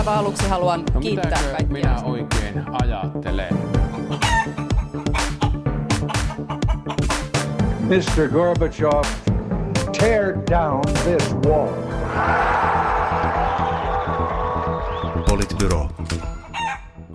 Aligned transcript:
aivan 0.00 0.18
aluksi 0.18 0.48
haluan 0.48 0.84
No 0.94 1.00
kiittää 1.00 1.30
mitäkö 1.30 1.50
kaikkia. 1.50 1.72
minä 1.72 2.02
oikein 2.04 2.64
ajattelen? 2.82 3.54
Mr. 7.80 8.28
Gorbachev, 8.32 9.04
tear 9.98 10.34
down 10.50 10.80
this 11.04 11.34
wall. 11.46 11.68
Politbyro. 15.28 15.88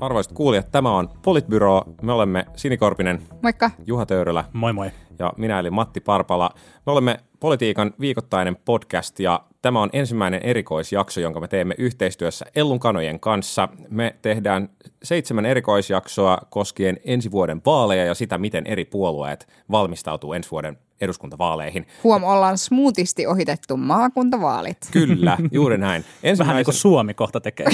Arvoisat 0.02 0.34
kuulijat, 0.34 0.72
tämä 0.72 0.92
on 0.92 1.10
Politbyro. 1.22 1.82
Me 2.02 2.12
olemme 2.12 2.46
Sinikorpinen, 2.56 3.22
Moikka. 3.44 3.72
Juha 3.86 4.06
Töyrylä 4.06 4.44
Moi 4.54 4.74
moi. 4.74 4.92
ja 5.20 5.34
minä 5.38 5.60
eli 5.60 5.70
Matti 5.70 6.00
Parpala. 6.00 6.50
Me 6.86 6.92
olemme 6.92 7.18
politiikan 7.40 7.94
viikoittainen 8.00 8.56
podcast 8.66 9.20
ja 9.20 9.40
tämä 9.66 9.82
on 9.82 9.90
ensimmäinen 9.94 10.42
erikoisjakso, 10.44 11.22
jonka 11.22 11.40
me 11.40 11.48
teemme 11.48 11.76
yhteistyössä 11.78 12.46
Ellun 12.56 12.80
kanojen 12.80 13.20
kanssa. 13.20 13.70
Me 13.90 14.16
tehdään 14.22 14.70
seitsemän 15.04 15.46
erikoisjaksoa 15.46 16.38
koskien 16.50 17.00
ensi 17.06 17.32
vuoden 17.32 17.62
vaaleja 17.66 18.06
ja 18.06 18.14
sitä, 18.14 18.38
miten 18.38 18.68
eri 18.68 18.86
puolueet 18.86 19.48
valmistautuu 19.72 20.34
ensi 20.34 20.52
vuoden 20.52 20.78
eduskuntavaaleihin. 21.02 21.88
Huom, 22.04 22.24
ollaan 22.24 22.58
smoothisti 22.58 23.28
ohitettu 23.28 23.78
maakuntavaalit. 23.78 24.78
Kyllä, 24.92 25.38
juuri 25.52 25.78
näin. 25.78 26.06
Vähän 26.24 26.56
niin 26.56 26.66
kuin 26.66 26.74
Ensimmäisen, 26.74 26.74
Suomi 26.74 27.14
kohta 27.14 27.42
tekee. 27.42 27.68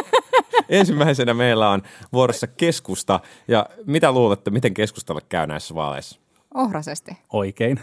ensimmäisenä 0.68 1.34
meillä 1.34 1.70
on 1.70 1.82
vuorossa 2.12 2.46
keskusta. 2.46 3.20
Ja 3.48 3.66
mitä 3.86 4.12
luulette, 4.12 4.50
miten 4.50 4.74
keskustalle 4.74 5.22
käy 5.28 5.46
näissä 5.46 5.74
vaaleissa? 5.74 6.20
Ohrasesti. 6.54 7.18
Oikein. 7.32 7.80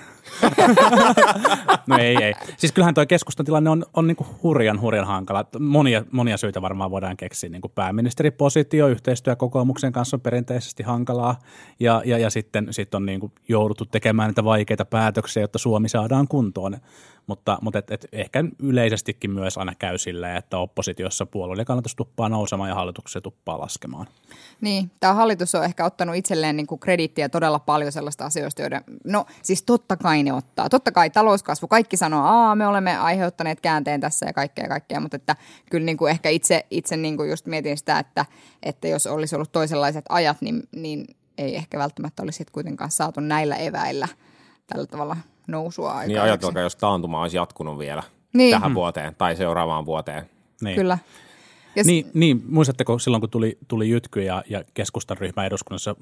no 1.88 1.98
ei, 1.98 2.24
ei. 2.24 2.34
Siis 2.58 2.72
kyllähän 2.72 2.94
tuo 2.94 3.06
keskustan 3.06 3.46
tilanne 3.46 3.70
on, 3.70 3.86
on 3.94 4.08
niin 4.08 4.18
hurjan, 4.44 4.82
hurjan 4.82 5.08
hankala. 5.08 5.46
Monia, 5.60 6.04
monia 6.12 6.38
syitä 6.38 6.62
varmaan 6.62 6.92
voidaan 6.92 7.18
keksiä. 7.18 7.50
Niin 7.50 7.62
pääministeripositio, 7.76 8.88
yhteistyö 8.88 9.36
kokoomuksen 9.36 9.92
kanssa 9.92 10.18
on 10.18 10.22
perinteisesti 10.22 10.84
hankalaa. 10.84 11.40
Ja, 11.80 12.02
ja, 12.06 12.18
ja 12.18 12.30
sitten 12.30 12.68
sit 12.72 12.96
on 12.96 13.06
niin 13.06 13.32
jouduttu 13.48 13.86
tekemään 13.86 14.30
niitä 14.30 14.44
vaikeita 14.44 14.86
päätöksiä, 14.86 15.44
jotta 15.44 15.60
Suomi 15.60 15.90
saadaan 15.90 16.28
kuntoon. 16.28 16.78
Mutta, 17.28 17.58
mutta 17.62 17.80
et, 17.80 17.92
et 17.92 18.08
ehkä 18.12 18.44
yleisestikin 18.60 19.32
myös 19.32 19.58
aina 19.58 19.76
käy 19.76 19.98
silleen, 19.98 20.36
että 20.36 20.58
oppositiossa 20.58 21.26
puolueiden 21.26 21.66
kannatus 21.66 21.96
tuppaa 21.96 22.30
nousemaan 22.30 22.70
ja 22.70 22.76
hallituksessa 22.76 23.22
tuppaa 23.22 23.60
laskemaan. 23.60 24.08
Niin, 24.62 24.92
tämä 25.00 25.14
hallitus 25.14 25.56
on 25.56 25.64
ehkä 25.64 25.86
ottanut 25.86 26.16
itselleen 26.16 26.58
niin 26.58 26.68
kuin 26.68 26.80
krediittiä 26.80 27.30
todella 27.30 27.60
paljon 27.60 27.92
sellaista 27.92 28.26
asioista, 28.26 28.62
joiden, 28.62 28.84
no 29.04 29.26
siis 29.42 29.64
totta 29.64 29.98
kai 29.98 30.24
ne 30.24 30.34
ottaa. 30.34 30.70
Totta 30.70 30.92
kai 30.92 31.10
talouskasvu, 31.10 31.68
kaikki 31.68 31.98
sanoo, 31.98 32.24
aa 32.24 32.56
me 32.56 32.68
olemme 32.68 32.98
aiheuttaneet 32.98 33.62
käänteen 33.62 34.02
tässä 34.02 34.26
ja 34.26 34.34
kaikkea 34.34 34.66
ja 34.66 34.70
kaikkea, 34.70 35.00
mutta 35.00 35.16
että 35.16 35.36
kyllä 35.72 35.86
niin 35.86 35.98
kuin 35.98 36.12
ehkä 36.12 36.30
itse, 36.30 36.66
itse 36.72 36.98
niin 36.98 37.18
kuin 37.18 37.30
just 37.30 37.46
mietin 37.46 37.78
sitä, 37.78 38.00
että, 38.00 38.26
että 38.64 38.88
jos 38.88 39.08
olisi 39.08 39.36
ollut 39.36 39.52
toisenlaiset 39.52 40.06
ajat, 40.10 40.42
niin, 40.42 40.64
niin 40.76 41.06
ei 41.38 41.56
ehkä 41.56 41.80
välttämättä 41.80 42.24
olisi 42.24 42.46
kuitenkaan 42.52 42.92
saatu 42.92 43.20
näillä 43.20 43.56
eväillä 43.56 44.08
tällä 44.68 44.86
tavalla 44.86 45.18
nousua 45.48 45.90
aikaan. 45.90 46.08
Niin 46.08 46.22
ajatelkaa, 46.22 46.62
jos 46.62 46.76
taantuma 46.76 47.22
olisi 47.22 47.38
jatkunut 47.38 47.80
vielä 47.80 48.04
Niin. 48.34 48.52
tähän 48.52 48.74
vuoteen 48.74 49.16
tai 49.16 49.36
seuraavaan 49.36 49.86
vuoteen. 49.86 50.30
Niin. 50.62 50.76
Kyllä. 50.76 50.98
Ja 51.76 51.84
s- 51.84 51.88
Niin, 51.88 52.06
niin, 52.14 52.44
muistatteko 52.50 53.00
silloin, 53.00 53.22
kun 53.22 53.30
tuli, 53.30 53.58
tuli 53.68 53.90
Jytky 53.90 54.22
ja, 54.24 54.44
ja 54.50 54.64
keskustan 54.74 55.18
ryhmä 55.18 55.46
eduskunnassa 55.46 55.96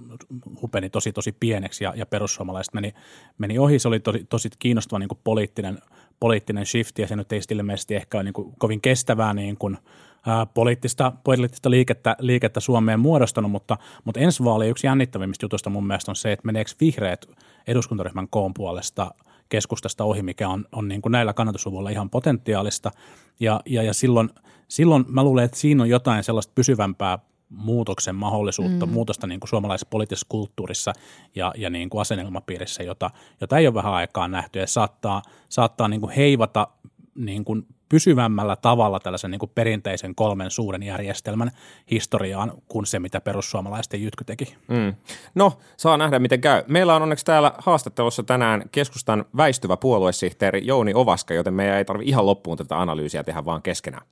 hupeni 0.61 0.89
tosi 0.89 1.13
tosi 1.13 1.31
pieneksi 1.31 1.83
ja, 1.83 1.93
ja 1.95 2.05
perussuomalaiset 2.05 2.73
meni, 2.73 2.93
meni 3.37 3.59
ohi. 3.59 3.79
Se 3.79 3.87
oli 3.87 3.99
tosi, 3.99 4.25
tosi 4.29 4.49
kiinnostava 4.59 4.99
niin 4.99 5.09
kuin 5.09 5.19
poliittinen, 5.23 5.79
poliittinen 6.19 6.65
shifti 6.65 7.01
ja 7.01 7.07
se 7.07 7.15
nyt 7.15 7.31
ei 7.31 7.41
ilmeisesti 7.51 7.95
ehkä 7.95 8.17
ole 8.17 8.23
niin 8.23 8.33
kuin 8.33 8.53
kovin 8.57 8.81
kestävää 8.81 9.33
niin 9.33 9.57
kuin, 9.57 9.77
ää, 10.25 10.45
poliittista, 10.45 11.11
poliittista 11.23 11.69
liikettä, 11.69 12.15
liikettä 12.19 12.59
Suomeen 12.59 12.99
muodostanut, 12.99 13.51
mutta, 13.51 13.77
mutta 14.03 14.19
ensi 14.19 14.43
vaali 14.43 14.67
yksi 14.69 14.87
jännittävimmistä 14.87 15.45
jutuista 15.45 15.69
mun 15.69 15.87
mielestä 15.87 16.11
on 16.11 16.15
se, 16.15 16.31
että 16.31 16.45
meneekö 16.45 16.71
vihreät 16.81 17.25
eduskuntaryhmän 17.67 18.27
koon 18.27 18.53
puolesta 18.53 19.11
keskustasta 19.49 20.03
ohi, 20.03 20.21
mikä 20.21 20.49
on, 20.49 20.65
on 20.71 20.87
niin 20.87 21.01
kuin 21.01 21.11
näillä 21.11 21.33
kannatusluvuilla 21.33 21.89
ihan 21.89 22.09
potentiaalista. 22.09 22.91
Ja, 23.39 23.61
ja, 23.65 23.83
ja 23.83 23.93
silloin, 23.93 24.29
silloin 24.67 25.05
mä 25.07 25.23
luulen, 25.23 25.45
että 25.45 25.57
siinä 25.57 25.83
on 25.83 25.89
jotain 25.89 26.23
sellaista 26.23 26.53
pysyvämpää 26.55 27.19
muutoksen 27.49 28.15
mahdollisuutta, 28.15 28.85
mm. 28.85 28.91
muutosta 28.91 29.27
niin 29.27 29.39
kuin 29.39 29.49
suomalaisessa 29.49 29.87
poliittisessa 29.89 30.27
kulttuurissa 30.29 30.93
ja, 31.35 31.53
ja 31.57 31.69
niin 31.69 31.89
kuin 31.89 32.01
asenelmapiirissä, 32.01 32.83
jota, 32.83 33.11
jota 33.41 33.57
ei 33.57 33.67
ole 33.67 33.73
vähän 33.73 33.93
aikaa 33.93 34.27
nähty 34.27 34.59
ja 34.59 34.67
saattaa, 34.67 35.21
saattaa 35.49 35.87
niin 35.87 36.01
kuin 36.01 36.15
heivata 36.15 36.67
niin 37.15 37.45
kuin 37.45 37.67
pysyvämmällä 37.89 38.55
tavalla 38.55 38.99
tällaisen 38.99 39.31
niin 39.31 39.39
kuin 39.39 39.51
perinteisen 39.55 40.15
kolmen 40.15 40.51
suuren 40.51 40.83
järjestelmän 40.83 41.51
historiaan 41.91 42.51
kuin 42.67 42.85
se, 42.85 42.99
mitä 42.99 43.21
perussuomalaisten 43.21 44.03
jytky 44.03 44.23
teki. 44.23 44.55
Mm. 44.67 44.93
No, 45.35 45.53
saa 45.77 45.97
nähdä 45.97 46.19
miten 46.19 46.41
käy. 46.41 46.63
Meillä 46.67 46.95
on 46.95 47.01
onneksi 47.01 47.25
täällä 47.25 47.51
haastattelussa 47.57 48.23
tänään 48.23 48.63
keskustan 48.71 49.25
väistyvä 49.37 49.77
puoluesihteeri 49.77 50.61
Jouni 50.65 50.91
Ovaska, 50.95 51.33
joten 51.33 51.53
meidän 51.53 51.77
ei 51.77 51.85
tarvitse 51.85 52.09
ihan 52.09 52.25
loppuun 52.25 52.57
tätä 52.57 52.81
analyysiä 52.81 53.23
tehdä 53.23 53.45
vaan 53.45 53.61
keskenään. 53.61 54.05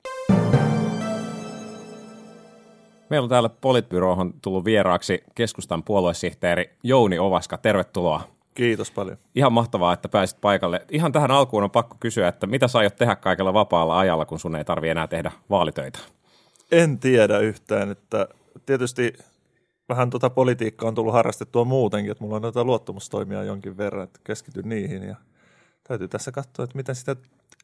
Meillä 3.10 3.26
on 3.26 3.30
täällä 3.30 3.50
Politbyrohon 3.50 4.34
tullut 4.42 4.66
vieraaksi 4.66 5.24
keskustan 5.36 5.84
puoluesihteeri 5.84 6.70
Jouni 6.84 7.20
Ovaska. 7.20 7.58
Tervetuloa. 7.58 8.33
Kiitos 8.54 8.92
paljon. 8.92 9.18
Ihan 9.36 9.54
mahtavaa, 9.54 9.94
että 9.94 10.10
pääsit 10.10 10.42
paikalle. 10.42 10.86
Ihan 10.90 11.12
tähän 11.12 11.32
alkuun 11.32 11.64
on 11.64 11.72
pakko 11.72 11.98
kysyä, 12.00 12.28
että 12.28 12.48
mitä 12.48 12.68
sä 12.68 12.80
aiot 12.80 12.96
tehdä 12.96 13.16
kaikella 13.16 13.54
vapaalla 13.54 14.00
ajalla, 14.00 14.26
kun 14.26 14.40
sun 14.40 14.56
ei 14.56 14.66
tarvi 14.66 14.90
enää 14.90 15.08
tehdä 15.08 15.32
vaalitöitä? 15.50 16.00
En 16.72 17.00
tiedä 17.00 17.40
yhtään, 17.40 17.92
että 17.92 18.28
tietysti 18.66 19.14
vähän 19.90 20.10
tuota 20.10 20.30
politiikkaa 20.30 20.88
on 20.88 20.96
tullut 20.96 21.14
harrastettua 21.14 21.66
muutenkin, 21.66 22.12
että 22.12 22.24
mulla 22.24 22.36
on 22.36 22.42
noita 22.42 22.64
luottamustoimia 22.64 23.44
jonkin 23.44 23.78
verran, 23.78 24.04
että 24.04 24.20
keskityn 24.24 24.70
niihin 24.70 25.04
ja 25.04 25.16
täytyy 25.88 26.08
tässä 26.08 26.32
katsoa, 26.32 26.64
että 26.64 26.78
miten 26.78 26.96
sitä 26.96 27.16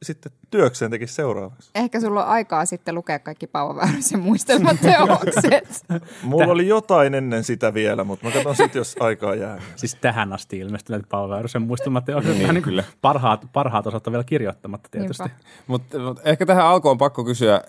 sitten 0.04 0.32
työkseen 0.52 0.92
tekisi 0.92 1.14
seuraavaksi. 1.14 1.72
Ehkä 1.76 2.00
sulla 2.00 2.24
on 2.24 2.30
aikaa 2.30 2.66
sitten 2.66 2.96
lukea 2.96 3.20
kaikki 3.20 3.48
Paavo 3.48 3.76
Väyrysen 3.76 4.20
muistelmateokset. 4.20 5.86
Mulla 6.24 6.52
oli 6.52 6.68
jotain 6.68 7.16
ennen 7.16 7.44
sitä 7.44 7.74
vielä, 7.74 8.04
mutta 8.04 8.26
mä 8.26 8.32
katson 8.32 8.56
sitten, 8.56 8.80
jos 8.80 8.96
aikaa 9.00 9.36
jää. 9.36 9.62
Siis 9.76 9.96
tähän 9.96 10.34
asti 10.34 10.58
ilmestyneet 10.58 11.10
Paavo 11.10 11.30
Väyrysen 11.30 11.62
muistumateokset, 11.62 12.38
niin, 12.38 12.54
niin 12.54 12.64
kyllä. 12.64 12.84
parhaat, 13.02 13.46
parhaat 13.54 13.88
osat 13.88 14.08
on 14.08 14.14
vielä 14.14 14.24
kirjoittamatta 14.24 14.90
tietysti. 14.92 15.30
Mutta 15.68 16.00
mut 16.00 16.20
ehkä 16.24 16.46
tähän 16.46 16.66
alkuun 16.66 16.92
on 16.92 16.98
pakko 16.98 17.24
kysyä, 17.24 17.62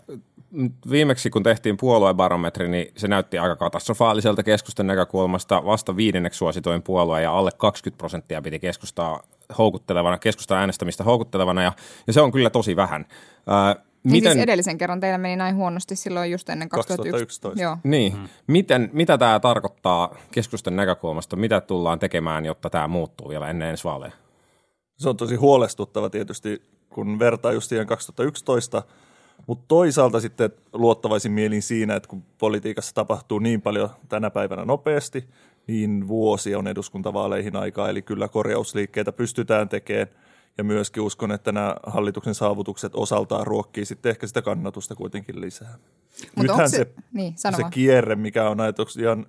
viimeksi 0.91 1.31
kun 1.31 1.43
tehtiin 1.43 1.77
puoluebarometri, 1.77 2.69
niin 2.69 2.93
se 2.97 3.09
näytti 3.09 3.39
aika 3.39 3.57
katastrofaaliselta 3.57 4.43
keskustan 4.43 4.87
näkökulmasta. 4.87 5.65
Vasta 5.65 5.97
viidenneksi 5.97 6.39
suositoin 6.39 6.83
puolue 6.83 7.23
ja 7.23 7.39
alle 7.39 7.51
20 7.57 7.99
prosenttia 7.99 8.43
piti 8.43 8.59
keskustaa 8.59 9.23
houkuttelevana, 9.59 10.19
keskustan 10.19 10.59
äänestämistä 10.59 11.05
houkuttelevana 11.05 11.63
ja, 11.63 11.73
ja 12.07 12.13
se 12.13 12.21
on 12.21 12.33
kyllä 12.33 12.51
tosi 12.51 12.77
vähän. 12.77 13.07
Ää, 13.47 13.75
Niin 13.75 14.13
miten, 14.13 14.33
siis 14.33 14.43
edellisen 14.43 14.79
kerran 14.79 15.01
teillä 15.01 15.19
meni 15.19 15.37
näin 15.37 15.57
huonosti 15.57 15.97
silloin 15.97 16.31
just 16.31 16.49
ennen 16.49 16.69
2011. 16.69 17.49
2011. 17.49 17.63
Joo. 17.63 17.77
niin, 17.85 18.29
miten, 18.47 18.91
mitä 18.93 19.19
tämä 19.19 19.41
tarkoittaa 19.41 20.17
keskustan 20.31 20.77
näkökulmasta? 20.77 21.37
Mitä 21.37 21.61
tullaan 21.61 21.99
tekemään, 21.99 22.45
jotta 22.45 22.71
tämä 22.71 22.89
muuttuu 22.89 23.29
vielä 23.29 23.51
ennen 23.51 23.69
ensi 23.69 23.85
vaaleja? 23.85 24.13
Se 24.99 25.09
on 25.09 25.17
tosi 25.17 25.35
huolestuttava 25.35 26.11
tietysti, 26.11 26.63
kun 26.91 27.19
vertaa 27.19 27.53
just 27.53 27.69
siihen 27.69 27.87
2011, 27.87 28.83
mutta 29.51 29.65
toisaalta 29.69 30.21
sitten 30.21 30.51
luottavaisin 30.73 31.33
mielin 31.33 31.63
siinä, 31.63 31.95
että 31.95 32.09
kun 32.09 32.23
politiikassa 32.39 32.95
tapahtuu 32.95 33.39
niin 33.39 33.63
paljon 33.63 33.89
tänä 34.09 34.31
päivänä 34.31 34.65
nopeasti, 34.65 35.29
niin 35.67 36.09
vuosi 36.09 36.55
on 36.55 36.69
eduskuntavaaleihin 36.69 37.57
aikaa, 37.57 37.89
eli 37.89 38.03
kyllä 38.03 38.29
korjausliikkeitä 38.29 39.13
pystytään 39.13 39.69
tekemään. 39.69 40.09
Ja 40.59 40.65
myöskin 40.65 41.03
uskon, 41.03 41.33
että 41.33 41.53
nämä 41.53 41.77
hallituksen 41.87 42.35
saavutukset 42.35 42.95
osaltaan 42.95 43.47
ruokkii 43.47 43.85
sitten 43.85 44.11
ehkä 44.11 44.27
sitä 44.27 44.43
kannatusta 44.43 44.95
kuitenkin 44.95 45.41
lisää. 45.41 45.75
Mutta 46.37 46.53
onko 46.53 46.69
se, 46.69 46.87
niin, 47.13 47.35
sano 47.37 47.57
se 47.57 47.63
vaan. 47.63 47.73
kierre, 47.73 48.17
mikä 48.17 48.51
on 48.51 48.59
ihan 49.01 49.27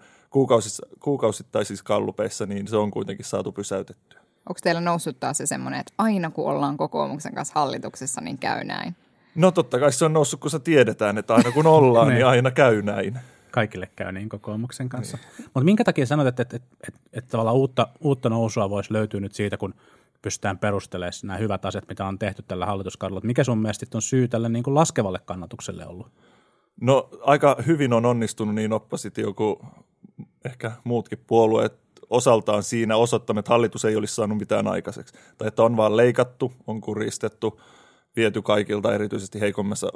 kuukausittaisissa 1.00 1.86
kallupeissa, 1.86 2.45
niin 2.45 2.68
se 2.68 2.78
on 2.78 2.92
kuitenkin 2.92 3.25
saatu 3.25 3.51
pysäytettyä. 3.51 4.19
Onko 4.50 4.60
teillä 4.63 4.81
noussut 4.81 5.19
taas 5.19 5.38
se 5.38 5.45
semmoinen, 5.45 5.80
että 5.80 5.94
aina 5.98 6.30
kun 6.30 6.50
ollaan 6.50 6.78
kokoomuksen 6.78 7.36
kanssa 7.36 7.60
hallituksessa, 7.60 8.22
niin 8.22 8.38
käy 8.38 8.63
näin? 8.63 8.95
No 9.36 9.51
totta 9.51 9.80
kai 9.80 9.92
se 9.92 10.06
on 10.06 10.13
noussut, 10.13 10.39
kun 10.39 10.51
se 10.51 10.60
tiedetään, 10.60 11.18
että 11.18 11.36
aina 11.36 11.51
kun 11.51 11.68
ollaan, 11.68 12.07
niin 12.13 12.25
aina 12.25 12.51
käy 12.51 12.81
näin. 12.81 13.19
Kaikille 13.51 13.89
käy 13.95 14.12
niin 14.12 14.30
kokoomuksen 14.30 14.89
kanssa. 14.89 15.18
Mutta 15.38 15.63
minkä 15.63 15.83
takia 15.83 16.06
sanot, 16.06 16.28
että, 16.28 16.42
että, 16.42 16.56
että, 16.56 16.69
että, 16.88 17.00
että 17.13 17.31
tavallaan 17.31 17.56
uutta, 17.56 17.88
uutta 18.01 18.30
nousua 18.30 18.69
voisi 18.69 18.94
löytyä 18.94 19.19
nyt 19.19 19.33
siitä, 19.33 19.57
kun 19.57 19.74
pystytään 20.22 20.60
perustelemaan 20.60 21.13
nämä 21.24 21.38
hyvät 21.38 21.66
asiat, 21.66 21.88
mitä 21.89 22.06
on 22.06 22.19
tehty 22.19 22.44
tällä 22.48 22.66
hallituskaudella. 22.66 23.22
Mikä 23.24 23.44
sun 23.44 23.57
mielestä 23.57 23.86
on 23.94 24.01
syy 24.01 24.28
tälle 24.28 24.50
niin 24.50 24.63
kuin 24.63 24.75
laskevalle 24.75 25.19
kannatukselle 25.25 25.86
ollut? 25.86 26.07
No 26.81 27.10
aika 27.22 27.57
hyvin 27.68 27.94
on 27.94 28.06
onnistunut 28.06 28.56
niin 28.56 28.74
oppositio 28.74 29.33
kuin 29.33 29.56
ehkä 30.45 30.72
muutkin 30.83 31.24
puolueet 31.28 31.74
osaltaan 32.10 32.63
siinä 32.63 32.95
osoittanut, 32.95 33.39
että 33.39 33.50
hallitus 33.50 33.86
ei 33.86 33.95
olisi 33.95 34.16
saanut 34.16 34.38
mitään 34.38 34.68
aikaiseksi. 34.68 35.13
Tai 35.38 35.48
että 35.48 35.63
on 35.63 35.78
vaan 35.78 35.98
leikattu, 35.98 36.54
on 36.68 36.81
kuristettu, 36.81 37.62
viety 38.16 38.42
kaikilta 38.42 38.94
erityisesti 38.94 39.40
heikommassa 39.40 39.92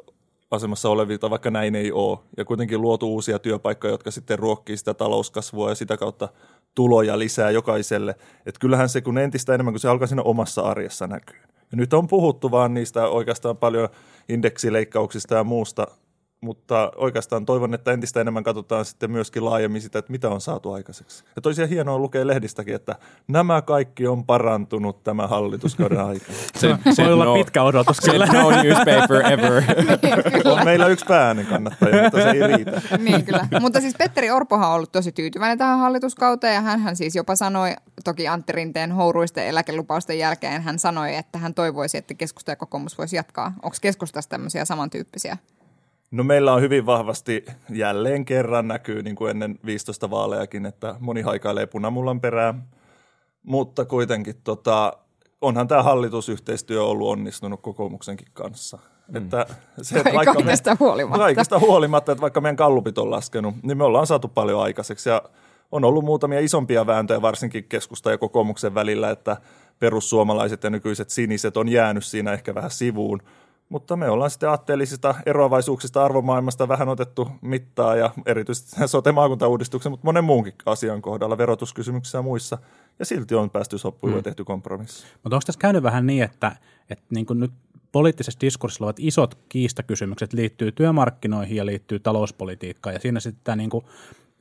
asemassa 0.52 0.90
olevilta, 0.90 1.30
vaikka 1.30 1.52
näin 1.52 1.76
ei 1.76 1.92
ole. 1.92 2.20
Ja 2.38 2.46
kuitenkin 2.46 2.82
luotu 2.82 3.14
uusia 3.14 3.40
työpaikkoja, 3.40 3.94
jotka 3.94 4.12
sitten 4.12 4.40
ruokkii 4.40 4.78
sitä 4.78 4.94
talouskasvua 4.94 5.70
ja 5.70 5.76
sitä 5.76 5.98
kautta 5.98 6.30
tuloja 6.76 7.20
lisää 7.20 7.52
jokaiselle. 7.52 8.16
Että 8.46 8.60
kyllähän 8.60 8.90
se, 8.90 9.02
kun 9.02 9.18
entistä 9.18 9.54
enemmän, 9.54 9.74
kun 9.74 9.80
se 9.80 9.90
alkaa 9.90 10.08
siinä 10.08 10.22
omassa 10.22 10.62
arjessa 10.62 11.08
näkyy. 11.08 11.40
Ja 11.72 11.78
nyt 11.78 11.94
on 11.94 12.08
puhuttu 12.08 12.52
vaan 12.52 12.74
niistä 12.74 13.08
oikeastaan 13.08 13.58
paljon 13.58 13.90
indeksileikkauksista 14.30 15.36
ja 15.36 15.44
muusta, 15.44 15.88
mutta 16.42 16.92
oikeastaan 16.96 17.46
toivon, 17.46 17.74
että 17.74 17.92
entistä 17.92 18.22
enemmän 18.22 18.44
katsotaan 18.44 18.86
sitten 18.86 19.12
myöskin 19.12 19.46
laajemmin 19.46 19.82
sitä, 19.82 20.00
että 20.00 20.12
mitä 20.12 20.30
on 20.30 20.42
saatu 20.42 20.72
aikaiseksi. 20.72 21.24
Ja 21.36 21.42
toisia 21.42 21.68
hienoa 21.68 22.00
lukea 22.00 22.28
lehdistäkin, 22.28 22.76
että 22.76 22.96
nämä 23.28 23.62
kaikki 23.62 24.08
on 24.08 24.26
parantunut 24.26 25.04
tämän 25.04 25.30
hallituskauden 25.30 26.00
aikana. 26.06 26.38
Se, 26.56 26.78
se 26.94 27.04
voi 27.04 27.14
olla 27.14 27.34
pitkä 27.34 27.64
odotus 27.64 27.98
Se 27.98 28.12
kyllä. 28.12 28.26
no 28.26 28.50
newspaper 28.64 29.32
ever. 29.32 29.64
On 30.54 30.66
meillä 30.66 30.88
yksi 30.88 31.06
pääinen 31.08 31.46
kannattaja, 31.46 32.04
mutta 32.04 32.22
se 32.22 32.30
ei 32.30 32.48
riitä. 32.48 32.82
niin 32.98 33.26
kyllä. 33.26 33.48
Mutta 33.62 33.82
siis 33.82 33.96
Petteri 33.98 34.32
Orpohan 34.32 34.70
on 34.70 34.76
ollut 34.76 34.92
tosi 34.92 35.12
tyytyväinen 35.12 35.58
tähän 35.58 35.80
hallituskauteen 35.80 36.56
ja 36.56 36.62
hän 36.62 36.96
siis 36.96 37.16
jopa 37.16 37.36
sanoi, 37.36 37.76
toki 38.04 38.28
Antti 38.28 38.54
Rinteen 38.54 38.92
houruisten 38.92 39.48
eläkelupausten 39.48 40.20
jälkeen, 40.20 40.62
hän 40.62 40.80
sanoi, 40.80 41.16
että 41.16 41.38
hän 41.38 41.54
toivoisi, 41.54 41.98
että 41.98 42.14
keskusta 42.14 42.52
ja 42.52 42.56
kokoomus 42.56 42.98
voisi 42.98 43.16
jatkaa. 43.16 43.54
Onko 43.64 43.78
keskustassa 43.82 44.30
tämmöisiä 44.30 44.66
samantyyppisiä? 44.66 45.38
No 46.12 46.24
meillä 46.24 46.54
on 46.54 46.62
hyvin 46.62 46.86
vahvasti 46.86 47.46
jälleen 47.70 48.26
kerran 48.26 48.68
näkyy 48.68 49.04
niin 49.04 49.16
kuin 49.16 49.32
ennen 49.32 49.60
15 49.66 50.10
vaaleakin, 50.10 50.66
että 50.66 50.96
moni 51.00 51.22
haikailee 51.22 51.66
punamullan 51.66 52.22
perään, 52.22 52.64
mutta 53.44 53.86
kuitenkin 53.86 54.36
tota, 54.44 54.94
onhan 55.42 55.68
tämä 55.68 55.84
hallitusyhteistyö 55.84 56.84
ollut 56.84 57.10
onnistunut 57.10 57.62
kokoomuksenkin 57.62 58.28
kanssa. 58.34 58.78
Mm. 59.08 59.16
Että 59.16 59.46
se, 59.82 59.98
että 59.98 60.12
Kai- 60.12 60.26
kaikesta 60.26 60.78
huolimatta. 60.80 61.18
Kaikesta 61.18 61.60
huolimatta, 61.60 62.12
että 62.12 62.22
vaikka 62.22 62.42
meidän 62.42 62.56
kallupit 62.56 62.98
on 62.98 63.12
laskenut, 63.12 63.56
niin 63.64 63.78
me 63.78 63.84
ollaan 63.84 64.08
saatu 64.08 64.28
paljon 64.28 64.62
aikaiseksi 64.62 65.10
ja 65.10 65.22
on 65.72 65.86
ollut 65.86 66.06
muutamia 66.06 66.40
isompia 66.40 66.88
vääntöjä 66.88 67.22
varsinkin 67.22 67.64
keskusta 67.64 68.12
ja 68.12 68.18
kokoomuksen 68.18 68.76
välillä, 68.76 69.10
että 69.10 69.38
perussuomalaiset 69.80 70.64
ja 70.64 70.70
nykyiset 70.70 71.10
siniset 71.10 71.58
on 71.58 71.70
jäänyt 71.70 72.06
siinä 72.06 72.34
ehkä 72.34 72.56
vähän 72.56 72.72
sivuun. 72.72 73.22
Mutta 73.70 73.96
me 73.96 74.10
ollaan 74.10 74.32
sitten 74.32 74.50
aatteellisista 74.50 75.16
eroavaisuuksista 75.26 76.06
arvomaailmasta 76.06 76.68
vähän 76.68 76.90
otettu 76.90 77.28
mittaa 77.42 77.96
ja 77.96 78.12
erityisesti 78.26 78.88
sote-maakuntauudistuksen, 78.88 79.92
mutta 79.92 80.06
monen 80.06 80.24
muunkin 80.24 80.54
asian 80.66 81.02
kohdalla, 81.02 81.38
verotuskysymyksissä 81.38 82.18
ja 82.18 82.22
muissa. 82.22 82.58
Ja 83.00 83.06
silti 83.06 83.36
on 83.36 83.50
päästy 83.50 83.78
soppuun 83.78 84.14
mm. 84.14 84.18
ja 84.18 84.24
tehty 84.24 84.44
kompromissi. 84.44 85.06
Mutta 85.24 85.36
onko 85.36 85.44
tässä 85.46 85.60
käynyt 85.60 85.84
vähän 85.84 86.08
niin, 86.08 86.24
että, 86.24 86.56
että 86.90 87.06
niin 87.10 87.26
kuin 87.26 87.40
nyt 87.40 87.52
poliittisessa 87.92 88.42
diskurssilla 88.42 88.86
olevat 88.86 89.00
isot 89.00 89.38
kiistakysymykset 89.50 90.34
liittyy 90.34 90.72
työmarkkinoihin 90.72 91.58
ja 91.58 91.66
liittyy 91.66 92.00
talouspolitiikkaan 92.00 92.94
ja 92.94 93.00
siinä 93.00 93.20
sitten 93.20 93.44
tämä 93.44 93.56
niin 93.56 93.70
kuin 93.70 93.86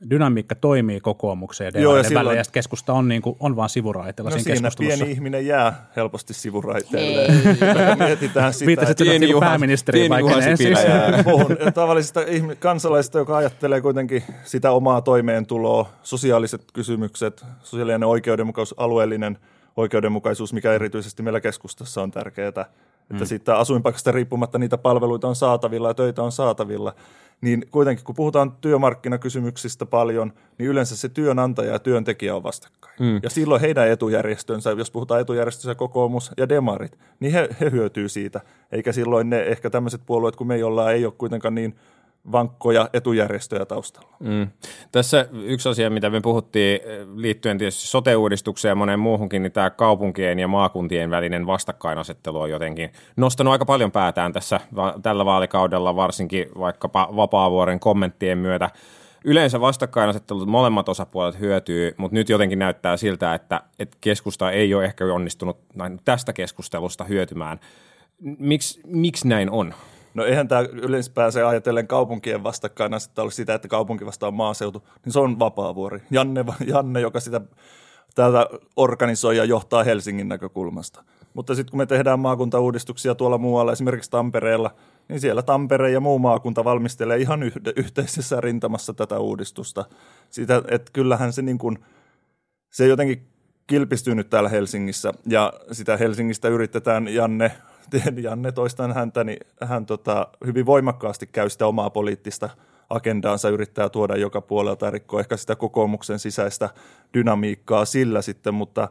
dynamiikka 0.09 0.55
toimii 0.55 0.99
kokoomukseen 0.99 1.71
ja 1.75 1.81
Joo, 1.81 1.97
ja 1.97 2.03
silloin- 2.03 2.25
välillä 2.25 2.39
ja 2.39 2.43
keskusta 2.51 2.93
on, 2.93 3.07
niin 3.07 3.21
kuin, 3.21 3.35
on 3.39 3.55
vaan 3.55 3.69
sivuraiteella 3.69 4.29
No 4.29 4.33
siinä 4.37 4.43
siinä 4.55 4.67
keskustelussa. 4.67 4.97
pieni 5.05 5.11
ihminen 5.11 5.47
jää 5.47 5.89
helposti 5.95 6.33
sivuraiteelle. 6.33 7.27
Mietitään 7.97 8.53
sitä, 8.53 8.65
Viittasit 8.65 8.91
että 8.91 9.03
että 9.03 9.11
Pieni 9.11 9.25
niin 9.25 9.35
Juha- 9.35 9.39
pääministeri 9.39 9.99
pieni 9.99 10.09
vaikka 10.09 10.41
ensin. 10.41 10.71
jää. 10.71 11.23
puhun 11.23 11.57
tavallisesta 11.73 12.21
ihmi- 12.21 12.55
kansalaisesta, 12.55 13.17
joka 13.17 13.37
ajattelee 13.37 13.81
kuitenkin 13.81 14.23
sitä 14.43 14.71
omaa 14.71 15.01
toimeentuloa, 15.01 15.89
sosiaaliset 16.03 16.61
kysymykset, 16.73 17.45
sosiaalinen 17.63 18.03
oikeudenmukaisuus, 18.03 18.79
alueellinen 18.79 19.37
oikeudenmukaisuus, 19.77 20.53
mikä 20.53 20.73
erityisesti 20.73 21.23
meillä 21.23 21.41
keskustassa 21.41 22.01
on 22.03 22.11
tärkeää, 22.11 22.65
että 23.11 23.23
mm. 23.23 23.27
siitä 23.27 23.57
asuinpaikasta 23.57 24.11
riippumatta 24.11 24.59
niitä 24.59 24.77
palveluita 24.77 25.27
on 25.27 25.35
saatavilla 25.35 25.87
ja 25.87 25.93
töitä 25.93 26.23
on 26.23 26.31
saatavilla, 26.31 26.93
niin 27.41 27.65
kuitenkin 27.71 28.05
kun 28.05 28.15
puhutaan 28.15 28.51
työmarkkinakysymyksistä 28.61 29.85
paljon, 29.85 30.33
niin 30.57 30.69
yleensä 30.69 30.97
se 30.97 31.09
työnantaja 31.09 31.71
ja 31.71 31.79
työntekijä 31.79 32.35
on 32.35 32.43
vastakkain. 32.43 32.95
Mm. 32.99 33.19
Ja 33.23 33.29
silloin 33.29 33.61
heidän 33.61 33.87
etujärjestönsä, 33.87 34.71
jos 34.71 34.91
puhutaan 34.91 35.21
etujärjestönsä 35.21 35.75
kokoomus 35.75 36.31
ja 36.37 36.49
demarit, 36.49 36.99
niin 37.19 37.33
he, 37.33 37.49
he 37.59 37.71
hyötyy 37.71 38.09
siitä, 38.09 38.41
eikä 38.71 38.91
silloin 38.91 39.29
ne 39.29 39.41
ehkä 39.41 39.69
tämmöiset 39.69 40.01
puolueet 40.05 40.35
kuin 40.35 40.47
me 40.47 40.63
ollaan, 40.63 40.93
ei 40.93 41.05
ole 41.05 41.13
kuitenkaan 41.17 41.55
niin 41.55 41.75
vankkoja 42.31 42.89
etujärjestöjä 42.93 43.65
taustalla. 43.65 44.15
Mm. 44.19 44.47
Tässä 44.91 45.27
yksi 45.33 45.69
asia, 45.69 45.89
mitä 45.89 46.09
me 46.09 46.21
puhuttiin 46.21 46.81
eh, 46.83 47.07
liittyen 47.15 47.57
tietysti 47.57 47.87
sote-uudistukseen 47.87 48.71
ja 48.71 48.75
moneen 48.75 48.99
muuhunkin, 48.99 49.41
niin 49.41 49.51
tämä 49.51 49.69
kaupunkien 49.69 50.39
ja 50.39 50.47
maakuntien 50.47 51.09
välinen 51.09 51.47
vastakkainasettelu 51.47 52.41
on 52.41 52.49
jotenkin 52.49 52.89
nostanut 53.17 53.51
aika 53.51 53.65
paljon 53.65 53.91
päätään 53.91 54.33
tässä 54.33 54.59
tällä 55.03 55.25
vaalikaudella, 55.25 55.95
varsinkin 55.95 56.47
vaikkapa 56.59 57.09
Vapaavuoren 57.15 57.79
kommenttien 57.79 58.37
myötä. 58.37 58.69
Yleensä 59.27 59.61
vastakkainasettelut 59.61 60.47
molemmat 60.47 60.89
osapuolet 60.89 61.39
hyötyy, 61.39 61.95
mutta 61.97 62.15
nyt 62.15 62.29
jotenkin 62.29 62.59
näyttää 62.59 62.97
siltä, 62.97 63.33
että, 63.33 63.61
että 63.79 63.97
keskusta 64.01 64.51
ei 64.51 64.73
ole 64.73 64.85
ehkä 64.85 65.05
onnistunut 65.05 65.57
tästä 66.05 66.33
keskustelusta 66.33 67.03
hyötymään. 67.03 67.59
Miksi, 68.39 68.81
miksi 68.85 69.27
näin 69.27 69.49
on? 69.49 69.73
No 70.15 70.25
eihän 70.25 70.47
tämä 70.47 70.61
yleensä 70.61 71.11
pääse 71.13 71.43
ajatellen 71.43 71.87
kaupunkien 71.87 72.43
vastakkainasettelu 72.43 73.29
sitä, 73.29 73.53
että 73.53 73.67
kaupunki 73.67 74.05
vastaa 74.05 74.31
maaseutu, 74.31 74.87
niin 75.05 75.13
se 75.13 75.19
on 75.19 75.39
vapaavuori. 75.39 76.01
Janne, 76.11 76.45
Janne 76.67 76.99
joka 76.99 77.19
sitä 77.19 77.41
täältä 78.15 78.47
organisoi 78.75 79.37
ja 79.37 79.45
johtaa 79.45 79.83
Helsingin 79.83 80.27
näkökulmasta. 80.27 81.03
Mutta 81.33 81.55
sitten 81.55 81.71
kun 81.71 81.77
me 81.77 81.85
tehdään 81.85 82.19
maakuntauudistuksia 82.19 83.15
tuolla 83.15 83.37
muualla, 83.37 83.71
esimerkiksi 83.71 84.11
Tampereella, 84.11 84.71
niin 85.07 85.19
siellä 85.19 85.41
Tampere 85.41 85.91
ja 85.91 85.99
muu 85.99 86.19
maakunta 86.19 86.63
valmistelee 86.63 87.17
ihan 87.17 87.43
yhde, 87.43 87.73
yhteisessä 87.75 88.41
rintamassa 88.41 88.93
tätä 88.93 89.19
uudistusta. 89.19 89.85
Sitä, 90.29 90.61
että 90.67 90.91
kyllähän 90.93 91.33
se 91.33 91.41
niin 91.41 91.57
kuin, 91.57 91.85
se 92.71 92.87
jotenkin 92.87 93.27
kilpistyy 93.67 94.15
nyt 94.15 94.29
täällä 94.29 94.49
Helsingissä 94.49 95.13
ja 95.27 95.53
sitä 95.71 95.97
Helsingistä 95.97 96.47
yritetään 96.47 97.07
Janne, 97.07 97.51
Janne 98.21 98.51
toistan 98.51 98.93
häntä, 98.93 99.23
niin 99.23 99.39
hän 99.61 99.85
tota, 99.85 100.27
hyvin 100.45 100.65
voimakkaasti 100.65 101.27
käy 101.27 101.49
sitä 101.49 101.67
omaa 101.67 101.89
poliittista 101.89 102.49
agendaansa, 102.89 103.49
yrittää 103.49 103.89
tuoda 103.89 104.15
joka 104.15 104.41
puolelta 104.41 104.85
ja 104.85 104.91
rikkoa 104.91 105.19
ehkä 105.19 105.37
sitä 105.37 105.55
kokoomuksen 105.55 106.19
sisäistä 106.19 106.69
dynamiikkaa 107.13 107.85
sillä 107.85 108.21
sitten, 108.21 108.53
mutta 108.53 108.89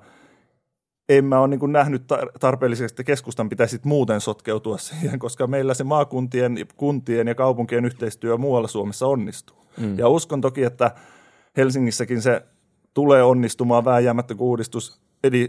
en 1.08 1.24
mä 1.24 1.40
ole 1.40 1.48
niin 1.48 1.72
nähnyt 1.72 2.02
tar- 2.12 2.30
tarpeelliseksi, 2.40 2.92
että 2.92 3.04
keskustan 3.04 3.48
pitäisi 3.48 3.80
muuten 3.84 4.20
sotkeutua 4.20 4.78
siihen, 4.78 5.18
koska 5.18 5.46
meillä 5.46 5.74
se 5.74 5.84
maakuntien, 5.84 6.56
kuntien 6.76 7.28
ja 7.28 7.34
kaupunkien 7.34 7.84
yhteistyö 7.84 8.36
muualla 8.36 8.68
Suomessa 8.68 9.06
onnistuu. 9.06 9.66
Mm. 9.76 9.98
Ja 9.98 10.08
uskon 10.08 10.40
toki, 10.40 10.64
että 10.64 10.90
Helsingissäkin 11.56 12.22
se 12.22 12.42
tulee 12.94 13.22
onnistumaan 13.22 13.84
vääjäämättä, 13.84 14.34
kun 14.34 14.46
uudistus 14.46 15.00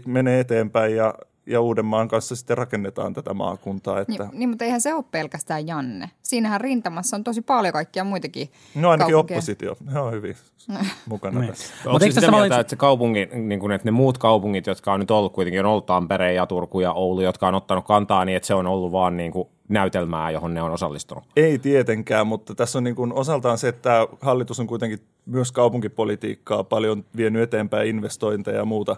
menee 0.06 0.40
eteenpäin 0.40 0.96
ja, 0.96 1.14
ja 1.46 1.60
Uudenmaan 1.60 2.08
kanssa 2.08 2.36
sitten 2.36 2.58
rakennetaan 2.58 3.14
tätä 3.14 3.34
maakuntaa. 3.34 4.00
Että, 4.00 4.12
Niin, 4.24 4.38
niin, 4.38 4.48
mutta 4.48 4.64
eihän 4.64 4.80
se 4.80 4.94
ole 4.94 5.04
pelkästään 5.10 5.66
Janne. 5.66 6.10
Siinähän 6.22 6.60
rintamassa 6.60 7.16
on 7.16 7.24
tosi 7.24 7.42
paljon 7.42 7.72
kaikkia 7.72 8.04
muitakin 8.04 8.48
no 8.74 8.90
ainakin 8.90 9.12
kaupunkeja. 9.12 9.38
oppositio, 9.38 9.76
he 9.92 9.98
on 9.98 10.12
hyvin 10.12 10.36
mukana 11.08 11.40
Niin. 11.40 11.48
tässä. 11.50 11.74
Onko 11.86 11.98
se 11.98 12.04
eikö 12.04 12.12
sitä 12.14 12.20
tässä 12.26 12.38
mieltä, 12.38 12.60
että 12.60 12.70
se 12.70 12.76
kaupunki, 12.76 13.28
niin 13.34 13.60
kuin, 13.60 13.72
että 13.72 13.84
ne 13.84 13.90
muut 13.90 14.18
kaupungit, 14.18 14.66
jotka 14.66 14.92
on 14.92 15.00
nyt 15.00 15.10
ollut 15.10 15.32
kuitenkin, 15.32 15.60
on 15.60 15.66
ollut 15.70 15.86
Tampere 15.86 16.32
ja 16.32 16.46
Turku 16.46 16.80
ja 16.80 16.92
Oulu, 16.92 17.20
jotka 17.20 17.48
on 17.48 17.54
ottanut 17.54 17.84
kantaa, 17.86 18.24
niin 18.24 18.36
että 18.36 18.46
se 18.46 18.54
on 18.54 18.66
ollut 18.66 18.92
vaan 18.92 19.16
niin 19.16 19.32
kuin 19.32 19.48
näytelmää, 19.68 20.30
johon 20.30 20.54
ne 20.54 20.62
on 20.62 20.72
osallistunut? 20.72 21.24
Ei 21.36 21.58
tietenkään, 21.58 22.26
mutta 22.26 22.54
tässä 22.54 22.78
on 22.78 22.84
niin 22.84 22.96
kuin 22.96 23.12
osaltaan 23.12 23.58
se, 23.58 23.68
että 23.68 24.08
hallitus 24.20 24.60
on 24.60 24.66
kuitenkin 24.66 24.98
myös 25.26 25.52
kaupunkipolitiikkaa 25.52 26.64
paljon 26.64 27.04
vienyt 27.16 27.42
eteenpäin 27.42 27.88
investointeja 27.88 28.56
ja 28.58 28.64
muuta 28.64 28.96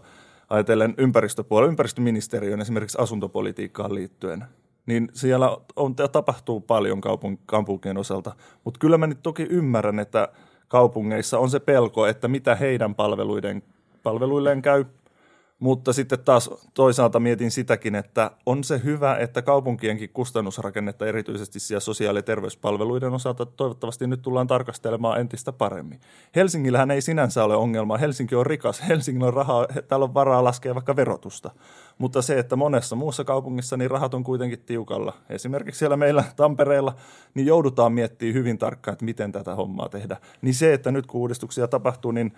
ajatellen 0.51 0.95
ympäristöpuolella, 0.99 1.71
ympäristöministeriön 1.71 2.61
esimerkiksi 2.61 2.99
asuntopolitiikkaan 3.01 3.95
liittyen. 3.95 4.45
Niin 4.87 5.09
siellä 5.13 5.57
on, 5.77 5.95
tapahtuu 5.95 6.61
paljon 6.61 7.01
kaupun, 7.01 7.39
kaupunkien 7.47 7.97
osalta, 7.97 8.35
mutta 8.65 8.79
kyllä 8.79 8.99
mä 8.99 9.07
nyt 9.07 9.23
toki 9.23 9.47
ymmärrän, 9.51 9.99
että 9.99 10.29
kaupungeissa 10.69 11.39
on 11.39 11.51
se 11.51 11.61
pelko, 11.61 12.07
että 12.07 12.29
mitä 12.29 12.55
heidän 12.55 12.95
palveluiden, 12.95 13.63
palveluilleen 14.03 14.63
käy, 14.63 14.85
mutta 15.59 15.93
sitten 15.93 16.19
taas 16.19 16.51
toisaalta 16.75 17.21
mietin 17.21 17.51
sitäkin, 17.51 17.95
että 17.95 18.31
on 18.47 18.65
se 18.65 18.81
hyvä, 18.85 19.17
että 19.17 19.43
kaupunkienkin 19.43 20.11
kustannusrakennetta 20.13 21.07
erityisesti 21.07 21.61
siellä 21.61 21.81
sosiaali- 21.81 22.19
ja 22.19 22.23
terveyspalveluiden 22.23 23.13
osalta 23.13 23.47
toivottavasti 23.47 24.07
nyt 24.07 24.23
tullaan 24.23 24.47
tarkastelemaan 24.47 25.21
entistä 25.21 25.53
paremmin. 25.53 26.01
Helsingillähän 26.37 26.91
ei 26.91 27.01
sinänsä 27.01 27.45
ole 27.45 27.57
ongelmaa. 27.57 27.99
Helsinki 27.99 28.35
on 28.35 28.47
rikas. 28.47 28.83
Helsingillä 28.89 29.27
on 29.27 29.35
rahaa, 29.35 29.67
täällä 29.89 30.05
on 30.05 30.15
varaa 30.15 30.45
laskea 30.45 30.75
vaikka 30.75 30.97
verotusta. 30.97 31.51
Mutta 31.99 32.23
se, 32.23 32.39
että 32.39 32.57
monessa 32.57 32.97
muussa 32.97 33.25
kaupungissa 33.25 33.77
niin 33.77 33.91
rahat 33.91 34.15
on 34.15 34.25
kuitenkin 34.25 34.61
tiukalla. 34.67 35.13
Esimerkiksi 35.29 35.79
siellä 35.79 35.97
meillä 35.97 36.25
Tampereella, 36.37 36.95
niin 37.35 37.47
joudutaan 37.47 37.93
miettimään 37.93 38.35
hyvin 38.35 38.59
tarkkaan, 38.59 38.93
että 38.93 39.05
miten 39.05 39.33
tätä 39.33 39.55
hommaa 39.55 39.89
tehdä. 39.89 40.17
Niin 40.43 40.55
se, 40.55 40.75
että 40.75 40.91
nyt 40.91 41.07
kun 41.07 41.21
uudistuksia 41.21 41.69
tapahtuu, 41.69 42.11
niin 42.11 42.33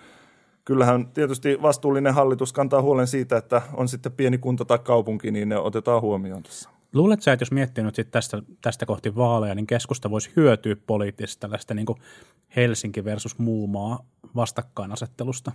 kyllähän 0.64 1.08
tietysti 1.08 1.62
vastuullinen 1.62 2.14
hallitus 2.14 2.52
kantaa 2.52 2.82
huolen 2.82 3.06
siitä, 3.06 3.36
että 3.36 3.62
on 3.74 3.88
sitten 3.88 4.12
pieni 4.12 4.38
kunta 4.38 4.64
tai 4.64 4.78
kaupunki, 4.78 5.30
niin 5.30 5.48
ne 5.48 5.56
otetaan 5.56 6.02
huomioon 6.02 6.42
tässä. 6.42 6.70
Luuletko 6.92 7.22
sä, 7.22 7.32
että 7.32 7.42
jos 7.42 7.52
miettii 7.52 7.84
nyt 7.84 7.94
sit 7.94 8.10
tästä, 8.10 8.42
tästä 8.60 8.86
kohti 8.86 9.16
vaaleja, 9.16 9.54
niin 9.54 9.66
keskusta 9.66 10.10
voisi 10.10 10.32
hyötyä 10.36 10.76
poliittisesti 10.86 11.40
tällaista 11.40 11.74
niin 11.74 11.86
Helsinki 12.56 13.04
versus 13.04 13.38
muu 13.38 13.66
maa 13.66 13.98
vastakkainasettelusta? 14.36 15.52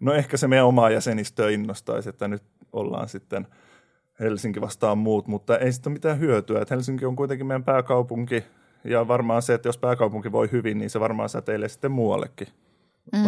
No 0.00 0.12
ehkä 0.12 0.36
se 0.36 0.48
meidän 0.48 0.66
omaa 0.66 0.90
jäsenistöä 0.90 1.50
innostaisi, 1.50 2.08
että 2.08 2.28
nyt 2.28 2.42
ollaan 2.72 3.08
sitten 3.08 3.46
Helsinki 4.20 4.60
vastaan 4.60 4.98
muut, 4.98 5.26
mutta 5.26 5.58
ei 5.58 5.72
sitten 5.72 5.90
ole 5.90 5.94
mitään 5.94 6.18
hyötyä. 6.18 6.62
Että 6.62 6.74
Helsinki 6.74 7.04
on 7.04 7.16
kuitenkin 7.16 7.46
meidän 7.46 7.64
pääkaupunki 7.64 8.44
ja 8.84 9.08
varmaan 9.08 9.42
se, 9.42 9.54
että 9.54 9.68
jos 9.68 9.78
pääkaupunki 9.78 10.32
voi 10.32 10.48
hyvin, 10.52 10.78
niin 10.78 10.90
se 10.90 11.00
varmaan 11.00 11.28
säteilee 11.28 11.68
sitten 11.68 11.92
muuallekin 11.92 12.48
mm. 13.12 13.22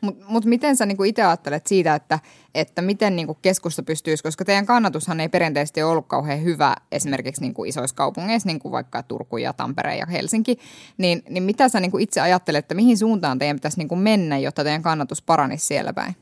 Mutta 0.00 0.24
mut 0.28 0.44
miten 0.44 0.76
sä 0.76 0.86
niinku 0.86 1.04
itse 1.04 1.22
ajattelet 1.22 1.66
siitä, 1.66 1.94
että, 1.94 2.18
että 2.54 2.82
miten 2.82 3.16
niinku 3.16 3.34
keskusta 3.34 3.82
pystyisi, 3.82 4.22
koska 4.22 4.44
teidän 4.44 4.66
kannatushan 4.66 5.20
ei 5.20 5.28
perinteisesti 5.28 5.82
ole 5.82 5.92
ollut 5.92 6.06
kauhean 6.06 6.44
hyvä 6.44 6.74
esimerkiksi 6.92 7.42
niinku 7.42 7.64
isoissa 7.64 7.96
kaupungeissa, 7.96 8.46
niin 8.46 8.58
kuin 8.58 8.72
vaikka 8.72 9.02
Turku 9.02 9.36
ja 9.36 9.52
Tampere 9.52 9.96
ja 9.96 10.06
Helsinki, 10.06 10.58
niin, 10.98 11.22
niin 11.28 11.42
mitä 11.42 11.68
sä 11.68 11.80
niinku 11.80 11.98
itse 11.98 12.20
ajattelet, 12.20 12.64
että 12.64 12.74
mihin 12.74 12.98
suuntaan 12.98 13.38
teidän 13.38 13.56
pitäisi 13.56 13.78
niinku 13.78 13.96
mennä, 13.96 14.38
jotta 14.38 14.64
teidän 14.64 14.82
kannatus 14.82 15.22
paranisi 15.22 15.66
siellä 15.66 15.92
päin? 15.92 16.16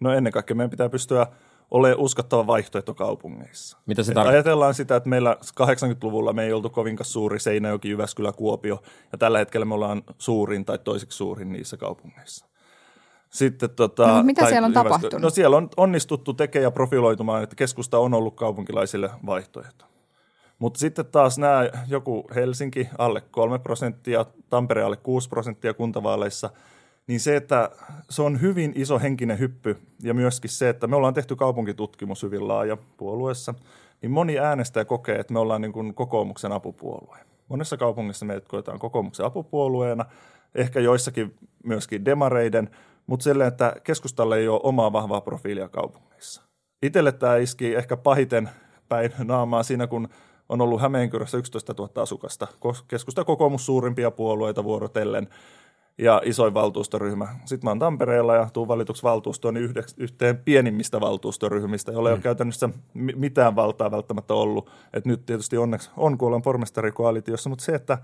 No 0.00 0.12
ennen 0.12 0.32
kaikkea 0.32 0.56
meidän 0.56 0.70
pitää 0.70 0.88
pystyä 0.88 1.26
olemaan 1.70 2.00
uskottava 2.00 2.46
vaihtoehto 2.46 2.94
kaupungeissa. 2.94 3.78
Mitä 3.86 4.02
se 4.02 4.12
tarkoittaa? 4.12 4.32
Ajatellaan 4.32 4.74
sitä, 4.74 4.96
että 4.96 5.08
meillä 5.08 5.36
80-luvulla 5.60 6.32
me 6.32 6.44
ei 6.44 6.52
oltu 6.52 6.70
kovinkaan 6.70 7.04
suuri 7.04 7.40
Seinäjoki, 7.40 7.88
Jyväskylä, 7.88 8.32
Kuopio, 8.32 8.82
ja 9.12 9.18
tällä 9.18 9.38
hetkellä 9.38 9.64
me 9.64 9.74
ollaan 9.74 10.02
suurin 10.18 10.64
tai 10.64 10.78
toiseksi 10.78 11.16
suurin 11.16 11.52
niissä 11.52 11.76
kaupungeissa. 11.76 12.46
Sitten, 13.34 13.70
tota, 13.70 14.06
no, 14.06 14.22
mitä 14.22 14.48
siellä 14.48 14.66
on 14.66 14.72
tapahtunut? 14.72 15.22
No 15.22 15.30
siellä 15.30 15.56
on 15.56 15.68
onnistuttu 15.76 16.34
tekemään 16.34 16.62
ja 16.62 16.70
profiloitumaan, 16.70 17.42
että 17.42 17.56
keskusta 17.56 17.98
on 17.98 18.14
ollut 18.14 18.34
kaupunkilaisille 18.34 19.10
vaihtoehto. 19.26 19.84
Mutta 20.58 20.80
sitten 20.80 21.06
taas 21.06 21.38
nämä 21.38 21.68
joku 21.88 22.24
Helsinki 22.34 22.88
alle 22.98 23.20
3 23.20 23.58
prosenttia, 23.58 24.26
Tampere 24.50 24.82
alle 24.82 24.96
6 24.96 25.28
prosenttia 25.28 25.74
kuntavaaleissa, 25.74 26.50
niin 27.06 27.20
se, 27.20 27.36
että 27.36 27.70
se 28.10 28.22
on 28.22 28.40
hyvin 28.40 28.72
iso 28.76 28.98
henkinen 28.98 29.38
hyppy 29.38 29.76
ja 30.02 30.14
myöskin 30.14 30.50
se, 30.50 30.68
että 30.68 30.86
me 30.86 30.96
ollaan 30.96 31.14
tehty 31.14 31.36
kaupunkitutkimus 31.36 32.22
hyvin 32.22 32.48
laaja 32.48 32.76
puolueessa, 32.96 33.54
niin 34.02 34.10
moni 34.10 34.38
äänestäjä 34.38 34.84
kokee, 34.84 35.18
että 35.18 35.32
me 35.32 35.38
ollaan 35.38 35.60
niin 35.60 35.72
kuin 35.72 35.94
kokoomuksen 35.94 36.52
apupuolue. 36.52 37.18
Monessa 37.48 37.76
kaupungissa 37.76 38.26
meidät 38.26 38.48
koetaan 38.48 38.78
kokoomuksen 38.78 39.26
apupuolueena, 39.26 40.04
ehkä 40.54 40.80
joissakin 40.80 41.34
myöskin 41.64 42.04
demareiden– 42.04 42.70
mutta 43.06 43.24
silleen, 43.24 43.48
että 43.48 43.76
keskustalle 43.84 44.38
ei 44.38 44.48
ole 44.48 44.60
omaa 44.62 44.92
vahvaa 44.92 45.20
profiilia 45.20 45.68
kaupungissa. 45.68 46.42
Itelle 46.82 47.12
tämä 47.12 47.36
iski 47.36 47.74
ehkä 47.74 47.96
pahiten 47.96 48.50
päin 48.88 49.12
naamaa 49.24 49.62
siinä, 49.62 49.86
kun 49.86 50.08
on 50.48 50.60
ollut 50.60 50.80
Hämeenkyrössä 50.80 51.38
11 51.38 51.74
000 51.78 52.02
asukasta. 52.02 52.46
Keskusta 52.88 53.24
kokoomus 53.24 53.66
suurimpia 53.66 54.10
puolueita 54.10 54.64
vuorotellen 54.64 55.28
ja 55.98 56.22
isoin 56.24 56.54
valtuustoryhmä. 56.54 57.28
Sitten 57.44 57.66
mä 57.66 57.70
oon 57.70 57.78
Tampereella 57.78 58.34
ja 58.34 58.48
tuun 58.52 58.68
valituksi 58.68 59.02
valtuustoon 59.02 59.54
niin 59.54 59.74
yhteen 59.96 60.38
pienimmistä 60.38 61.00
valtuustoryhmistä, 61.00 61.92
jolla 61.92 62.08
ei 62.08 62.14
mm. 62.14 62.16
ole 62.16 62.22
käytännössä 62.22 62.68
mitään 62.94 63.56
valtaa 63.56 63.90
välttämättä 63.90 64.34
ollut. 64.34 64.70
Et 64.92 65.04
nyt 65.06 65.26
tietysti 65.26 65.56
onneksi 65.56 65.90
on, 65.96 66.18
kun 66.18 66.26
ollaan 66.26 66.42
pormestarikoalitiossa, 66.42 67.50
mutta 67.50 67.64
se, 67.64 67.74
että 67.74 67.98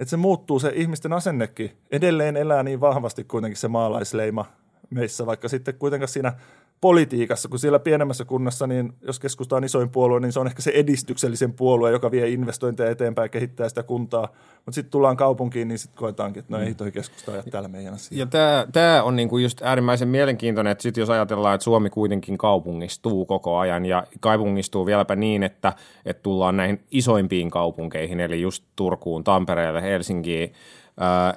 että 0.00 0.10
se 0.10 0.16
muuttuu 0.16 0.58
se 0.58 0.72
ihmisten 0.74 1.12
asennekin. 1.12 1.70
Edelleen 1.90 2.36
elää 2.36 2.62
niin 2.62 2.80
vahvasti 2.80 3.24
kuitenkin 3.24 3.56
se 3.60 3.68
maalaisleima 3.68 4.44
meissä, 4.90 5.26
vaikka 5.26 5.48
sitten 5.48 5.74
kuitenkaan 5.74 6.08
siinä 6.08 6.32
politiikassa, 6.80 7.48
kun 7.48 7.58
siellä 7.58 7.78
pienemmässä 7.78 8.24
kunnassa, 8.24 8.66
niin 8.66 8.92
jos 9.02 9.20
keskusta 9.20 9.56
on 9.56 9.64
isoin 9.64 9.90
puolue, 9.90 10.20
niin 10.20 10.32
se 10.32 10.40
on 10.40 10.46
ehkä 10.46 10.62
se 10.62 10.70
edistyksellisen 10.74 11.52
puolue, 11.52 11.90
joka 11.90 12.10
vie 12.10 12.28
investointeja 12.28 12.90
eteenpäin 12.90 13.24
ja 13.24 13.28
kehittää 13.28 13.68
sitä 13.68 13.82
kuntaa. 13.82 14.28
Mutta 14.56 14.72
sitten 14.72 14.90
tullaan 14.90 15.16
kaupunkiin, 15.16 15.68
niin 15.68 15.78
sitten 15.78 15.98
koetaankin, 15.98 16.40
että 16.40 16.56
no 16.56 16.62
ei 16.62 16.74
toi 16.74 16.92
keskusta 16.92 17.32
ajaa 17.32 17.42
täällä 17.50 17.68
meidän 17.68 17.94
asiaa. 17.94 18.18
Ja 18.18 18.26
tämä 18.72 19.02
on 19.02 19.16
niinku 19.16 19.38
just 19.38 19.62
äärimmäisen 19.62 20.08
mielenkiintoinen, 20.08 20.70
että 20.70 20.82
sitten 20.82 21.02
jos 21.02 21.10
ajatellaan, 21.10 21.54
että 21.54 21.64
Suomi 21.64 21.90
kuitenkin 21.90 22.38
kaupungistuu 22.38 23.26
koko 23.26 23.58
ajan 23.58 23.86
ja 23.86 24.06
kaupungistuu 24.20 24.86
vieläpä 24.86 25.16
niin, 25.16 25.42
että, 25.42 25.72
että 26.04 26.22
tullaan 26.22 26.56
näihin 26.56 26.80
isoimpiin 26.90 27.50
kaupunkeihin, 27.50 28.20
eli 28.20 28.40
just 28.40 28.64
Turkuun, 28.76 29.24
Tampereelle, 29.24 29.82
Helsinkiin, 29.82 30.52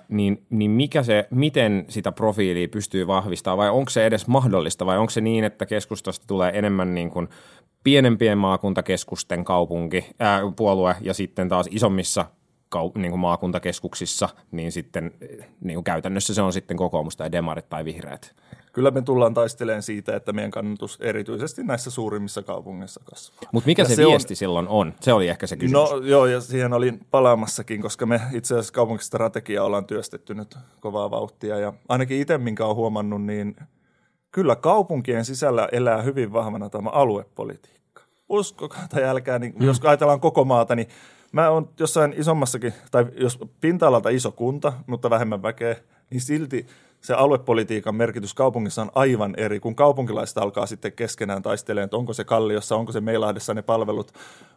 niin, 0.10 0.44
niin 0.50 0.72
mikä 0.72 1.04
se, 1.04 1.28
miten 1.30 1.86
sitä 1.90 2.12
profiilia 2.12 2.68
pystyy 2.68 3.08
vahvistamaan 3.08 3.58
vai 3.58 3.70
onko 3.70 3.90
se 3.90 4.06
edes 4.06 4.28
mahdollista 4.28 4.86
vai 4.86 4.98
onko 4.98 5.10
se 5.10 5.22
niin, 5.22 5.44
että 5.44 5.66
keskustasta 5.66 6.28
tulee 6.28 6.52
enemmän 6.56 6.96
niin 6.96 7.10
kuin 7.10 7.30
pienempien 7.84 8.38
maakuntakeskusten 8.38 9.44
kaupunki, 9.44 10.06
ää, 10.20 10.42
puolue 10.56 10.96
ja 11.02 11.14
sitten 11.14 11.50
taas 11.50 11.68
isommissa 11.72 12.26
niin 12.96 13.12
kuin 13.12 13.20
maakuntakeskuksissa, 13.20 14.30
niin 14.52 14.72
sitten 14.72 15.12
niin 15.62 15.76
kuin 15.76 15.84
käytännössä 15.84 16.34
se 16.34 16.42
on 16.42 16.54
sitten 16.54 16.78
kokoomus 16.78 17.18
tai 17.18 17.32
demarit 17.32 17.70
tai 17.70 17.86
vihreät. 17.86 18.36
Kyllä 18.74 18.92
me 18.92 19.02
tullaan 19.02 19.34
taistelemaan 19.34 19.84
siitä, 19.84 20.16
että 20.16 20.34
meidän 20.34 20.52
kannatus 20.52 20.98
erityisesti 21.02 21.64
näissä 21.64 21.92
suurimmissa 21.92 22.44
kaupungeissa 22.44 23.02
kasvaa. 23.06 23.50
Mutta 23.52 23.68
mikä 23.68 23.86
se, 23.86 23.96
se 23.96 24.06
viesti 24.06 24.34
on, 24.34 24.36
silloin 24.36 24.68
on? 24.68 24.94
Se 25.00 25.14
oli 25.14 25.28
ehkä 25.28 25.48
se 25.48 25.58
kysymys. 25.58 25.92
No 25.92 25.98
joo, 25.98 26.26
ja 26.26 26.42
siihen 26.42 26.74
olin 26.74 27.00
palaamassakin, 27.12 27.82
koska 27.82 28.06
me 28.06 28.22
itse 28.32 28.54
asiassa 28.54 28.74
kaupunkistrategiaa 28.74 29.66
ollaan 29.66 29.86
työstetty 29.86 30.34
nyt 30.34 30.58
kovaa 30.80 31.12
vauhtia. 31.12 31.60
Ja 31.60 31.74
ainakin 31.90 32.22
itse, 32.22 32.38
minkä 32.38 32.66
olen 32.66 32.76
huomannut, 32.76 33.24
niin 33.24 33.56
kyllä 34.32 34.56
kaupunkien 34.56 35.26
sisällä 35.26 35.70
elää 35.72 36.02
hyvin 36.02 36.34
vahvana 36.34 36.70
tämä 36.70 36.90
aluepolitiikka. 36.90 38.02
Uskokaa 38.30 38.88
tai 38.90 39.04
älkää, 39.04 39.40
niin 39.40 39.54
mm. 39.60 39.66
jos 39.66 39.80
ajatellaan 39.84 40.20
koko 40.20 40.46
maata, 40.46 40.76
niin 40.76 40.88
mä 41.32 41.50
oon 41.50 41.70
jossain 41.80 42.14
isommassakin, 42.18 42.74
tai 42.92 43.06
jos 43.18 43.40
pinta-alalta 43.62 44.10
iso 44.10 44.32
kunta, 44.32 44.74
mutta 44.88 45.10
vähemmän 45.10 45.44
väkeä, 45.44 45.76
niin 46.10 46.22
silti 46.22 46.68
se 47.04 47.14
aluepolitiikan 47.14 47.96
merkitys 47.96 48.34
kaupungissa 48.34 48.82
on 48.82 48.92
aivan 48.96 49.34
eri, 49.38 49.60
kun 49.60 49.76
kaupunkilaiset 49.76 50.38
alkaa 50.38 50.66
sitten 50.66 50.92
keskenään 50.92 51.42
taistelemaan, 51.42 51.86
että 51.86 51.98
onko 51.98 52.14
se 52.14 52.24
Kalliossa, 52.24 52.76
onko 52.76 52.92
se 52.92 53.02
Meilahdessa 53.02 53.54
ne 53.54 53.62
palvelut, 53.62 54.12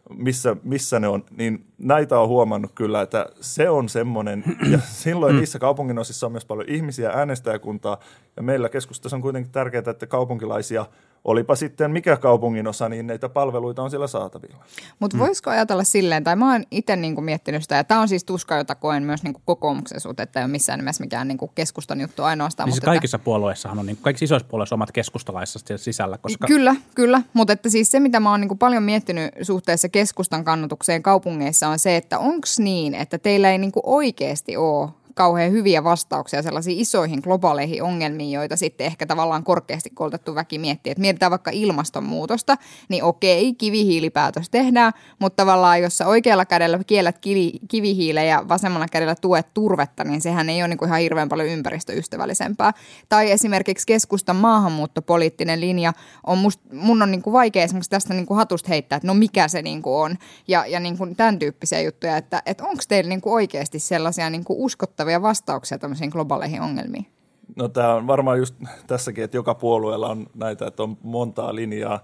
missä, 0.09 0.55
missä 0.63 0.99
ne 0.99 1.07
on, 1.07 1.25
niin 1.37 1.65
näitä 1.77 2.19
on 2.19 2.27
huomannut 2.27 2.71
kyllä, 2.75 3.01
että 3.01 3.25
se 3.41 3.69
on 3.69 3.89
semmoinen, 3.89 4.43
ja 4.71 4.79
silloin 5.03 5.35
mm. 5.35 5.39
niissä 5.39 5.59
kaupunginosissa 5.59 6.25
on 6.25 6.31
myös 6.31 6.45
paljon 6.45 6.69
ihmisiä, 6.69 7.09
äänestäjäkuntaa, 7.09 7.99
ja 8.35 8.43
meillä 8.43 8.69
keskustassa 8.69 9.15
on 9.15 9.21
kuitenkin 9.21 9.51
tärkeää, 9.51 9.83
että 9.87 10.07
kaupunkilaisia– 10.07 10.85
olipa 11.25 11.55
sitten 11.55 11.91
mikä 11.91 12.17
kaupungin 12.17 12.67
osa, 12.67 12.89
niin 12.89 13.07
näitä 13.07 13.29
palveluita 13.29 13.83
on 13.83 13.89
siellä 13.89 14.07
saatavilla. 14.07 14.65
Mutta 14.99 15.17
mm. 15.17 15.19
voisiko 15.19 15.49
ajatella 15.49 15.83
silleen, 15.83 16.23
tai 16.23 16.35
mä 16.35 16.51
oon 16.51 16.63
itse 16.71 16.95
niinku 16.95 17.21
miettinyt 17.21 17.61
sitä, 17.61 17.75
ja 17.75 17.83
tämä 17.83 18.01
on 18.01 18.07
siis 18.07 18.23
tuska, 18.23 18.57
jota 18.57 18.75
koen 18.75 19.03
myös 19.03 19.23
niinku 19.23 19.41
kokoomuksen 19.45 19.99
suhteen, 19.99 20.23
että 20.23 20.39
ei 20.39 20.43
ole 20.43 20.51
missään 20.51 20.79
nimessä 20.79 21.03
mikään 21.03 21.27
niinku 21.27 21.47
keskustan 21.47 22.01
juttu 22.01 22.23
ainoastaan. 22.23 22.67
Niin 22.67 22.75
mutta 22.75 22.85
kaikissa 22.85 23.15
että, 23.17 23.25
puolueissahan 23.25 23.79
on, 23.79 23.85
niin 23.85 23.97
kaikissa 24.01 24.25
isoissa 24.25 24.47
puolueissa 24.47 24.75
omat 24.75 24.91
keskustalaiset 24.91 25.61
sisällä. 25.75 26.17
Koska... 26.17 26.47
Kyllä, 26.47 26.75
kyllä, 26.95 27.21
mutta 27.33 27.53
että 27.53 27.69
siis 27.69 27.91
se, 27.91 27.99
mitä 27.99 28.19
mä 28.19 28.31
oon 28.31 28.41
niinku 28.41 28.55
paljon 28.55 28.83
miettinyt 28.83 29.33
suhteessa 29.41 29.89
keskustan 29.89 30.43
kannatukseen 30.43 31.03
kaupungeissa 31.03 31.67
on 31.67 31.79
se, 31.79 31.97
että 31.97 32.19
onko 32.19 32.47
niin, 32.57 32.95
että 32.95 33.17
teillä 33.17 33.51
ei 33.51 33.57
niinku 33.57 33.81
oikeasti 33.83 34.57
ole 34.57 34.89
kauhean 35.17 35.51
hyviä 35.51 35.83
vastauksia 35.83 36.41
sellaisiin 36.41 36.79
isoihin 36.79 37.19
globaaleihin 37.23 37.83
ongelmiin, 37.83 38.31
joita 38.31 38.55
sitten 38.55 38.87
ehkä 38.87 39.05
tavallaan 39.05 39.43
korkeasti 39.43 39.89
koulutettu 39.89 40.35
väki 40.35 40.59
miettii. 40.59 40.91
Että 40.91 41.01
mietitään 41.01 41.29
vaikka 41.29 41.51
ilmastonmuutosta, 41.53 42.57
niin 42.89 43.03
okei, 43.03 43.53
kivihiilipäätös 43.53 44.49
tehdään, 44.49 44.93
mutta 45.19 45.41
tavallaan 45.41 45.81
jos 45.81 45.97
sä 45.97 46.07
oikealla 46.07 46.45
kädellä 46.45 46.79
kiellät 46.87 47.17
kivi, 47.67 48.13
ja 48.27 48.45
vasemmalla 48.49 48.87
kädellä 48.91 49.15
tuet 49.15 49.53
turvetta, 49.53 50.03
niin 50.03 50.21
sehän 50.21 50.49
ei 50.49 50.61
ole 50.61 50.67
niin 50.67 50.77
kuin 50.77 50.89
ihan 50.89 50.99
hirveän 50.99 51.29
paljon 51.29 51.49
ympäristöystävällisempää. 51.49 52.73
Tai 53.09 53.31
esimerkiksi 53.31 53.87
keskustan 53.87 54.35
maahanmuuttopoliittinen 54.35 55.61
linja 55.61 55.93
on 56.27 56.37
must, 56.37 56.59
mun 56.73 57.01
on 57.01 57.11
niin 57.11 57.21
kuin 57.21 57.33
vaikea 57.33 57.63
esimerkiksi 57.63 57.89
tästä 57.89 58.13
niin 58.13 58.25
kuin 58.25 58.37
hatusta 58.37 58.69
heittää, 58.69 58.95
että 58.95 59.07
no 59.07 59.13
mikä 59.13 59.47
se 59.47 59.61
niin 59.61 59.81
kuin 59.81 59.95
on. 59.95 60.17
Ja, 60.47 60.65
ja 60.65 60.79
niin 60.79 60.97
kuin 60.97 61.15
tämän 61.15 61.39
tyyppisiä 61.39 61.81
juttuja, 61.81 62.17
että, 62.17 62.41
että 62.45 62.63
onko 62.63 62.83
teillä 62.87 63.09
niin 63.09 63.21
kuin 63.21 63.33
oikeasti 63.33 63.79
sellaisia 63.79 64.29
niin 64.29 64.43
kuin 64.43 64.59
uskottavia 64.59 65.06
uskottavia 65.07 65.21
vastauksia 65.21 65.77
tämmöisiin 65.77 66.09
globaaleihin 66.09 66.61
ongelmiin? 66.61 67.05
No 67.55 67.67
tämä 67.67 67.93
on 67.93 68.07
varmaan 68.07 68.37
just 68.37 68.55
tässäkin, 68.87 69.23
että 69.23 69.37
joka 69.37 69.55
puolueella 69.55 70.09
on 70.09 70.27
näitä, 70.35 70.67
että 70.67 70.83
on 70.83 70.97
montaa 71.03 71.55
linjaa. 71.55 71.99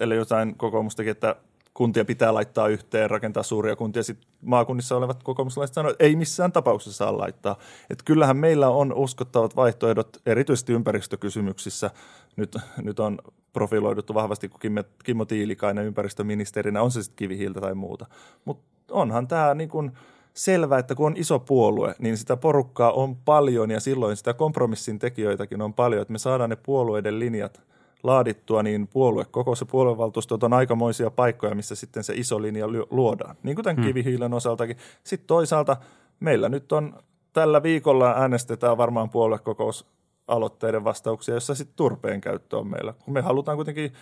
Eli 0.00 0.16
jotain 0.16 0.54
kokoomustakin, 0.56 1.10
että 1.10 1.36
kuntia 1.74 2.04
pitää 2.04 2.34
laittaa 2.34 2.68
yhteen, 2.68 3.10
rakentaa 3.10 3.42
suuria 3.42 3.76
kuntia. 3.76 4.02
Sitten 4.02 4.28
maakunnissa 4.42 4.96
olevat 4.96 5.22
kokoomuslaiset 5.22 5.74
sanoivat, 5.74 5.94
että 5.94 6.04
ei 6.04 6.16
missään 6.16 6.52
tapauksessa 6.52 6.96
saa 6.96 7.18
laittaa. 7.18 7.56
Että 7.90 8.04
kyllähän 8.04 8.36
meillä 8.36 8.68
on 8.68 8.92
uskottavat 8.92 9.56
vaihtoehdot, 9.56 10.20
erityisesti 10.26 10.72
ympäristökysymyksissä. 10.72 11.90
Nyt, 12.36 12.56
nyt 12.82 13.00
on 13.00 13.18
profiloiduttu 13.52 14.14
vahvasti, 14.14 14.48
kun 14.48 14.60
Kimmo 15.04 15.24
Tiilikainen 15.24 15.86
ympäristöministerinä, 15.86 16.82
on 16.82 16.90
se 16.90 17.02
sitten 17.02 17.16
kivihiiltä 17.16 17.60
tai 17.60 17.74
muuta. 17.74 18.06
Mutta 18.44 18.64
onhan 18.90 19.28
tämä 19.28 19.54
niin 19.54 19.68
kuin– 19.68 19.92
selvä, 20.34 20.78
että 20.78 20.94
kun 20.94 21.06
on 21.06 21.16
iso 21.16 21.38
puolue, 21.38 21.94
niin 21.98 22.16
sitä 22.16 22.36
porukkaa 22.36 22.92
on 22.92 23.16
paljon 23.16 23.70
ja 23.70 23.80
silloin 23.80 24.16
sitä 24.16 24.34
kompromissin 24.34 24.98
tekijöitäkin 24.98 25.62
on 25.62 25.74
paljon, 25.74 26.02
että 26.02 26.12
me 26.12 26.18
saadaan 26.18 26.50
ne 26.50 26.56
puolueiden 26.56 27.18
linjat 27.18 27.62
laadittua, 28.02 28.62
niin 28.62 28.88
puolue, 28.88 29.24
koko 29.30 29.54
se 29.54 29.64
puoluevaltuustot 29.64 30.42
on 30.42 30.52
aikamoisia 30.52 31.10
paikkoja, 31.10 31.54
missä 31.54 31.74
sitten 31.74 32.04
se 32.04 32.14
iso 32.14 32.42
linja 32.42 32.66
luodaan, 32.90 33.36
niin 33.42 33.56
kuin 33.56 33.64
tämän 33.64 33.76
hmm. 33.76 33.86
kivihiilen 33.86 34.34
osaltakin. 34.34 34.76
Sitten 35.04 35.26
toisaalta 35.26 35.76
meillä 36.20 36.48
nyt 36.48 36.72
on 36.72 36.94
tällä 37.32 37.62
viikolla 37.62 38.10
äänestetään 38.10 38.78
varmaan 38.78 39.10
puoluekokous 39.10 39.86
aloitteiden 40.30 40.84
vastauksia, 40.84 41.34
jossa 41.34 41.54
sitten 41.54 41.76
turpeen 41.76 42.20
käyttö 42.20 42.58
on 42.58 42.70
meillä. 42.70 42.92
Kun 43.04 43.14
me 43.14 43.20
halutaan 43.20 43.58
kuitenkin 43.58 43.92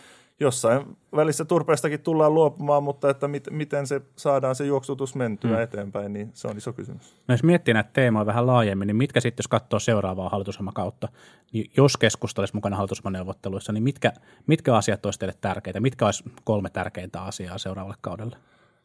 jossain 0.40 0.96
välissä 1.16 1.44
turpeestakin 1.44 2.00
tullaan 2.00 2.34
luopumaan, 2.34 2.82
mutta 2.82 3.10
että 3.10 3.28
mit, 3.28 3.48
miten 3.50 3.86
se 3.86 4.00
saadaan 4.16 4.54
se 4.54 4.66
juoksutus 4.66 5.14
mentyä 5.14 5.50
hmm. 5.50 5.62
eteenpäin, 5.62 6.12
niin 6.12 6.30
se 6.34 6.48
on 6.48 6.56
iso 6.56 6.72
kysymys. 6.72 7.16
No 7.28 7.34
jos 7.34 7.42
miettii 7.42 7.74
näitä 7.74 7.90
teemoja 7.92 8.26
vähän 8.26 8.46
laajemmin, 8.46 8.86
niin 8.86 8.96
mitkä 8.96 9.20
sitten, 9.20 9.42
jos 9.42 9.48
katsoo 9.48 9.78
seuraavaa 9.78 10.30
kautta, 10.74 11.08
niin 11.52 11.70
jos 11.76 11.96
keskusta 11.96 12.42
olisi 12.42 12.54
mukana 12.54 12.76
hallitusohjelmaneuvotteluissa, 12.76 13.72
niin 13.72 13.84
mitkä, 13.84 14.12
mitkä 14.46 14.76
asiat 14.76 15.06
olisivat 15.06 15.20
teille 15.20 15.38
tärkeitä? 15.40 15.80
Mitkä 15.80 16.04
olisi 16.06 16.24
kolme 16.44 16.70
tärkeintä 16.70 17.22
asiaa 17.22 17.58
seuraavalle 17.58 17.98
kaudelle? 18.00 18.36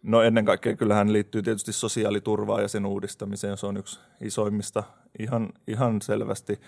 No 0.03 0.21
ennen 0.21 0.45
kaikkea 0.45 0.75
kyllähän 0.75 1.13
liittyy 1.13 1.41
tietysti 1.41 1.73
sosiaaliturvaa 1.73 2.61
ja 2.61 2.67
sen 2.67 2.85
uudistamiseen. 2.85 3.57
Se 3.57 3.65
on 3.65 3.77
yksi 3.77 3.99
isoimmista 4.21 4.83
ihan, 5.19 5.49
ihan 5.67 6.01
selvästi. 6.01 6.59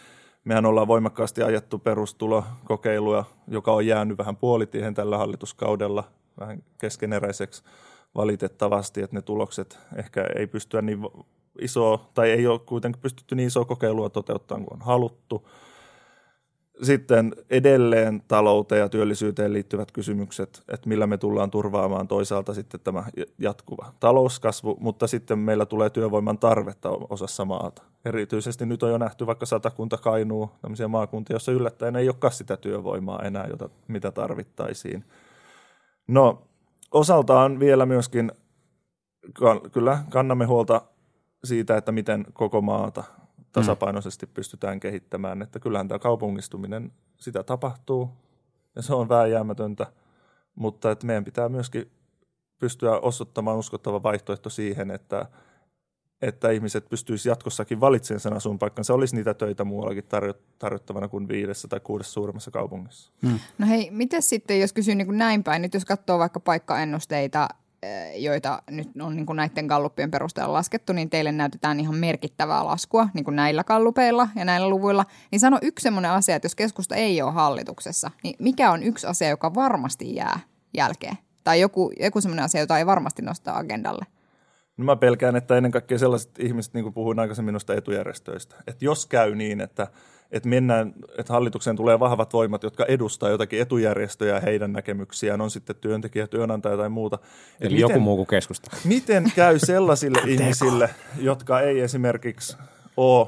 Mehän 0.46 0.66
ollaan 0.66 0.88
voimakkaasti 0.88 1.44
ajettu 1.44 1.80
perustulokokeilua, 1.80 3.26
joka 3.48 3.74
on 3.74 3.88
jäänyt 3.88 4.18
vähän 4.18 4.38
puolitiehen 4.38 4.94
tällä 4.94 5.18
hallituskaudella, 5.18 6.04
vähän 6.40 6.64
keskeneräiseksi 6.78 7.64
valitettavasti, 8.16 9.02
että 9.02 9.16
ne 9.16 9.22
tulokset 9.22 9.80
ehkä 9.96 10.26
ei 10.36 10.48
pystyä 10.48 10.82
niin 10.82 11.00
isoa, 11.62 12.10
tai 12.14 12.32
ei 12.32 12.48
ole 12.48 12.60
kuitenkin 12.60 13.02
pystytty 13.02 13.36
niin 13.36 13.48
isoa 13.48 13.66
kokeilua 13.66 14.10
toteuttamaan 14.10 14.66
kuin 14.66 14.80
on 14.80 14.86
haluttu. 14.86 15.50
Sitten 16.82 17.36
edelleen 17.50 18.24
talouteen 18.28 18.80
ja 18.80 18.90
työllisyyteen 18.90 19.54
liittyvät 19.54 19.92
kysymykset, 19.92 20.64
että 20.74 20.90
millä 20.90 21.08
me 21.08 21.18
tullaan 21.18 21.52
turvaamaan 21.52 22.08
toisaalta 22.08 22.54
sitten 22.54 22.80
tämä 22.80 23.04
jatkuva 23.38 23.94
talouskasvu, 24.00 24.78
mutta 24.80 25.08
sitten 25.08 25.40
meillä 25.40 25.66
tulee 25.66 25.90
työvoiman 25.90 26.38
tarvetta 26.38 26.90
osassa 27.10 27.46
maata. 27.46 27.82
Erityisesti 28.06 28.66
nyt 28.66 28.84
on 28.84 28.90
jo 28.90 28.98
nähty 28.98 29.26
vaikka 29.26 29.46
Satakunta, 29.46 29.98
Kainuu, 29.98 30.52
tämmöisiä 30.62 30.88
maakuntia, 30.88 31.34
joissa 31.34 31.52
yllättäen 31.52 31.96
ei 31.96 32.10
olekaan 32.10 32.34
sitä 32.34 32.58
työvoimaa 32.58 33.22
enää, 33.22 33.48
jota, 33.48 33.70
mitä 33.88 34.12
tarvittaisiin. 34.12 35.06
No 36.08 36.42
osaltaan 36.92 37.60
vielä 37.60 37.86
myöskin 37.86 38.32
kyllä 39.72 40.04
kannamme 40.10 40.46
huolta 40.46 40.82
siitä, 41.44 41.78
että 41.78 41.92
miten 41.92 42.26
koko 42.34 42.62
maata 42.62 43.04
tasapainoisesti 43.56 44.28
pystytään 44.28 44.80
kehittämään. 44.80 45.42
Että 45.42 45.60
kyllähän 45.60 45.88
tämä 45.88 46.00
kaupungistuminen, 46.00 46.92
sitä 47.18 47.44
tapahtuu 47.44 48.10
ja 48.76 48.82
se 48.82 48.94
on 48.94 49.10
vääjäämätöntä, 49.10 49.88
mutta 50.56 50.92
että 50.92 51.06
meidän 51.06 51.24
pitää 51.24 51.50
myöskin 51.50 51.92
pystyä 52.60 53.00
osoittamaan 53.00 53.58
uskottava 53.58 54.04
vaihtoehto 54.04 54.50
siihen, 54.50 54.92
että, 54.92 55.26
että 56.22 56.50
ihmiset 56.52 56.90
pystyisivät 56.90 57.32
jatkossakin 57.32 57.80
valitsemaan 57.80 58.20
sen 58.20 58.34
asuinpaikan. 58.34 58.86
Se 58.86 58.94
olisi 58.94 59.16
niitä 59.16 59.34
töitä 59.34 59.64
muuallakin 59.64 60.04
tarjo- 60.04 60.42
tarjottavana 60.60 61.08
kuin 61.08 61.28
viidessä 61.28 61.68
tai 61.68 61.80
kuudessa 61.80 62.14
suuremmassa 62.14 62.52
kaupungissa. 62.52 63.12
Hmm. 63.22 63.40
No 63.58 63.68
hei, 63.68 63.92
miten 63.92 64.22
sitten, 64.22 64.60
jos 64.60 64.74
kysyy 64.74 64.96
niin 64.96 65.08
kuin 65.08 65.18
näin 65.18 65.44
päin, 65.44 65.62
nyt 65.62 65.74
jos 65.74 65.86
katsoo 65.86 66.20
vaikka 66.20 66.40
paikkaennusteita 66.40 67.48
joita 68.16 68.62
nyt 68.70 68.90
on 69.02 69.16
niin 69.16 69.26
kuin 69.26 69.36
näiden 69.36 69.66
galluppien 69.66 70.12
perusteella 70.12 70.54
laskettu, 70.54 70.94
niin 70.94 71.10
teille 71.10 71.32
näytetään 71.32 71.80
ihan 71.80 71.96
merkittävää 71.96 72.66
laskua 72.66 73.10
niin 73.14 73.26
kuin 73.26 73.36
näillä 73.36 73.64
gallupeilla 73.64 74.28
ja 74.36 74.46
näillä 74.46 74.70
luvuilla. 74.70 75.06
Niin 75.32 75.40
sano 75.40 75.60
yksi 75.62 75.84
sellainen 75.84 76.12
asia, 76.12 76.36
että 76.36 76.46
jos 76.46 76.56
keskusta 76.56 76.96
ei 76.96 77.22
ole 77.22 77.32
hallituksessa, 77.32 78.12
niin 78.24 78.36
mikä 78.40 78.72
on 78.72 78.84
yksi 78.84 79.08
asia, 79.08 79.30
joka 79.30 79.56
varmasti 79.56 80.16
jää 80.16 80.40
jälkeen? 80.74 81.18
Tai 81.44 81.60
joku, 81.60 81.92
joku 82.00 82.22
sellainen 82.22 82.46
asia, 82.46 82.62
jota 82.62 82.78
ei 82.78 82.86
varmasti 82.86 83.22
nosta 83.22 83.54
agendalle? 83.54 84.06
No 84.78 84.86
mä 84.86 84.96
pelkään, 84.96 85.36
että 85.36 85.58
ennen 85.58 85.72
kaikkea 85.72 86.00
sellaiset 86.00 86.40
ihmiset, 86.40 86.74
niin 86.74 86.84
kuin 86.84 86.94
puhuin 86.94 87.20
aikaisemmin 87.20 87.54
noista 87.54 87.74
etujärjestöistä, 87.74 88.56
että 88.68 88.86
jos 88.86 89.06
käy 89.06 89.36
niin, 89.36 89.62
että– 89.62 89.88
että 90.36 90.50
mennään, 90.50 90.94
että 91.18 91.34
hallitukseen 91.34 91.76
tulee 91.76 92.00
vahvat 92.00 92.34
voimat, 92.34 92.64
jotka 92.64 92.86
edustaa 92.86 93.30
jotakin 93.30 93.62
etujärjestöjä 93.62 94.36
ja 94.36 94.42
heidän 94.42 94.74
näkemyksiään, 94.74 95.42
on 95.42 95.52
sitten 95.52 95.76
työntekijä, 95.76 96.28
työnantaja 96.28 96.78
tai 96.78 96.90
muuta. 96.90 97.20
Eli 97.62 97.70
miten, 97.70 97.80
joku 97.80 98.00
muu 98.00 98.16
kuin 98.16 98.28
keskusta. 98.28 98.78
Miten 98.86 99.32
käy 99.36 99.60
sellaisille 99.60 100.22
ihmisille, 100.34 100.90
jotka 101.20 101.62
ei 101.62 101.80
esimerkiksi 101.80 102.58
ole, 102.98 103.28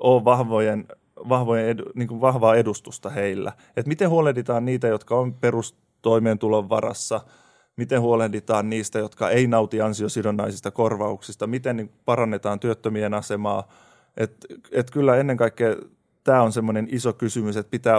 ole 0.00 0.24
vahvojen, 0.24 0.88
vahvojen 1.28 1.68
edu, 1.68 1.84
niin 1.94 2.08
kuin 2.08 2.20
vahvaa 2.20 2.56
edustusta 2.56 3.10
heillä? 3.10 3.52
Et 3.76 3.86
miten 3.86 4.10
huolehditaan 4.10 4.64
niitä, 4.64 4.88
jotka 4.88 5.16
on 5.16 5.34
perustoimeentulon 5.34 6.68
varassa– 6.68 7.20
miten 7.76 8.00
huolehditaan 8.00 8.70
niistä, 8.70 8.98
jotka 8.98 9.30
ei 9.30 9.46
nauti 9.46 9.80
ansiosidonnaisista 9.80 10.70
korvauksista, 10.70 11.46
miten 11.46 11.76
niin 11.76 11.90
parannetaan 12.04 12.60
työttömien 12.60 13.14
asemaa. 13.14 13.68
Et, 14.16 14.46
et 14.72 14.90
kyllä 14.90 15.16
ennen 15.16 15.36
kaikkea 15.36 15.76
tämä 16.24 16.42
on 16.42 16.52
semmoinen 16.52 16.88
iso 16.90 17.12
kysymys, 17.12 17.56
että 17.56 17.70
pitää 17.70 17.96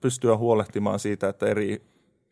pystyä 0.00 0.36
huolehtimaan 0.36 0.98
siitä, 0.98 1.28
että 1.28 1.46
eri 1.46 1.82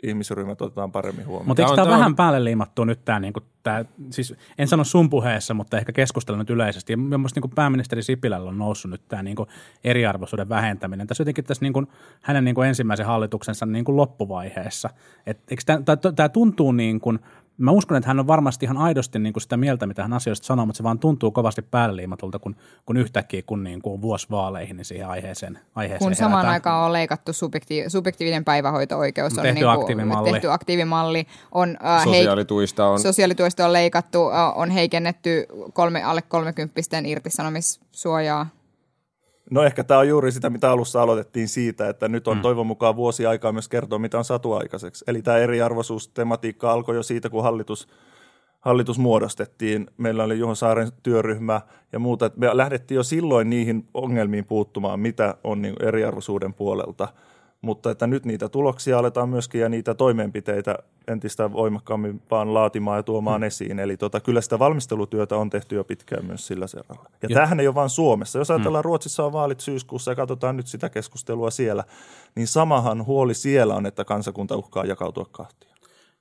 ihmisryhmät 0.02 0.62
otetaan 0.62 0.92
paremmin 0.92 1.26
huomioon. 1.26 1.46
Mutta 1.46 1.62
eikö 1.62 1.74
tämä 1.74 1.82
on 1.82 1.98
vähän 1.98 2.16
päälle 2.16 2.44
liimattu 2.44 2.84
nyt 2.84 3.04
tämä, 3.04 3.20
niin 3.20 3.32
kuin, 3.32 3.44
tämä, 3.62 3.84
siis 4.10 4.34
en 4.58 4.68
sano 4.68 4.84
sun 4.84 5.10
puheessa, 5.10 5.54
mutta 5.54 5.78
ehkä 5.78 5.92
keskustella 5.92 6.38
nyt 6.38 6.50
yleisesti. 6.50 6.92
Ja 6.92 6.96
mielestäni 6.96 7.42
niin 7.44 7.54
pääministeri 7.54 8.02
Sipilällä 8.02 8.50
on 8.50 8.58
noussut 8.58 8.90
nyt 8.90 9.08
tämä 9.08 9.22
niin 9.22 9.36
kuin 9.36 9.48
eriarvoisuuden 9.84 10.48
vähentäminen. 10.48 11.06
Tässä 11.06 11.22
jotenkin 11.22 11.44
tässä 11.44 11.64
niin 11.64 11.72
kuin, 11.72 11.86
hänen 12.22 12.44
niin 12.44 12.54
kuin 12.54 12.68
ensimmäisen 12.68 13.06
hallituksensa 13.06 13.66
niin 13.66 13.84
kuin 13.84 13.96
loppuvaiheessa. 13.96 14.90
Et, 15.26 15.38
eikö 15.50 15.62
tämä, 15.66 15.82
tämä, 15.96 16.12
tämä 16.12 16.28
tuntuu 16.28 16.72
niin 16.72 17.00
kuin– 17.00 17.18
mä 17.62 17.70
uskon, 17.70 17.96
että 17.96 18.08
hän 18.08 18.20
on 18.20 18.26
varmasti 18.26 18.66
ihan 18.66 18.76
aidosti 18.76 19.18
niin 19.18 19.32
kuin 19.32 19.42
sitä 19.42 19.56
mieltä, 19.56 19.86
mitä 19.86 20.02
hän 20.02 20.12
asioista 20.12 20.46
sanoo, 20.46 20.66
mutta 20.66 20.76
se 20.76 20.82
vaan 20.82 20.98
tuntuu 20.98 21.30
kovasti 21.30 21.62
päälleliimatulta, 21.62 22.38
kun, 22.38 22.56
kun 22.86 22.96
yhtäkkiä 22.96 23.42
kun 23.46 23.64
niin 23.64 23.82
kuin 23.82 24.02
vuosi 24.02 24.26
vaaleihin, 24.30 24.76
niin 24.76 24.84
siihen 24.84 25.08
aiheeseen, 25.08 25.58
aiheeseen 25.74 26.08
Kun 26.08 26.14
samaan 26.14 26.46
aikaan 26.46 26.84
on 26.84 26.92
leikattu 26.92 27.32
subjekti- 27.32 27.90
subjektiivinen 27.90 28.44
päivähoito-oikeus, 28.44 29.32
on 29.32 29.42
tehty, 29.42 29.54
niin 29.54 29.64
kuin, 29.64 29.80
aktiivimalli. 29.80 30.30
tehty 30.32 30.50
aktiivimalli, 30.50 31.26
on, 31.52 31.76
äh, 31.84 32.04
sosiaalituista, 32.04 32.86
on, 32.86 33.00
sosiaalituista 33.00 33.66
on 33.66 33.72
leikattu, 33.72 34.30
äh, 34.30 34.58
on 34.58 34.70
heikennetty 34.70 35.46
kolme, 35.72 36.02
alle 36.02 36.22
30 36.22 36.80
irtisanomissuojaa. 37.06 38.46
No 39.52 39.62
ehkä 39.62 39.84
tämä 39.84 40.00
on 40.00 40.08
juuri 40.08 40.32
sitä, 40.32 40.50
mitä 40.50 40.70
alussa 40.70 41.02
aloitettiin 41.02 41.48
siitä, 41.48 41.88
että 41.88 42.08
nyt 42.08 42.28
on 42.28 42.36
mm. 42.36 42.42
toivon 42.42 42.66
mukaan 42.66 42.96
vuosi 42.96 43.26
aikaa 43.26 43.52
myös 43.52 43.68
kertoa, 43.68 43.98
mitä 43.98 44.18
on 44.18 44.24
satu 44.24 44.52
aikaiseksi. 44.52 45.04
Eli 45.08 45.22
tämä 45.22 45.36
eriarvoisuustematiikka 45.36 46.72
alkoi 46.72 46.96
jo 46.96 47.02
siitä, 47.02 47.30
kun 47.30 47.42
hallitus, 47.42 47.88
hallitus 48.60 48.98
muodostettiin. 48.98 49.86
Meillä 49.96 50.24
oli 50.24 50.38
Juho 50.38 50.54
Saaren 50.54 50.88
työryhmä 51.02 51.60
ja 51.92 51.98
muuta. 51.98 52.30
Me 52.36 52.56
lähdettiin 52.56 52.96
jo 52.96 53.02
silloin 53.02 53.50
niihin 53.50 53.88
ongelmiin 53.94 54.44
puuttumaan, 54.44 55.00
mitä 55.00 55.34
on 55.44 55.62
niin 55.62 55.74
eriarvoisuuden 55.80 56.54
puolelta– 56.54 57.08
mutta 57.62 57.90
että 57.90 58.06
nyt 58.06 58.24
niitä 58.24 58.48
tuloksia 58.48 58.98
aletaan 58.98 59.28
myöskin 59.28 59.60
ja 59.60 59.68
niitä 59.68 59.94
toimenpiteitä 59.94 60.78
entistä 61.08 61.52
voimakkaammin 61.52 62.22
vaan 62.30 62.54
laatimaan 62.54 62.98
ja 62.98 63.02
tuomaan 63.02 63.40
hmm. 63.40 63.46
esiin. 63.46 63.78
Eli 63.78 63.96
tota, 63.96 64.20
kyllä 64.20 64.40
sitä 64.40 64.58
valmistelutyötä 64.58 65.36
on 65.36 65.50
tehty 65.50 65.74
jo 65.74 65.84
pitkään 65.84 66.24
myös 66.24 66.46
sillä 66.46 66.66
serralla. 66.66 67.10
Ja, 67.22 67.28
ja 67.30 67.34
tämähän 67.34 67.60
ei 67.60 67.66
ole 67.66 67.74
vain 67.74 67.90
Suomessa. 67.90 68.38
Jos 68.38 68.50
ajatellaan, 68.50 68.82
hmm. 68.82 68.88
Ruotsissa 68.88 69.24
on 69.24 69.32
vaalit 69.32 69.60
syyskuussa 69.60 70.10
ja 70.10 70.14
katsotaan 70.14 70.56
nyt 70.56 70.66
sitä 70.66 70.88
keskustelua 70.88 71.50
siellä, 71.50 71.84
niin 72.34 72.46
samahan 72.46 73.06
huoli 73.06 73.34
siellä 73.34 73.74
on, 73.74 73.86
että 73.86 74.04
kansakunta 74.04 74.56
uhkaa 74.56 74.84
jakautua 74.84 75.26
kahtia. 75.32 75.71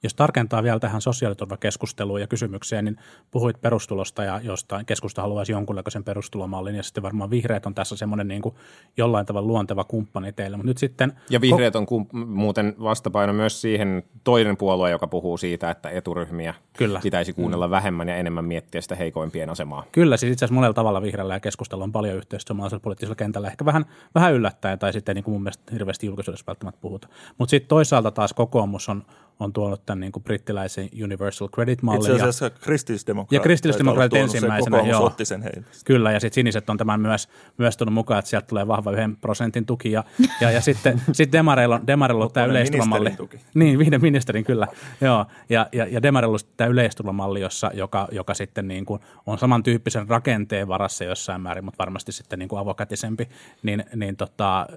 Jos 0.03 0.13
tarkentaa 0.13 0.63
vielä 0.63 0.79
tähän 0.79 1.01
sosiaaliturvakeskusteluun 1.01 2.21
ja 2.21 2.27
kysymykseen, 2.27 2.85
niin 2.85 2.97
puhuit 3.31 3.61
perustulosta 3.61 4.23
ja 4.23 4.39
jostain 4.43 4.85
keskusta 4.85 5.21
haluaisi 5.21 5.51
jonkunlaisen 5.51 6.03
perustulomallin 6.03 6.75
ja 6.75 6.83
sitten 6.83 7.03
varmaan 7.03 7.29
vihreät 7.29 7.65
on 7.65 7.75
tässä 7.75 7.97
semmoinen 7.97 8.27
niin 8.27 8.41
kuin 8.41 8.55
jollain 8.97 9.25
tavalla 9.25 9.47
luonteva 9.47 9.83
kumppani 9.83 10.33
teille. 10.33 10.57
Mutta 10.57 10.67
nyt 10.67 10.77
sitten, 10.77 11.13
ja 11.29 11.41
vihreät 11.41 11.75
on 11.75 11.85
kump- 11.85 12.25
muuten 12.25 12.75
vastapaino 12.83 13.33
myös 13.33 13.61
siihen 13.61 14.03
toinen 14.23 14.57
puolue, 14.57 14.91
joka 14.91 15.07
puhuu 15.07 15.37
siitä, 15.37 15.71
että 15.71 15.89
eturyhmiä 15.89 16.53
Kyllä. 16.77 16.99
pitäisi 17.03 17.33
kuunnella 17.33 17.67
mm. 17.67 17.71
vähemmän 17.71 18.09
ja 18.09 18.15
enemmän 18.15 18.45
miettiä 18.45 18.81
sitä 18.81 18.95
heikoimpien 18.95 19.49
asemaa. 19.49 19.83
Kyllä, 19.91 20.17
siis 20.17 20.31
itse 20.31 20.45
asiassa 20.45 20.55
monella 20.55 20.73
tavalla 20.73 21.01
vihreällä 21.01 21.33
ja 21.33 21.39
keskustella 21.39 21.83
on 21.83 21.91
paljon 21.91 22.17
yhteistyötä 22.17 22.79
poliittisella 22.81 23.15
kentällä. 23.15 23.47
Ehkä 23.47 23.65
vähän, 23.65 23.85
vähän 24.15 24.33
yllättäen 24.33 24.79
tai 24.79 24.93
sitten 24.93 25.15
niin 25.15 25.23
kuin 25.23 25.33
mun 25.33 25.43
mielestä 25.43 25.73
hirveästi 25.73 26.05
julkisuudessa 26.05 26.47
välttämättä 26.47 26.81
puhuta. 26.81 27.07
Mutta 27.37 27.49
sitten 27.49 27.69
toisaalta 27.69 28.11
taas 28.11 28.33
kokoomus 28.33 28.89
on, 28.89 29.03
on 29.41 29.53
tuonut 29.53 29.85
tämän 29.85 29.99
niin 29.99 30.11
kuin 30.11 30.23
brittiläisen 30.23 30.89
Universal 31.03 31.47
Credit-mallin. 31.47 32.11
Itse 32.11 32.13
asiassa 32.13 32.49
kristillisdemokraatit. 32.49 33.31
Ja 33.31 33.39
kristillisdemokraatit 33.39 34.19
ensimmäisenä, 34.19 34.81
se, 34.81 34.87
joo. 34.87 35.05
Otti 35.05 35.25
sen 35.25 35.41
heille. 35.41 35.63
Kyllä, 35.85 36.11
ja 36.11 36.19
sitten 36.19 36.35
siniset 36.35 36.69
on 36.69 36.77
tämän 36.77 37.01
myös, 37.01 37.29
myös 37.57 37.77
tullut 37.77 37.93
mukaan, 37.93 38.19
että 38.19 38.29
sieltä 38.29 38.47
tulee 38.47 38.67
vahva 38.67 38.91
yhden 38.91 39.15
prosentin 39.15 39.65
tuki. 39.65 39.91
Ja, 39.91 40.03
ja, 40.41 40.51
ja 40.51 40.61
sitten 40.61 41.01
sit 41.13 41.31
Demareilla 41.31 41.75
on, 41.75 41.87
Demareilla 41.87 42.25
on 42.25 42.31
tämä 42.31 42.45
yleistulomalli. 42.45 43.09
Niin, 43.53 43.79
viiden 43.79 44.01
ministerin 44.01 44.43
kyllä. 44.43 44.67
Joo, 45.01 45.25
ja, 45.49 45.67
ja, 45.71 45.87
ja 45.87 46.01
Demareilla 46.01 46.35
on 46.35 46.49
tämä 46.57 46.67
yleistulomalli, 46.67 47.41
jossa, 47.41 47.71
joka, 47.73 48.07
joka 48.11 48.33
sitten 48.33 48.67
niin 48.67 48.85
kuin 48.85 49.01
on 49.25 49.37
samantyyppisen 49.37 50.09
rakenteen 50.09 50.67
varassa 50.67 51.03
jossain 51.03 51.41
määrin, 51.41 51.65
mutta 51.65 51.77
varmasti 51.77 52.11
sitten 52.11 52.39
niin 52.39 52.49
kuin 52.49 52.59
avokätisempi. 52.59 53.29
Niin, 53.63 53.83
niin 53.95 54.15
tota, 54.15 54.67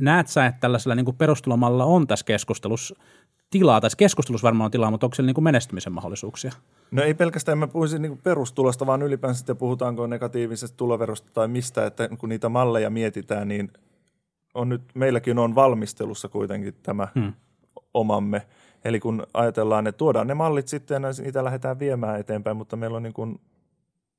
näet 0.00 0.28
sä, 0.28 0.46
että 0.46 0.60
tällaisella 0.60 0.94
niin 0.94 1.04
kuin 1.04 1.16
perustulomalla 1.16 1.84
on 1.84 2.06
tässä 2.06 2.26
keskustelussa 2.26 2.94
tilaa, 3.50 3.80
tässä 3.80 3.96
keskustelussa 3.96 4.46
varmaan 4.46 4.64
on 4.64 4.70
tilaa, 4.70 4.90
mutta 4.90 5.06
onko 5.06 5.14
siellä 5.14 5.26
niin 5.26 5.34
kuin 5.34 5.44
menestymisen 5.44 5.92
mahdollisuuksia? 5.92 6.52
No 6.90 7.02
ei 7.02 7.14
pelkästään, 7.14 7.58
mä 7.58 7.66
puhuisin 7.66 8.02
niin 8.02 8.18
perustulosta, 8.18 8.86
vaan 8.86 9.02
ylipäänsä 9.02 9.38
sitten 9.38 9.56
puhutaanko 9.56 10.06
negatiivisesta 10.06 10.76
tuloverosta 10.76 11.30
tai 11.34 11.48
mistä, 11.48 11.86
että 11.86 12.08
kun 12.18 12.28
niitä 12.28 12.48
malleja 12.48 12.90
mietitään, 12.90 13.48
niin 13.48 13.72
on 14.54 14.68
nyt, 14.68 14.82
meilläkin 14.94 15.38
on 15.38 15.54
valmistelussa 15.54 16.28
kuitenkin 16.28 16.74
tämä 16.82 17.08
hmm. 17.14 17.32
omamme. 17.94 18.46
Eli 18.84 19.00
kun 19.00 19.26
ajatellaan, 19.34 19.86
että 19.86 19.98
tuodaan 19.98 20.26
ne 20.26 20.34
mallit 20.34 20.68
sitten 20.68 21.02
ja 21.02 21.10
niitä 21.22 21.44
lähdetään 21.44 21.78
viemään 21.78 22.20
eteenpäin, 22.20 22.56
mutta 22.56 22.76
meillä 22.76 22.96
on 22.96 23.02
niin 23.02 23.12
kuin, 23.12 23.40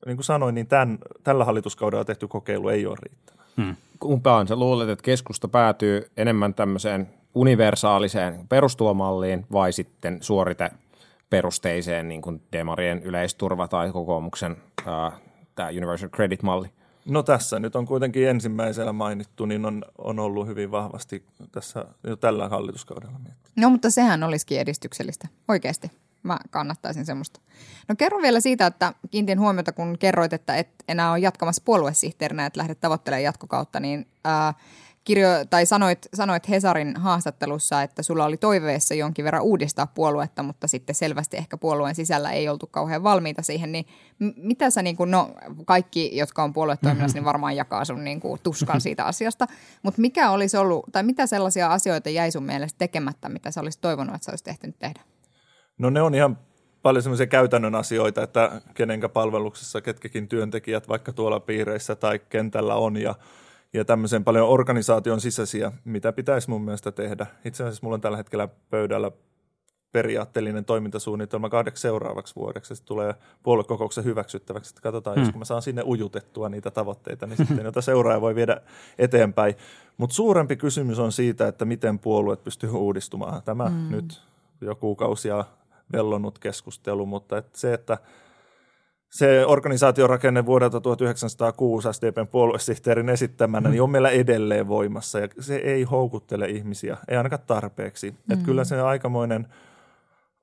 niin 0.06 0.18
kuin 0.18 0.26
sanoin, 0.26 0.56
niin 0.56 0.68
tämän, 0.68 0.98
tällä 1.24 1.46
hallituskaudella 1.46 2.06
tehty 2.06 2.28
kokeilu 2.28 2.70
ei 2.70 2.86
ole 2.86 2.98
riittävä. 3.02 3.44
Hmm. 3.58 3.76
Kumpaan 4.00 4.48
sä 4.48 4.56
luulet, 4.56 4.90
että 4.90 5.04
keskusta 5.04 5.48
päätyy 5.48 6.12
enemmän 6.18 6.54
tämmöiseen 6.54 7.08
universaaliseen 7.36 8.48
perustulomalliin 8.50 9.46
vai 9.52 9.74
sitten 9.74 10.18
suorite 10.22 10.72
perusteiseen 11.30 12.08
niin 12.08 12.22
kuin 12.22 12.42
Demarien 12.52 13.04
yleisturva 13.04 13.68
tai 13.68 13.92
kokoomuksen 13.92 14.58
äh, 14.88 15.22
tämä 15.56 15.70
Universal 15.70 16.10
Credit-malli? 16.10 16.68
No 17.06 17.24
tässä 17.24 17.60
nyt 17.60 17.76
on 17.76 17.86
kuitenkin 17.86 18.28
ensimmäisellä 18.28 18.94
mainittu, 18.94 19.46
niin 19.46 19.66
on, 19.66 19.86
on 19.98 20.20
ollut 20.20 20.48
hyvin 20.48 20.72
vahvasti 20.72 21.24
tässä 21.52 21.86
jo 22.04 22.16
tällä 22.16 22.50
hallituskaudella 22.50 23.20
miettiä. 23.20 23.52
No 23.56 23.70
mutta 23.70 23.90
sehän 23.90 24.24
olisikin 24.24 24.60
edistyksellistä, 24.60 25.28
oikeasti. 25.48 25.92
Mä 26.24 26.40
kannattaisin 26.50 27.06
semmoista. 27.06 27.40
No 27.88 27.96
kerro 27.96 28.22
vielä 28.22 28.40
siitä, 28.40 28.66
että 28.66 28.94
kiintin 29.12 29.40
huomiota, 29.40 29.72
kun 29.72 29.98
kerroit, 30.00 30.34
että 30.34 30.56
et 30.56 30.70
enää 30.88 31.12
on 31.12 31.22
jatkamassa 31.22 31.62
puoluesihteerinä, 31.66 32.46
että 32.46 32.60
lähdet 32.60 32.80
tavoittelemaan 32.80 33.24
jatkokautta, 33.24 33.80
niin 33.80 34.08
ää, 34.24 34.54
kirjo, 35.04 35.28
tai 35.50 35.66
sanoit, 35.66 36.08
sanoit 36.14 36.50
Hesarin 36.50 36.98
haastattelussa, 36.98 37.82
että 37.82 38.04
sulla 38.04 38.26
oli 38.26 38.38
toiveessa 38.38 38.94
jonkin 38.94 39.26
verran 39.26 39.42
uudistaa 39.42 39.88
puoluetta, 39.88 40.44
mutta 40.44 40.68
sitten 40.68 40.96
selvästi 40.96 41.38
ehkä 41.38 41.58
puolueen 41.58 41.96
sisällä 41.96 42.32
ei 42.32 42.50
oltu 42.50 42.68
kauhean 42.68 43.04
valmiita 43.04 43.42
siihen, 43.42 43.72
niin 43.72 43.86
mitä 44.36 44.70
sä 44.70 44.82
niin 44.82 44.96
kuin, 44.96 45.12
no 45.12 45.32
kaikki, 45.66 46.18
jotka 46.18 46.44
on 46.44 46.54
puoluetoiminnassa, 46.54 47.18
niin 47.18 47.26
varmaan 47.26 47.56
jakaa 47.56 47.86
sun 47.86 48.04
niin 48.04 48.20
kuin, 48.20 48.40
tuskan 48.44 48.82
siitä 48.82 49.06
asiasta, 49.06 49.48
mutta 49.84 50.02
mikä 50.02 50.32
olisi 50.32 50.58
ollut, 50.58 50.86
tai 50.92 51.04
mitä 51.04 51.28
sellaisia 51.28 51.68
asioita 51.68 52.10
jäi 52.10 52.32
sun 52.32 52.44
mielestä 52.44 52.78
tekemättä, 52.78 53.30
mitä 53.30 53.52
sä 53.52 53.62
olisit 53.62 53.82
toivonut, 53.82 54.16
että 54.16 54.26
sä 54.26 54.32
olisit 54.32 54.48
ehtinyt 54.48 54.80
tehdä? 54.80 55.02
No 55.78 55.90
ne 55.90 56.02
on 56.02 56.16
ihan 56.16 56.38
paljon 56.82 57.04
semmoisia 57.04 57.28
käytännön 57.28 57.76
asioita, 57.76 58.24
että 58.24 58.62
kenenkä 58.74 59.10
palveluksessa 59.10 59.82
ketkäkin 59.82 60.28
työntekijät 60.28 60.88
vaikka 60.88 61.14
tuolla 61.14 61.40
piireissä 61.40 61.96
tai 61.96 62.20
kentällä 62.30 62.76
on 62.76 62.98
ja 62.98 63.16
ja 63.74 63.86
tämmöisen 63.86 64.24
paljon 64.24 64.48
organisaation 64.48 65.22
sisäisiä, 65.22 65.72
mitä 65.86 66.14
pitäisi 66.14 66.50
mun 66.50 66.62
mielestä 66.62 66.92
tehdä. 66.92 67.26
Itse 67.46 67.64
asiassa 67.64 67.80
mulla 67.84 67.94
on 67.94 68.02
tällä 68.02 68.18
hetkellä 68.18 68.48
pöydällä 68.70 69.12
periaatteellinen 69.92 70.66
toimintasuunnitelma 70.66 71.50
kahdeksi 71.50 71.82
seuraavaksi 71.82 72.36
vuodeksi. 72.36 72.76
Se 72.76 72.84
tulee 72.84 73.16
puoluekokouksen 73.44 74.04
hyväksyttäväksi. 74.04 74.72
Että 74.72 74.82
katsotaan, 74.82 75.16
hmm. 75.16 75.26
jos 75.26 75.36
mä 75.36 75.46
saan 75.46 75.62
sinne 75.62 75.84
ujutettua 75.86 76.50
niitä 76.50 76.72
tavoitteita, 76.72 77.28
niin 77.28 77.38
sitten 77.38 77.66
jota 77.66 77.82
seuraaja 77.82 78.22
voi 78.22 78.36
viedä 78.36 78.62
eteenpäin. 79.00 79.56
Mutta 79.98 80.14
suurempi 80.14 80.56
kysymys 80.56 81.00
on 81.00 81.12
siitä, 81.12 81.48
että 81.48 81.66
miten 81.66 82.00
puolueet 82.00 82.44
pystyy 82.44 82.70
uudistumaan. 82.70 83.44
Tämä 83.44 83.70
hmm. 83.70 83.92
nyt 83.92 84.22
jo 84.62 84.76
kuukausia 84.76 85.46
vellonut 85.94 86.40
keskustelu, 86.40 87.06
mutta 87.06 87.38
että 87.38 87.60
se, 87.60 87.74
että– 87.74 87.98
se 89.12 89.46
organisaatiorakenne 89.46 90.46
vuodelta 90.46 90.82
1906 90.82 91.88
SDPn 91.92 92.28
puoluesihteerin 92.28 93.10
esittämänä 93.10 93.70
niin 93.70 93.82
on 93.82 93.90
meillä 93.90 94.10
edelleen 94.10 94.68
voimassa 94.68 95.20
ja 95.20 95.28
se 95.40 95.56
ei 95.56 95.84
houkuttele 95.84 96.46
ihmisiä, 96.46 96.98
ei 97.08 97.18
ainakaan 97.18 97.42
tarpeeksi. 97.48 98.12
Mm. 98.12 98.34
Että 98.34 98.46
kyllä 98.46 98.64
se 98.64 98.82
aikamoinen 98.82 99.48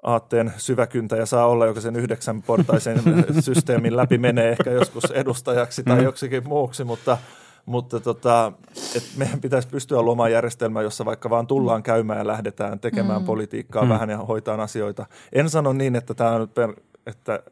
aatteen 0.03 0.53
syväkyntäjä 0.57 1.27
saa 1.27 1.47
olla, 1.47 1.67
joka 1.67 1.81
sen 1.81 1.97
yhdeksän 1.97 2.43
portaisen 2.43 3.03
systeemin 3.41 3.97
läpi 3.97 4.19
menee 4.19 4.51
ehkä 4.51 4.71
joskus 4.71 5.05
edustajaksi 5.05 5.83
tai 5.83 5.99
mm. 5.99 6.05
joksikin 6.05 6.49
muuksi, 6.49 6.85
mutta, 6.85 7.19
mutta 7.67 8.01
tota, 8.01 8.53
et 8.97 9.03
meidän 9.17 9.41
pitäisi 9.41 9.69
pystyä 9.69 10.03
luomaan 10.03 10.33
järjestelmä, 10.33 10.83
jossa 10.83 11.05
vaikka 11.05 11.31
vaan 11.31 11.47
tullaan 11.47 11.83
käymään 11.83 12.19
ja 12.19 12.27
lähdetään 12.27 12.81
tekemään 12.81 13.23
mm. 13.23 13.27
politiikkaa 13.27 13.83
mm. 13.83 13.89
vähän 13.89 14.11
ja 14.11 14.19
hoitaan 14.19 14.61
asioita. 14.61 15.07
En 15.33 15.51
sano 15.51 15.73
niin, 15.73 15.97
että 15.97 16.15
tämä 16.15 16.31
on 16.31 16.49
per, 16.49 16.75
että 17.07 17.43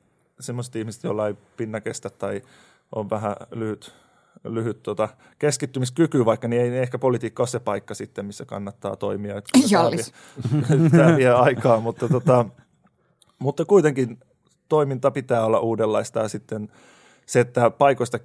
semmoiset 0.40 0.76
ihmiset, 0.76 1.04
joilla 1.04 1.26
ei 1.26 1.34
pinna 1.56 1.80
kestä 1.80 2.10
tai 2.10 2.42
on 2.94 3.10
vähän 3.10 3.36
lyhyt, 3.50 3.94
lyhyt 4.44 4.82
tota, 4.82 5.08
keskittymiskyky, 5.38 6.24
vaikka 6.24 6.48
niin 6.48 6.62
ei 6.62 6.78
ehkä 6.78 6.98
politiikka 6.98 7.40
ole 7.40 7.48
se 7.48 7.60
paikka 7.60 7.94
sitten, 7.94 8.26
missä 8.26 8.44
kannattaa 8.44 8.96
toimia. 8.96 9.42
Jallis. 9.70 10.12
Tämä 10.90 11.16
vie 11.16 11.30
aikaa, 11.30 11.80
mutta, 11.80 12.08
tota, 12.08 12.46
mutta 13.38 13.64
kuitenkin 13.64 14.18
toiminta 14.68 15.10
pitää 15.10 15.44
olla 15.44 15.60
uudenlaista 15.60 16.20
ja 16.20 16.28
sitten 16.28 16.68
se, 17.26 17.40
että 17.40 17.70
paikoista 17.70 18.18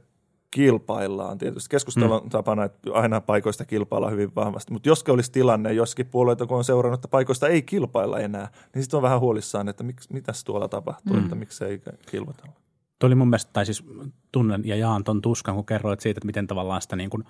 kilpaillaan. 0.51 1.37
Tietysti 1.37 1.69
keskustelu 1.69 2.13
on 2.13 2.23
mm. 2.23 2.29
tapana, 2.29 2.63
että 2.63 2.91
aina 2.93 3.21
paikoista 3.21 3.65
kilpaillaan 3.65 4.13
hyvin 4.13 4.35
vahvasti, 4.35 4.73
mutta 4.73 4.89
jos 4.89 5.03
olisi 5.09 5.31
tilanne 5.31 5.73
jossakin 5.73 6.05
puolueita, 6.05 6.45
kun 6.45 6.57
on 6.57 6.63
seurannut, 6.63 6.97
että 6.97 7.07
paikoista 7.07 7.47
ei 7.47 7.61
kilpailla 7.61 8.19
enää, 8.19 8.47
niin 8.75 8.83
sitten 8.83 8.97
on 8.97 9.01
vähän 9.01 9.19
huolissaan, 9.19 9.69
että 9.69 9.83
miksi, 9.83 10.13
mitäs 10.13 10.43
tuolla 10.43 10.67
tapahtuu, 10.67 11.15
mm. 11.15 11.23
että 11.23 11.35
miksi 11.35 11.65
ei 11.65 11.81
kilpatella. 12.11 12.53
Tuo 12.99 13.07
oli 13.07 13.15
mun 13.15 13.27
mielestä, 13.27 13.49
tai 13.53 13.65
siis 13.65 13.83
tunnen 14.31 14.61
ja 14.65 14.75
jaan 14.75 15.03
ton 15.03 15.21
tuskan, 15.21 15.55
kun 15.55 15.65
kerroit 15.65 15.99
siitä, 15.99 16.17
että 16.17 16.25
miten 16.25 16.47
tavallaan 16.47 16.81
sitä 16.81 16.95
niin 16.95 17.09
kuin 17.09 17.23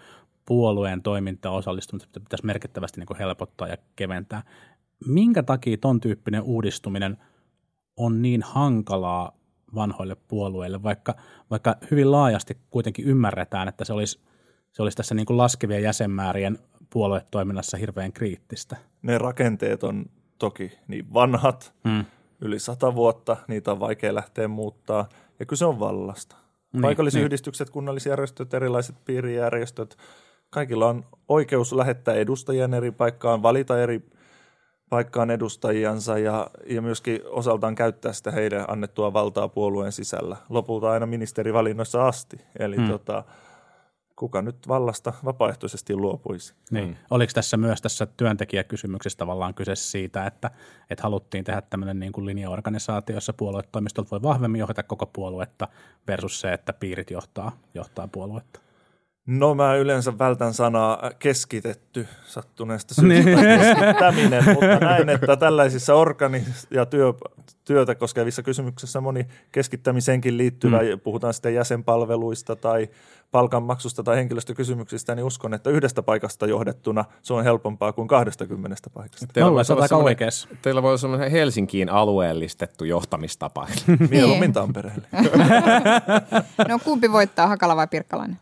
puolueen 0.46 1.02
toimintaa 1.02 1.52
osallistumista 1.52 2.20
pitäisi 2.20 2.46
merkittävästi 2.46 3.00
niin 3.00 3.08
kuin 3.08 3.18
helpottaa 3.18 3.68
ja 3.68 3.78
keventää. 3.96 4.44
Minkä 5.06 5.44
takia 5.44 5.78
ton 5.78 6.00
tyyppinen 6.00 6.42
uudistuminen 6.42 7.18
on 7.98 8.22
niin 8.22 8.44
hankalaa 8.44 9.41
vanhoille 9.76 10.16
puolueille, 10.28 10.84
vaikka, 10.84 11.16
vaikka 11.50 11.76
hyvin 11.92 12.12
laajasti 12.12 12.58
kuitenkin 12.70 13.06
ymmärretään, 13.06 13.68
että 13.68 13.86
se 13.86 13.94
olisi, 13.94 14.20
se 14.72 14.82
olisi 14.82 14.98
tässä 14.98 15.16
niin 15.16 15.26
kuin 15.26 15.38
laskevien 15.38 15.84
jäsenmäärien 15.84 16.58
puoluetoiminnassa 16.90 17.78
hirveän 17.78 18.14
kriittistä. 18.14 18.78
Ne 19.02 19.18
rakenteet 19.18 19.84
on 19.84 20.06
toki 20.38 20.72
niin 20.88 21.14
vanhat, 21.14 21.74
hmm. 21.90 22.06
yli 22.42 22.60
sata 22.60 22.96
vuotta, 22.96 23.38
niitä 23.48 23.72
on 23.72 23.80
vaikea 23.80 24.16
lähteä 24.16 24.48
muuttaa, 24.48 25.10
ja 25.40 25.46
kyse 25.46 25.66
on 25.66 25.80
vallasta. 25.80 26.36
Niin, 26.74 26.82
Paikallisyhdistykset, 26.82 27.68
niin. 27.68 27.74
kunnallisjärjestöt, 27.74 28.54
erilaiset 28.54 28.96
piirijärjestöt, 29.06 29.98
kaikilla 30.50 30.88
on 30.88 31.06
oikeus 31.30 31.74
lähettää 31.74 32.14
edustajia 32.14 32.70
eri 32.78 32.92
paikkaan, 32.92 33.44
valita 33.44 33.82
eri 33.82 34.10
paikkaan 34.92 35.32
edustajiansa 35.32 36.18
ja, 36.18 36.48
ja 36.66 36.82
myöskin 36.82 37.20
osaltaan 37.26 37.76
käyttää 37.76 38.14
sitä 38.14 38.32
heidän 38.32 38.66
annettua 38.68 39.14
valtaa 39.14 39.48
puolueen 39.48 39.92
sisällä. 39.92 40.38
Lopulta 40.50 40.92
aina 40.92 41.06
ministerivalinnoissa 41.06 42.08
asti. 42.08 42.42
Eli 42.60 42.76
hmm. 42.76 42.88
tota, 42.88 43.24
kuka 44.16 44.42
nyt 44.42 44.68
vallasta 44.68 45.14
vapaaehtoisesti 45.26 45.96
luopuisi. 45.96 46.54
Niin. 46.72 46.86
Hmm. 46.86 46.96
Oliko 47.10 47.32
tässä 47.34 47.58
myös 47.58 47.82
tässä 47.82 48.06
työntekijäkysymyksessä 48.06 49.18
tavallaan 49.18 49.54
kyse 49.54 49.76
siitä, 49.76 50.26
että, 50.26 50.52
että 50.90 51.04
haluttiin 51.04 51.44
tehdä 51.44 51.62
tämmöinen 51.62 52.00
niin 52.00 52.12
kuin 52.12 52.26
linjaorganisaatio, 52.26 53.16
jossa 53.16 53.34
puoluetoimistolta 53.34 54.12
voi 54.12 54.22
vahvemmin 54.22 54.60
johdata 54.60 54.84
koko 54.84 55.06
puoluetta 55.06 55.68
versus 56.08 56.42
se, 56.42 56.54
että 56.54 56.74
piirit 56.74 57.12
johtaa, 57.12 57.58
johtaa 57.74 58.08
puoluetta? 58.08 58.61
No 59.26 59.56
mä 59.56 59.76
yleensä 59.76 60.18
vältän 60.18 60.54
sanaa 60.54 61.12
keskitetty 61.20 62.08
sattuneesta 62.26 62.94
syystä 62.94 63.30
niin. 63.30 63.40
keskittäminen, 63.40 64.44
mutta 64.46 64.80
näin, 64.88 65.10
että 65.10 65.38
tällaisissa 65.38 65.94
organi- 65.94 66.44
ja 66.72 66.86
työ, 66.86 67.14
työtä 67.66 67.96
koskevissa 67.96 68.44
kysymyksissä 68.44 69.02
moni 69.02 69.28
keskittämiseenkin 69.52 70.38
liittyvä, 70.38 70.78
mm. 70.78 71.00
puhutaan 71.00 71.34
sitten 71.34 71.54
jäsenpalveluista 71.54 72.56
tai 72.56 72.90
palkanmaksusta 73.32 74.04
tai 74.04 74.16
henkilöstökysymyksistä, 74.16 75.16
niin 75.16 75.24
uskon, 75.24 75.54
että 75.54 75.70
yhdestä 75.70 76.04
paikasta 76.04 76.48
johdettuna 76.48 77.06
se 77.22 77.34
on 77.34 77.44
helpompaa 77.44 77.94
kuin 77.94 78.08
20 78.08 78.76
paikasta. 78.94 79.28
Teillä, 79.34 79.52
voi 79.52 79.64
olla 79.70 80.32
teillä 80.62 80.82
voi 80.82 80.90
olla 80.90 80.98
semmoinen 80.98 81.32
Helsinkiin 81.32 81.90
alueellistettu 81.90 82.84
johtamistapa. 82.84 83.68
Mieluummin 84.10 84.42
niin. 84.42 84.54
Tampereelle. 84.54 85.08
no 86.70 86.80
kumpi 86.84 87.12
voittaa, 87.12 87.48
Hakala 87.48 87.76
vai 87.76 87.88
Pirkkalainen? 87.88 88.38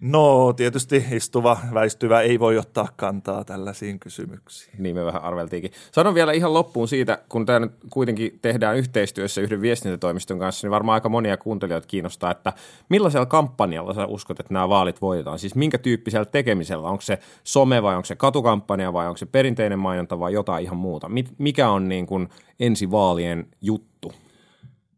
No 0.00 0.52
tietysti 0.52 1.04
istuva, 1.12 1.58
väistyvä 1.74 2.20
ei 2.20 2.40
voi 2.40 2.58
ottaa 2.58 2.88
kantaa 2.96 3.44
tällaisiin 3.44 4.00
kysymyksiin. 4.00 4.82
Niin 4.82 4.96
me 4.96 5.04
vähän 5.04 5.22
arveltiinkin. 5.22 5.70
Sanon 5.92 6.14
vielä 6.14 6.32
ihan 6.32 6.54
loppuun 6.54 6.88
siitä, 6.88 7.18
kun 7.28 7.46
tämä 7.46 7.58
nyt 7.58 7.72
kuitenkin 7.90 8.38
tehdään 8.42 8.76
yhteistyössä 8.76 9.40
yhden 9.40 9.60
viestintätoimiston 9.60 10.38
kanssa, 10.38 10.66
niin 10.66 10.70
varmaan 10.70 10.94
aika 10.94 11.08
monia 11.08 11.36
kuuntelijoita 11.36 11.86
kiinnostaa, 11.86 12.30
että 12.30 12.52
millaisella 12.88 13.26
kampanjalla 13.26 13.94
sä 13.94 14.06
uskot, 14.06 14.40
että 14.40 14.54
nämä 14.54 14.68
vaalit 14.68 15.00
voitetaan? 15.00 15.38
Siis 15.38 15.54
minkä 15.54 15.78
tyyppisellä 15.78 16.24
tekemisellä? 16.24 16.88
Onko 16.88 17.02
se 17.02 17.18
some 17.44 17.82
vai 17.82 17.96
onko 17.96 18.06
se 18.06 18.16
katukampanja 18.16 18.92
vai 18.92 19.06
onko 19.06 19.18
se 19.18 19.26
perinteinen 19.26 19.78
mainonta 19.78 20.18
vai 20.18 20.32
jotain 20.32 20.64
ihan 20.64 20.76
muuta? 20.76 21.10
Mikä 21.38 21.68
on 21.68 21.88
niin 21.88 22.06
kuin 22.06 22.28
ensi 22.60 22.90
vaalien 22.90 23.46
juttu? 23.62 24.12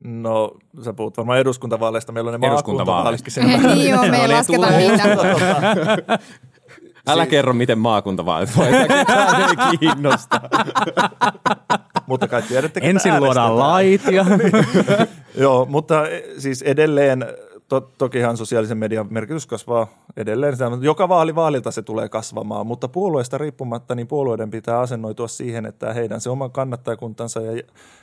No, 0.05 0.55
sä 0.85 0.93
puhut 0.93 1.17
varmaan 1.17 1.38
eduskuntavaaleista. 1.38 2.12
Meillä 2.12 2.29
on 2.29 2.41
ne 2.41 2.49
maakuntavaalitkin 2.49 3.33
sen 3.33 3.47
Niin 3.75 3.91
joo, 3.91 4.07
me 4.09 4.17
ei 4.17 4.29
lasketa 4.29 4.71
niitä. 4.71 5.05
Älä 7.09 7.27
kerro, 7.27 7.53
miten 7.53 7.79
maakuntavaalit 7.79 8.57
voivat. 8.57 8.88
Ketään 8.88 9.51
ei 9.51 9.79
kiinnosta. 9.79 10.41
Mutta 12.07 12.29
kai 12.29 12.43
tiedätte, 12.43 12.81
Ensin 12.83 13.21
luodaan 13.21 13.59
lait 13.59 14.03
ja 14.12 14.25
Joo, 15.35 15.67
mutta 15.67 16.09
e, 16.09 16.23
siis 16.38 16.62
edelleen, 16.62 17.27
to, 17.69 17.81
tokihan 17.81 18.37
sosiaalisen 18.37 18.79
median 18.79 19.07
merkitys 19.11 19.47
kasvaa 19.47 19.87
edelleen. 20.17 20.55
Joka 20.81 21.09
vaali 21.09 21.35
vaalilta 21.35 21.71
se 21.71 21.83
tulee 21.83 22.09
kasvamaan, 22.09 22.67
mutta 22.67 22.88
puolueesta 22.88 23.38
riippumatta 23.38 23.95
niin 23.95 24.07
puolueiden 24.07 24.51
pitää 24.51 24.81
asennoitua 24.81 25.29
siihen, 25.29 25.67
että 25.67 25.93
heidän 25.93 26.21
se 26.21 26.31
oman 26.31 26.51
kannattajakuntansa 26.51 27.41
ja 27.41 27.62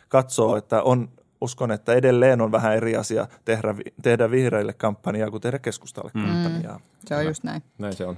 katsoo, 0.10 0.56
että 0.56 0.84
on 0.84 1.10
uskon, 1.41 1.71
että 1.71 1.93
edelleen 1.93 2.41
on 2.41 2.52
vähän 2.52 2.75
eri 2.75 2.95
asia 2.95 3.28
tehdä, 3.45 3.75
tehdä 4.02 4.32
vihreille 4.32 4.73
kampanjaa 4.73 5.32
kuin 5.32 5.41
tehdä 5.41 5.60
keskustalle 5.60 6.12
kampanjaa. 6.13 6.80
Se 7.06 7.15
on 7.15 7.25
just 7.25 7.43
näin. 7.43 7.63
Näin 7.78 7.93
se 7.93 8.06
on. 8.06 8.17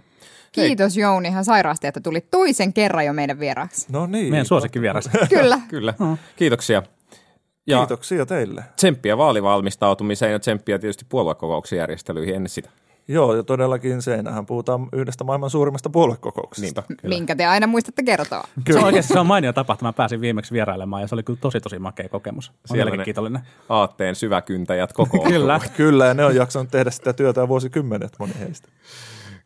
Kiitos 0.51 0.97
Jouni 0.97 1.27
ihan 1.27 1.45
sairaasti, 1.45 1.87
että 1.87 2.01
tuli 2.01 2.21
toisen 2.21 2.73
kerran 2.73 3.05
jo 3.05 3.13
meidän 3.13 3.39
vieraaksi. 3.39 3.87
No 3.91 4.05
niin. 4.05 4.29
meidän 4.29 4.45
suosikkivieras. 4.45 5.09
Kyllä. 5.29 5.59
Kyllä. 5.69 5.93
Kiitoksia. 6.35 6.83
Ja 7.67 7.77
Kiitoksia 7.77 8.25
teille. 8.25 8.63
tsemppiä 8.75 9.17
vaalivalmistautumiseen 9.17 10.31
ja 10.31 10.39
tsemppiä 10.39 10.79
tietysti 10.79 11.05
puoluekokouksen 11.09 11.77
järjestelyihin 11.77 12.35
ennen 12.35 12.49
sitä. 12.49 12.69
Joo, 13.07 13.35
ja 13.35 13.43
todellakin 13.43 14.01
seinähän 14.01 14.45
puhutaan 14.45 14.89
yhdestä 14.93 15.23
maailman 15.23 15.49
suurimmasta 15.49 15.89
puoluekokouksesta. 15.89 16.83
Niinpä. 16.89 17.07
Minkä 17.07 17.35
te 17.35 17.45
aina 17.45 17.67
muistatte 17.67 18.03
kertoa. 18.03 18.43
Se 18.71 18.77
on 18.77 18.83
oikeasti 18.83 19.13
se 19.13 19.19
on 19.19 19.25
mainio 19.27 19.53
tapahtuma. 19.53 19.87
Mä 19.89 19.93
pääsin 19.93 20.21
viimeksi 20.21 20.53
vierailemaan 20.53 21.01
ja 21.01 21.07
se 21.07 21.15
oli 21.15 21.23
kyllä 21.23 21.39
tosi 21.41 21.59
tosi 21.59 21.79
makea 21.79 22.09
kokemus. 22.09 22.49
Olen 22.49 22.57
Siellä 22.65 22.77
vieläkin 22.77 22.97
ne 22.99 23.05
kiitollinen. 23.05 23.41
aatteen 23.69 24.15
syväkyntäjät 24.15 24.93
koko 24.93 25.19
Kyllä. 25.19 25.59
Kyllä, 25.77 26.05
ja 26.05 26.13
ne 26.13 26.25
on 26.25 26.35
jaksanut 26.35 26.71
tehdä 26.71 26.91
sitä 26.91 27.13
työtä 27.13 27.47
vuosikymmenet 27.47 28.11
moni 28.19 28.33
heistä. 28.39 28.67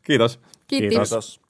Kiitos. 0.04 0.40
Kiitos. 0.68 0.90
Kiitos. 0.90 1.10
Kiitos. 1.10 1.42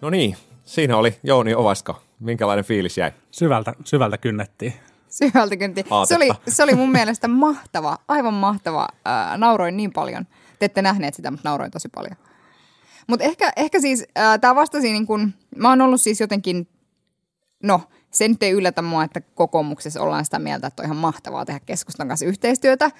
No 0.00 0.10
niin, 0.10 0.36
siinä 0.64 0.96
oli 0.96 1.16
Jouni 1.22 1.54
Ovaska. 1.54 2.00
Minkälainen 2.20 2.64
fiilis 2.64 2.98
jäi? 2.98 3.12
Syvältä, 3.30 3.72
syvältä 3.84 4.18
kynnettiin. 4.18 4.72
Syvältä 5.08 5.56
kynti. 5.56 5.84
Se 6.08 6.16
oli, 6.16 6.28
se 6.48 6.62
oli 6.62 6.74
mun 6.74 6.92
mielestä 6.92 7.28
mahtava, 7.28 7.98
aivan 8.08 8.34
mahtava. 8.34 8.88
Ää, 9.04 9.36
nauroin 9.36 9.76
niin 9.76 9.92
paljon. 9.92 10.26
Te 10.58 10.64
ette 10.64 10.82
nähneet 10.82 11.14
sitä, 11.14 11.30
mutta 11.30 11.48
nauroin 11.48 11.70
tosi 11.70 11.88
paljon. 11.88 12.16
Mutta 13.06 13.24
ehkä, 13.24 13.52
ehkä 13.56 13.80
siis 13.80 14.06
tämä 14.40 14.54
vastasi 14.54 14.92
niin 14.92 15.06
kun, 15.06 15.34
mä 15.56 15.68
oon 15.68 15.80
ollut 15.82 16.00
siis 16.00 16.20
jotenkin, 16.20 16.68
no 17.62 17.80
se 18.10 18.28
nyt 18.28 18.42
ei 18.42 18.52
yllätä 18.52 18.82
mua, 18.82 19.04
että 19.04 19.20
kokoomuksessa 19.20 20.02
ollaan 20.02 20.24
sitä 20.24 20.38
mieltä, 20.38 20.66
että 20.66 20.82
on 20.82 20.86
ihan 20.86 20.96
mahtavaa 20.96 21.44
tehdä 21.44 21.60
keskustan 21.66 22.08
kanssa 22.08 22.26
yhteistyötä. 22.26 22.90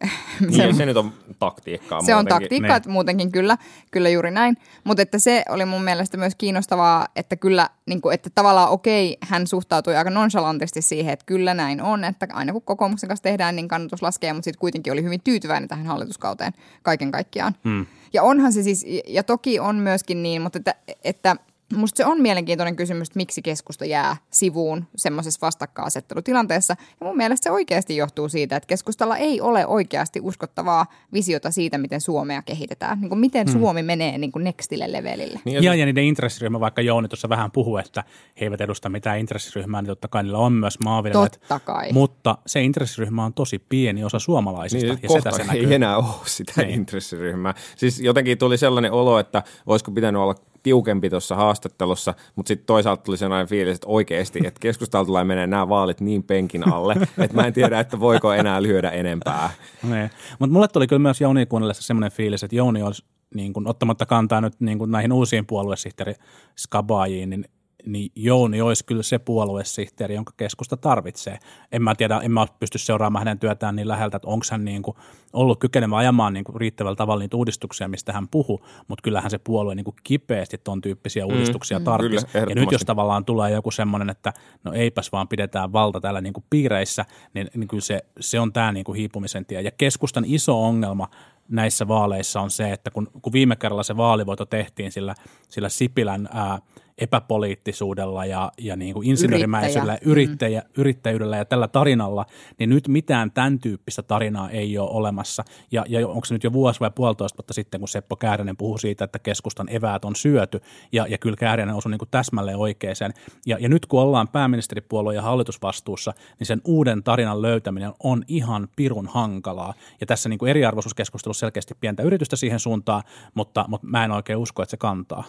Niin, 0.50 0.74
se 0.74 0.86
nyt 0.86 0.96
on 0.96 1.12
taktiikkaa 1.38 2.00
Se 2.02 2.14
on 2.14 2.18
muutenkin. 2.24 2.42
taktiikka, 2.42 2.68
Niin. 2.68 2.76
että 2.76 2.88
muutenkin 2.90 3.32
kyllä, 3.32 3.58
kyllä 3.90 4.08
juuri 4.08 4.30
näin. 4.30 4.56
Mutta 4.84 5.02
että 5.02 5.18
se 5.18 5.44
oli 5.48 5.64
mun 5.64 5.84
mielestä 5.84 6.16
myös 6.16 6.34
kiinnostavaa, 6.34 7.08
että 7.16 7.36
kyllä, 7.36 7.68
niin 7.86 8.00
kuin, 8.00 8.14
että 8.14 8.30
tavallaan 8.34 8.68
okei, 8.70 9.16
hän 9.20 9.46
suhtautui 9.46 9.96
aika 9.96 10.10
nonchalantisti 10.10 10.82
siihen, 10.82 11.12
että 11.12 11.26
kyllä 11.26 11.54
näin 11.54 11.82
on, 11.82 12.04
että 12.04 12.26
aina 12.32 12.52
kun 12.52 12.62
kokoomuksen 12.62 13.08
kanssa 13.08 13.22
tehdään, 13.22 13.56
niin 13.56 13.68
kannatus 13.68 14.02
laskee, 14.02 14.32
mutta 14.32 14.44
sitten 14.44 14.60
kuitenkin 14.60 14.92
oli 14.92 15.02
hyvin 15.02 15.20
tyytyväinen 15.24 15.68
tähän 15.68 15.86
hallituskauteen 15.86 16.52
kaiken 16.82 17.10
kaikkiaan. 17.10 17.54
Hmm. 17.64 17.86
Ja 18.12 18.22
onhan 18.22 18.52
se 18.52 18.62
siis, 18.62 18.86
ja 19.08 19.22
toki 19.22 19.60
on 19.60 19.76
myöskin 19.76 20.22
niin, 20.22 20.42
mutta 20.42 20.58
että, 20.58 20.74
että 21.04 21.36
Musta 21.74 21.96
se 21.96 22.06
on 22.06 22.20
mielenkiintoinen 22.20 22.76
kysymys, 22.76 23.08
että 23.08 23.16
miksi 23.16 23.42
keskusta 23.42 23.84
jää 23.84 24.16
sivuun 24.30 24.84
semmoisessa 24.96 25.46
vastakkainasettelutilanteessa. 25.46 26.76
Ja 27.00 27.06
mun 27.06 27.16
mielestä 27.16 27.44
se 27.44 27.50
oikeasti 27.50 27.96
johtuu 27.96 28.28
siitä, 28.28 28.56
että 28.56 28.66
keskustalla 28.66 29.16
ei 29.16 29.40
ole 29.40 29.66
oikeasti 29.66 30.20
uskottavaa 30.22 30.86
visiota 31.12 31.50
siitä, 31.50 31.78
miten 31.78 32.00
Suomea 32.00 32.42
kehitetään. 32.42 33.00
Niin 33.00 33.08
kuin 33.08 33.18
miten 33.18 33.48
Suomi 33.48 33.82
menee 33.82 34.18
niin 34.18 34.32
kuin 34.32 34.44
nextille 34.44 34.92
levelille. 34.92 35.40
Niin, 35.44 35.54
Ja, 35.54 35.62
ja, 35.62 35.74
ja 35.74 35.86
niiden 35.86 36.04
intressiryhmä, 36.04 36.60
vaikka 36.60 36.82
Jouni 36.82 37.08
tuossa 37.08 37.28
vähän 37.28 37.50
puhui, 37.50 37.80
että 37.80 38.04
he 38.40 38.46
eivät 38.46 38.60
edusta 38.60 38.88
mitään 38.88 39.18
intressiryhmää, 39.18 39.82
niin 39.82 39.88
totta 39.88 40.08
kai 40.08 40.22
niillä 40.22 40.38
on 40.38 40.52
myös 40.52 40.78
maanviljelijät. 40.84 41.32
Totta 41.32 41.60
kai. 41.60 41.92
Mutta 41.92 42.38
se 42.46 42.62
intressiryhmä 42.62 43.24
on 43.24 43.34
tosi 43.34 43.58
pieni 43.58 44.04
osa 44.04 44.18
suomalaisista. 44.18 44.86
niin 44.86 44.98
ja 45.02 45.08
kohta 45.08 45.30
se 45.30 45.42
ei 45.42 45.48
näkyy. 45.48 45.74
enää 45.74 45.96
ole 45.96 46.06
sitä 46.26 46.52
niin. 46.56 46.70
intressiryhmää. 46.70 47.54
Siis 47.76 48.00
jotenkin 48.00 48.38
tuli 48.38 48.58
sellainen 48.58 48.92
olo, 48.92 49.18
että 49.18 49.42
olisiko 49.66 49.90
pitänyt 49.90 50.22
olla 50.22 50.34
tiukempi 50.64 51.10
tuossa 51.10 51.36
haastattelussa, 51.36 52.14
mutta 52.36 52.48
sitten 52.48 52.66
toisaalta 52.66 53.02
tuli 53.02 53.16
sellainen 53.16 53.48
fiilis, 53.48 53.74
että 53.74 53.86
oikeasti, 53.86 54.38
että 54.44 54.60
keskustalta 54.60 55.06
tulee 55.06 55.24
menee 55.24 55.46
nämä 55.46 55.68
vaalit 55.68 56.00
niin 56.00 56.22
penkin 56.22 56.72
alle, 56.72 56.94
että 57.24 57.36
mä 57.36 57.46
en 57.46 57.52
tiedä, 57.52 57.80
että 57.80 58.00
voiko 58.00 58.32
enää 58.32 58.62
lyödä 58.62 58.90
enempää. 58.90 59.50
Niin. 59.82 60.10
Mutta 60.38 60.52
mulle 60.52 60.68
tuli 60.68 60.86
kyllä 60.86 61.02
myös 61.02 61.20
Jouni 61.20 61.46
kuunnellessa 61.46 61.82
semmoinen 61.82 62.12
fiilis, 62.12 62.42
että 62.42 62.56
Jouni 62.56 62.82
olisi 62.82 63.04
niin 63.34 63.52
kuin, 63.52 63.68
ottamatta 63.68 64.06
kantaa 64.06 64.40
nyt 64.40 64.60
niin 64.60 64.78
kuin 64.78 64.90
näihin 64.90 65.12
uusiin 65.12 65.46
puoluesihteeri 65.46 66.14
skabaajiin, 66.56 67.30
niin 67.30 67.44
niin 67.86 68.12
Jouni 68.14 68.60
olisi 68.60 68.84
kyllä 68.84 69.02
se 69.02 69.18
puoluesihteeri, 69.18 70.14
jonka 70.14 70.32
keskusta 70.36 70.76
tarvitsee. 70.76 71.38
En 71.72 71.82
mä 71.82 71.94
tiedä, 71.94 72.20
en 72.20 72.30
mä 72.30 72.46
pysty 72.60 72.78
seuraamaan 72.78 73.20
hänen 73.20 73.38
työtään 73.38 73.76
niin 73.76 73.88
läheltä, 73.88 74.16
että 74.16 74.28
onko 74.28 74.46
hän 74.50 74.64
niin 74.64 74.82
kuin 74.82 74.96
ollut 75.32 75.60
kykenemään 75.60 76.00
ajamaan 76.00 76.32
niin 76.32 76.44
kuin 76.44 76.56
riittävällä 76.56 76.96
tavalla 76.96 77.20
niitä 77.20 77.36
uudistuksia, 77.36 77.88
mistä 77.88 78.12
hän 78.12 78.28
puhuu, 78.28 78.66
mutta 78.88 79.02
kyllähän 79.02 79.30
se 79.30 79.38
puolue 79.38 79.74
niin 79.74 79.84
kuin 79.84 79.96
kipeästi 80.04 80.58
ton 80.58 80.80
tyyppisiä 80.80 81.26
uudistuksia 81.26 81.78
mm, 81.78 81.84
kyllä, 82.00 82.20
ja 82.48 82.54
nyt 82.54 82.72
jos 82.72 82.84
tavallaan 82.84 83.24
tulee 83.24 83.50
joku 83.50 83.70
semmoinen, 83.70 84.10
että 84.10 84.32
no 84.64 84.72
eipäs 84.72 85.12
vaan 85.12 85.28
pidetään 85.28 85.72
valta 85.72 86.00
täällä 86.00 86.20
niin 86.20 86.32
kuin 86.32 86.44
piireissä, 86.50 87.04
niin, 87.34 87.50
niin 87.54 87.68
kyllä 87.68 87.80
se, 87.80 88.04
se 88.20 88.40
on 88.40 88.52
tämä 88.52 88.72
niin 88.72 88.84
kuin 88.84 88.96
hiipumisen 88.96 89.46
tie. 89.46 89.60
Ja 89.60 89.70
keskustan 89.70 90.24
iso 90.26 90.64
ongelma 90.64 91.08
näissä 91.48 91.88
vaaleissa 91.88 92.40
on 92.40 92.50
se, 92.50 92.72
että 92.72 92.90
kun, 92.90 93.08
kun 93.22 93.32
viime 93.32 93.56
kerralla 93.56 93.82
se 93.82 93.96
vaalivoito 93.96 94.46
tehtiin 94.46 94.92
sillä, 94.92 95.14
sillä 95.48 95.68
Sipilän 95.68 96.28
ää, 96.32 96.58
epäpoliittisuudella 96.98 98.24
ja, 98.24 98.52
ja 98.58 98.76
niin 98.76 98.94
kuin 98.94 99.08
insinöörimäisyydellä, 99.08 99.98
yrittäjä, 100.02 100.62
yrittäjyydellä 100.76 101.36
ja 101.36 101.44
tällä 101.44 101.68
tarinalla, 101.68 102.26
niin 102.58 102.70
nyt 102.70 102.88
mitään 102.88 103.30
tämän 103.30 103.58
tyyppistä 103.58 104.02
tarinaa 104.02 104.50
ei 104.50 104.78
ole 104.78 104.90
olemassa. 104.90 105.44
Ja, 105.72 105.84
ja 105.88 106.08
onko 106.08 106.24
se 106.24 106.34
nyt 106.34 106.44
jo 106.44 106.52
vuosi 106.52 106.80
vai 106.80 106.90
puolitoista 106.94 107.38
vuotta 107.38 107.54
sitten, 107.54 107.80
kun 107.80 107.88
Seppo 107.88 108.16
Kääränen 108.16 108.56
puhuu 108.56 108.78
siitä, 108.78 109.04
että 109.04 109.18
keskustan 109.18 109.68
eväät 109.68 110.04
on 110.04 110.16
syöty, 110.16 110.60
ja, 110.92 111.06
ja 111.06 111.18
kyllä 111.18 111.36
Kääränen 111.36 111.74
osui 111.74 111.90
niin 111.90 111.98
kuin 111.98 112.10
täsmälleen 112.10 112.58
oikeeseen. 112.58 113.14
Ja, 113.46 113.56
ja 113.60 113.68
nyt 113.68 113.86
kun 113.86 114.00
ollaan 114.00 114.28
pääministeripuolue 114.28 115.14
ja 115.14 115.22
hallitusvastuussa, 115.22 116.12
niin 116.38 116.46
sen 116.46 116.60
uuden 116.64 117.02
tarinan 117.02 117.42
löytäminen 117.42 117.92
on 118.02 118.22
ihan 118.28 118.68
pirun 118.76 119.06
hankalaa. 119.06 119.74
Ja 120.00 120.06
tässä 120.06 120.28
niin 120.28 120.38
kuin 120.38 120.50
eriarvoisuuskeskustelussa 120.50 121.40
selkeästi 121.40 121.74
pientä 121.80 122.02
yritystä 122.02 122.36
siihen 122.36 122.60
suuntaan, 122.60 123.02
mutta, 123.34 123.64
mutta 123.68 123.86
mä 123.86 124.04
en 124.04 124.10
oikein 124.10 124.38
usko, 124.38 124.62
että 124.62 124.70
se 124.70 124.76
kantaa. 124.76 125.24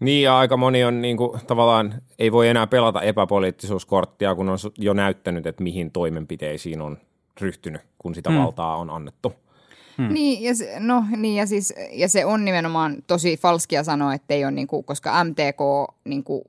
Niin 0.00 0.22
ja 0.22 0.38
aika 0.38 0.56
moni 0.56 0.84
on 0.84 1.02
niin 1.02 1.16
kuin, 1.16 1.40
tavallaan, 1.46 1.94
ei 2.18 2.32
voi 2.32 2.48
enää 2.48 2.66
pelata 2.66 3.02
epäpoliittisuuskorttia, 3.02 4.34
kun 4.34 4.48
on 4.48 4.58
jo 4.78 4.92
näyttänyt, 4.92 5.46
että 5.46 5.62
mihin 5.62 5.90
toimenpiteisiin 5.90 6.80
on 6.80 6.98
ryhtynyt, 7.40 7.82
kun 7.98 8.14
sitä 8.14 8.30
Hmm. 8.30 8.38
valtaa 8.38 8.76
on 8.76 8.90
annettu. 8.90 9.32
Hmm. 9.98 10.14
Niin, 10.14 10.42
ja 10.42 10.54
se, 10.54 10.80
no, 10.80 11.04
niin 11.16 11.36
ja, 11.36 11.46
siis, 11.46 11.74
ja 11.92 12.08
se 12.08 12.24
on 12.24 12.44
nimenomaan 12.44 12.96
tosi 13.06 13.36
falskia 13.36 13.84
sanoa, 13.84 14.14
että 14.14 14.34
ei 14.34 14.44
ole, 14.44 14.52
niin 14.52 14.66
kuin, 14.66 14.84
koska 14.84 15.24
MTK, 15.24 15.94
niin 16.04 16.24
kuin, 16.24 16.42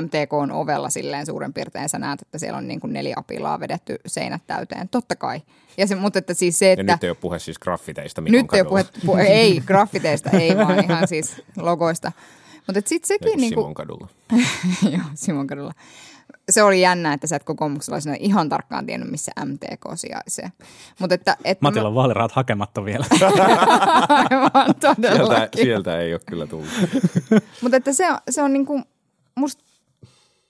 MTK 0.00 0.32
on 0.32 0.52
ovella 0.52 0.90
silleen 0.90 1.26
suurin 1.26 1.52
piirtein, 1.52 1.88
sä 1.88 1.98
näet, 1.98 2.22
että 2.22 2.38
siellä 2.38 2.58
on 2.58 2.68
niin 2.68 2.80
kuin 2.80 2.92
neljä 2.92 3.14
apilaa 3.18 3.60
vedetty 3.60 3.96
seinät 4.06 4.42
täyteen. 4.46 4.88
Totta 4.88 5.16
kai. 5.16 5.40
Ja 5.76 5.86
se, 5.86 5.94
mutta 5.94 6.18
että 6.18 6.34
siis 6.34 6.58
se, 6.58 6.66
Ja 6.66 6.72
että... 6.72 6.92
nyt 6.92 7.04
ei 7.04 7.10
ole 7.10 7.16
puhe 7.20 7.38
siis 7.38 7.58
graffiteista 7.58 8.20
Mikon 8.20 8.40
Nyt 8.42 8.54
ei 8.54 8.60
ole 8.60 8.68
kadulla. 8.68 8.90
puhe, 8.92 9.06
puhe, 9.06 9.22
ei 9.22 9.62
graffiteista, 9.66 10.30
ei 10.30 10.56
vaan 10.56 10.84
ihan 10.84 11.08
siis 11.08 11.42
logoista. 11.56 12.12
Mutta 12.66 12.88
sitten 12.88 13.08
sekin 13.08 13.40
niin 13.40 13.54
kuin, 13.54 13.62
Simon 13.62 13.74
kadulla. 13.74 14.08
joo, 14.96 15.04
Simon 15.14 15.46
kadulla. 15.46 15.72
Se 16.50 16.62
oli 16.62 16.80
jännä, 16.80 17.12
että 17.12 17.26
sä 17.26 17.36
et 17.36 17.44
kokoomukselaisena 17.44 18.16
ihan 18.20 18.48
tarkkaan 18.48 18.86
tiennyt, 18.86 19.10
missä 19.10 19.32
MTK 19.44 19.84
sijaitsee. 19.94 20.52
Mutta 20.98 21.14
että, 21.14 21.36
että 21.44 21.62
Matilla 21.62 21.88
on 21.88 21.94
vaalirahat 21.94 22.32
hakematta 22.32 22.84
vielä. 22.84 23.06
aivan 24.08 24.50
Sieltä, 24.80 25.18
todellakin. 25.18 25.62
sieltä 25.62 26.00
ei 26.00 26.14
ole 26.14 26.20
kyllä 26.26 26.46
tullut. 26.46 26.68
Mutta 27.62 27.76
että 27.76 27.92
se, 27.92 28.10
on- 28.10 28.18
se 28.30 28.42
on 28.42 28.52
niinku, 28.52 28.82
musta 29.34 29.64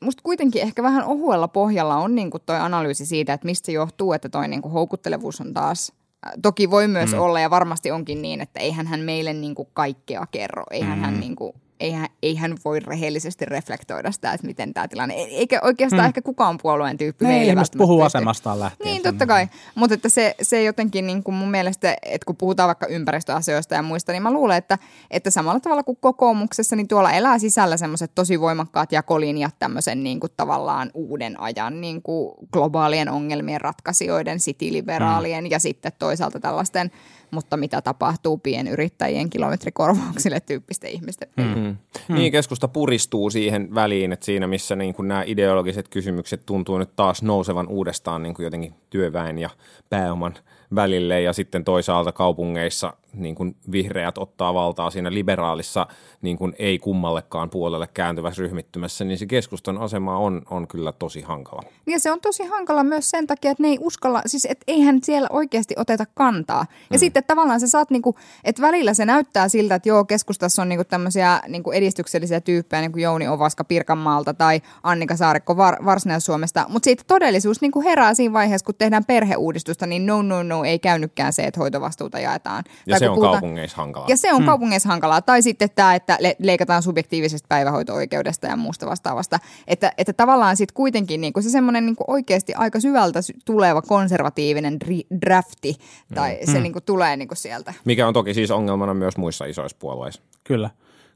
must 0.02 0.20
kuitenkin 0.22 0.62
ehkä 0.62 0.82
vähän 0.82 1.04
ohuella 1.04 1.48
pohjalla 1.48 1.96
on 1.96 2.14
niinku 2.14 2.38
toi 2.38 2.58
analyysi 2.58 3.06
siitä, 3.06 3.32
että 3.32 3.46
mistä 3.46 3.66
se 3.66 3.72
johtuu, 3.72 4.12
että 4.12 4.28
toi 4.28 4.48
niinku 4.48 4.68
houkuttelevuus 4.68 5.40
on 5.40 5.54
taas 5.54 5.92
äh, 6.26 6.32
Toki 6.42 6.70
voi 6.70 6.88
myös 6.88 7.12
mm. 7.12 7.18
olla 7.18 7.40
ja 7.40 7.50
varmasti 7.50 7.90
onkin 7.90 8.22
niin, 8.22 8.40
että 8.40 8.60
eihän 8.60 8.86
hän 8.86 9.00
meille 9.00 9.32
niinku 9.32 9.64
kaikkea 9.64 10.26
kerro. 10.30 10.64
Eihän 10.70 10.98
mm. 10.98 11.04
hän 11.04 11.20
niinku, 11.20 11.54
eihän, 11.80 12.08
eihän 12.22 12.56
voi 12.64 12.80
rehellisesti 12.80 13.44
reflektoida 13.44 14.12
sitä, 14.12 14.32
että 14.32 14.46
miten 14.46 14.74
tämä 14.74 14.88
tilanne, 14.88 15.14
e- 15.14 15.22
eikä 15.22 15.60
oikeastaan 15.62 16.02
hmm. 16.02 16.06
ehkä 16.06 16.22
kukaan 16.22 16.58
puolueen 16.62 16.98
tyyppi. 16.98 17.24
Ne 17.24 17.32
ihmiset 17.32 17.56
välttämättä 17.56 17.78
puhuu 17.78 18.02
asemastaan 18.02 18.60
lähtien. 18.60 18.90
Niin, 18.90 19.02
totta 19.02 19.26
kai. 19.26 19.48
Mutta 19.74 19.94
että 19.94 20.08
se, 20.08 20.34
se 20.42 20.62
jotenkin 20.62 21.06
niin 21.06 21.22
kuin 21.22 21.34
mun 21.34 21.50
mielestä, 21.50 21.96
että 22.02 22.24
kun 22.26 22.36
puhutaan 22.36 22.66
vaikka 22.66 22.86
ympäristöasioista 22.86 23.74
ja 23.74 23.82
muista, 23.82 24.12
niin 24.12 24.22
mä 24.22 24.32
luulen, 24.32 24.56
että, 24.56 24.78
että 25.10 25.30
samalla 25.30 25.60
tavalla 25.60 25.82
kuin 25.82 25.98
kokoomuksessa, 26.00 26.76
niin 26.76 26.88
tuolla 26.88 27.12
elää 27.12 27.38
sisällä 27.38 27.76
semmoiset 27.76 28.10
tosi 28.14 28.40
voimakkaat 28.40 28.92
jakolinjat 28.92 29.54
tämmöisen 29.58 30.02
niin 30.02 30.20
kuin 30.20 30.32
tavallaan 30.36 30.90
uuden 30.94 31.40
ajan 31.40 31.80
niin 31.80 32.02
kuin 32.02 32.34
globaalien 32.52 33.08
ongelmien 33.08 33.60
ratkaisijoiden, 33.60 34.40
sitiliberaalien 34.40 35.44
mm. 35.44 35.50
ja 35.50 35.58
sitten 35.58 35.92
toisaalta 35.98 36.40
tällaisten, 36.40 36.90
mutta 37.32 37.56
mitä 37.56 37.82
tapahtuu 37.82 38.38
pienyrittäjien 38.38 39.30
kilometrikorvauksille 39.30 40.40
tyyppisten 40.40 40.90
ihmisten. 40.90 41.28
Mm. 41.36 41.54
Hmm. 41.54 41.76
Niin, 42.08 42.32
keskusta 42.32 42.68
puristuu 42.68 43.30
siihen 43.30 43.74
väliin, 43.74 44.12
että 44.12 44.26
siinä 44.26 44.46
missä 44.46 44.76
niin 44.76 44.94
kuin 44.94 45.08
nämä 45.08 45.22
ideologiset 45.26 45.88
kysymykset 45.88 46.46
tuntuu 46.46 46.78
nyt 46.78 46.96
taas 46.96 47.22
nousevan 47.22 47.68
uudestaan 47.68 48.22
niin 48.22 48.34
kuin 48.34 48.44
jotenkin 48.44 48.74
työväen 48.90 49.38
ja 49.38 49.50
pääoman 49.90 50.34
välille 50.74 51.20
ja 51.20 51.32
sitten 51.32 51.64
toisaalta 51.64 52.12
kaupungeissa 52.12 52.92
niin 53.14 53.34
kuin 53.34 53.56
vihreät 53.72 54.18
ottaa 54.18 54.54
valtaa 54.54 54.90
siinä 54.90 55.14
liberaalissa 55.14 55.86
niin 56.22 56.38
kuin 56.38 56.54
ei 56.58 56.78
kummallekaan 56.78 57.50
puolelle 57.50 57.88
kääntyvässä 57.94 58.42
ryhmittymässä, 58.42 59.04
niin 59.04 59.18
se 59.18 59.26
keskustan 59.26 59.78
asema 59.78 60.18
on, 60.18 60.42
on 60.50 60.68
kyllä 60.68 60.92
tosi 60.92 61.20
hankala. 61.20 61.62
Ja 61.86 62.00
se 62.00 62.12
on 62.12 62.20
tosi 62.20 62.44
hankala 62.44 62.84
myös 62.84 63.10
sen 63.10 63.26
takia, 63.26 63.50
että 63.50 63.62
ne 63.62 63.68
ei 63.68 63.78
uskalla, 63.80 64.22
siis 64.26 64.44
että 64.44 64.64
eihän 64.66 64.98
siellä 65.02 65.28
oikeasti 65.32 65.74
oteta 65.76 66.06
kantaa. 66.14 66.66
Ja 66.90 66.96
mm. 66.96 66.98
sitten 66.98 67.24
tavallaan 67.26 67.60
sä 67.60 67.68
saat 67.68 67.90
niinku, 67.90 68.16
että 68.44 68.62
välillä 68.62 68.94
se 68.94 69.04
näyttää 69.04 69.48
siltä, 69.48 69.74
että 69.74 69.88
joo, 69.88 70.04
keskustassa 70.04 70.62
on 70.62 70.68
niinku 70.68 70.84
tämmöisiä 70.84 71.40
niinku 71.48 71.70
edistyksellisiä 71.70 72.40
tyyppejä, 72.40 72.80
niin 72.80 72.92
kuin 72.92 73.02
Jouni 73.02 73.28
Ovaska 73.28 73.64
Pirkanmaalta 73.64 74.34
tai 74.34 74.60
Annika 74.82 75.16
Saarikko 75.16 75.56
Var- 75.56 75.84
Varsinais-Suomesta, 75.84 76.66
mutta 76.68 76.84
siitä 76.84 77.04
todellisuus 77.06 77.60
niinku 77.60 77.82
herää 77.82 78.14
siinä 78.14 78.32
vaiheessa, 78.32 78.64
kun 78.64 78.74
tehdään 78.74 79.04
perheuudistusta, 79.04 79.86
niin 79.86 80.06
no, 80.06 80.22
no, 80.22 80.42
no, 80.42 80.64
ei 80.64 80.78
käynytkään 80.78 81.32
se, 81.32 81.42
että 81.42 81.60
hoitovastuuta 81.60 82.18
jaetaan. 82.18 82.64
Ja 82.86 82.98
Tai 82.98 83.01
se 83.06 83.10
on 83.10 83.14
puhutaan- 83.14 83.32
kaupungeissa 83.40 83.76
hankalaa. 83.76 84.08
ja 84.08 84.16
se 84.16 84.32
on 84.32 84.38
hmm. 84.38 84.46
kaupungeissa 84.46 84.88
hankalaa. 84.88 85.22
Tai 85.22 85.42
sitten 85.42 85.68
tämä, 85.74 85.94
että 85.94 86.16
le- 86.20 86.36
leikataan 86.38 86.82
subjektiivisesta 86.82 87.46
päivähoito-oikeudesta 87.48 88.46
ja 88.46 88.56
muusta 88.56 88.86
vastaavasta. 88.86 89.38
Että, 89.66 89.92
että 89.98 90.12
tavallaan 90.12 90.56
sitten 90.56 90.74
kuitenkin 90.74 91.20
niinku 91.20 91.42
se 91.42 91.50
semmoinen 91.50 91.86
niinku 91.86 92.04
oikeasti 92.06 92.54
aika 92.54 92.80
syvältä 92.80 93.22
sy- 93.22 93.34
tuleva 93.44 93.82
konservatiivinen 93.82 94.78
dri- 94.84 95.18
drafti, 95.20 95.76
tai 96.14 96.38
se 96.52 96.60
niinku 96.60 96.80
tulee 96.80 97.16
niinku 97.16 97.34
sieltä. 97.34 97.74
Mikä 97.84 98.08
on 98.08 98.14
toki 98.14 98.34
siis 98.34 98.50
ongelmana 98.50 98.94
myös 98.94 99.16
muissa 99.16 99.44
isoissa 99.44 99.76
puolueissa. 99.80 100.22
Kyllä. 100.44 100.70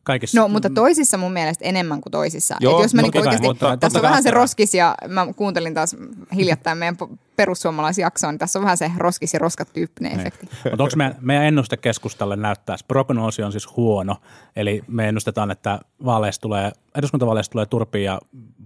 Kaikissa. 0.06 0.40
No, 0.40 0.48
mutta 0.48 0.70
toisissa 0.70 1.18
mun 1.18 1.32
mielestä 1.32 1.64
enemmän 1.64 2.00
kuin 2.00 2.10
toisissa. 2.10 2.56
Joo, 2.60 2.76
Et 2.76 2.82
jos 2.82 2.94
mä 2.94 3.02
no 3.02 3.06
niinku 3.06 3.18
kai, 3.18 3.26
oikeasti, 3.26 3.46
mutta- 3.46 3.76
tässä 3.76 3.98
on 3.98 4.02
vähän 4.02 4.22
se 4.22 4.30
roskis 4.30 4.74
ja 4.74 4.94
mä 5.08 5.26
kuuntelin 5.36 5.74
taas 5.74 5.96
hiljattain 6.34 6.78
meidän 6.78 6.96
perussuomalaisjaksoa, 7.36 8.32
niin 8.32 8.38
tässä 8.38 8.58
on 8.58 8.62
vähän 8.62 8.76
se 8.76 8.90
roskis 8.96 9.32
ja 9.32 9.38
roskat 9.38 9.68
tyyppinen 9.72 10.20
efekti. 10.20 10.48
Mutta 10.70 10.82
onko 10.82 10.96
meidän, 10.96 11.16
meidän 11.20 11.44
ennuste 11.44 11.76
keskustalle 11.76 12.36
näyttää, 12.36 12.76
prognoosi 12.88 13.42
on 13.42 13.52
siis 13.52 13.76
huono, 13.76 14.16
eli 14.56 14.82
me 14.86 15.08
ennustetaan, 15.08 15.50
että 15.50 15.80
vaaleista 16.04 16.42
tulee, 16.42 16.72
eduskuntavaaleista 16.94 17.52
tulee 17.52 17.66
turpiin 17.66 18.04
ja 18.04 18.20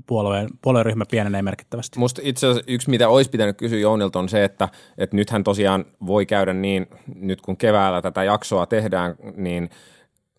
puolueen, 0.06 0.48
puolueryhmä 0.62 1.04
pienenee 1.10 1.42
merkittävästi. 1.42 1.98
Musta 1.98 2.20
itse 2.24 2.46
asiassa 2.46 2.72
yksi, 2.72 2.90
mitä 2.90 3.08
olisi 3.08 3.30
pitänyt 3.30 3.56
kysyä 3.56 3.78
Jounilta 3.78 4.18
on 4.18 4.28
se, 4.28 4.44
että, 4.44 4.68
että 4.98 5.16
nythän 5.16 5.44
tosiaan 5.44 5.84
voi 6.06 6.26
käydä 6.26 6.52
niin, 6.52 6.86
nyt 7.14 7.40
kun 7.40 7.56
keväällä 7.56 8.02
tätä 8.02 8.24
jaksoa 8.24 8.66
tehdään, 8.66 9.14
niin 9.36 9.70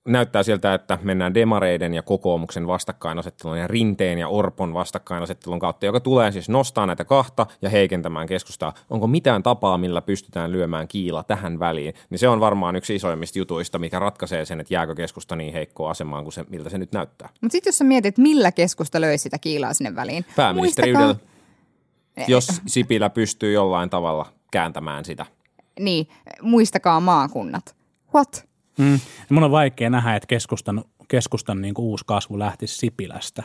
näyttää 0.08 0.44
siltä, 0.44 0.74
että 0.74 1.00
mennään 1.04 1.34
demareiden 1.34 1.94
ja 1.94 2.02
kokoomuksen 2.02 2.68
vastakkainasettelun 2.68 3.60
ja 3.60 3.68
rinteen 3.68 4.18
ja 4.18 4.28
orpon 4.28 4.74
vastakkainasettelun 4.74 5.60
kautta, 5.60 5.86
joka 5.86 6.00
tulee 6.00 6.32
siis 6.32 6.50
nostaa 6.50 6.86
näitä 6.86 7.06
kahta 7.06 7.48
ja 7.62 7.70
heikentämään 7.70 8.28
keskustaa. 8.28 8.74
Onko 8.90 9.08
mitään 9.08 9.44
tapaa, 9.44 9.78
millä 9.78 10.02
pystytään 10.02 10.52
lyömään 10.52 10.88
kiila 10.88 11.24
tähän 11.24 11.60
väliin? 11.60 11.94
Niin 12.10 12.20
se 12.20 12.30
on 12.30 12.40
varmaan 12.40 12.76
yksi 12.76 12.96
isoimmista 12.96 13.40
jutuista, 13.40 13.80
mikä 13.80 14.00
ratkaisee 14.00 14.46
sen, 14.46 14.60
että 14.60 14.74
jääkö 14.74 14.96
keskusta 14.96 15.36
niin 15.36 15.54
heikkoa 15.54 15.92
asemaan 15.92 16.24
kuin 16.24 16.34
se, 16.34 16.46
miltä 16.50 16.70
se 16.70 16.78
nyt 16.78 16.92
näyttää. 16.92 17.30
Mutta 17.42 17.52
sitten 17.52 17.70
jos 17.72 17.78
sä 17.78 17.84
mietit, 17.84 18.18
millä 18.18 18.52
keskusta 18.52 19.02
löi 19.02 19.18
sitä 19.18 19.38
kiilaa 19.40 19.74
sinne 19.74 19.96
väliin. 19.96 20.26
Pääministeri 20.36 20.94
muistakaa- 20.94 21.32
Ydel, 22.18 22.28
jos 22.28 22.62
Sipilä 22.68 23.10
pystyy 23.10 23.54
jollain 23.54 23.90
tavalla 23.90 24.26
kääntämään 24.52 25.06
sitä. 25.06 25.26
Niin, 25.80 26.08
muistakaa 26.42 27.00
maakunnat. 27.00 27.76
What? 28.16 28.51
Mm. 28.78 29.00
Mun 29.30 29.44
on 29.44 29.52
vaikea 29.52 29.90
nähdä, 29.90 30.16
että 30.16 30.28
keskustan, 30.28 30.84
keskustan 31.08 31.62
niin 31.62 31.74
kuin 31.74 31.86
uusi 31.86 32.06
kasvu 32.08 32.40
lähtisi 32.40 32.76
Sipilästä. 32.76 33.44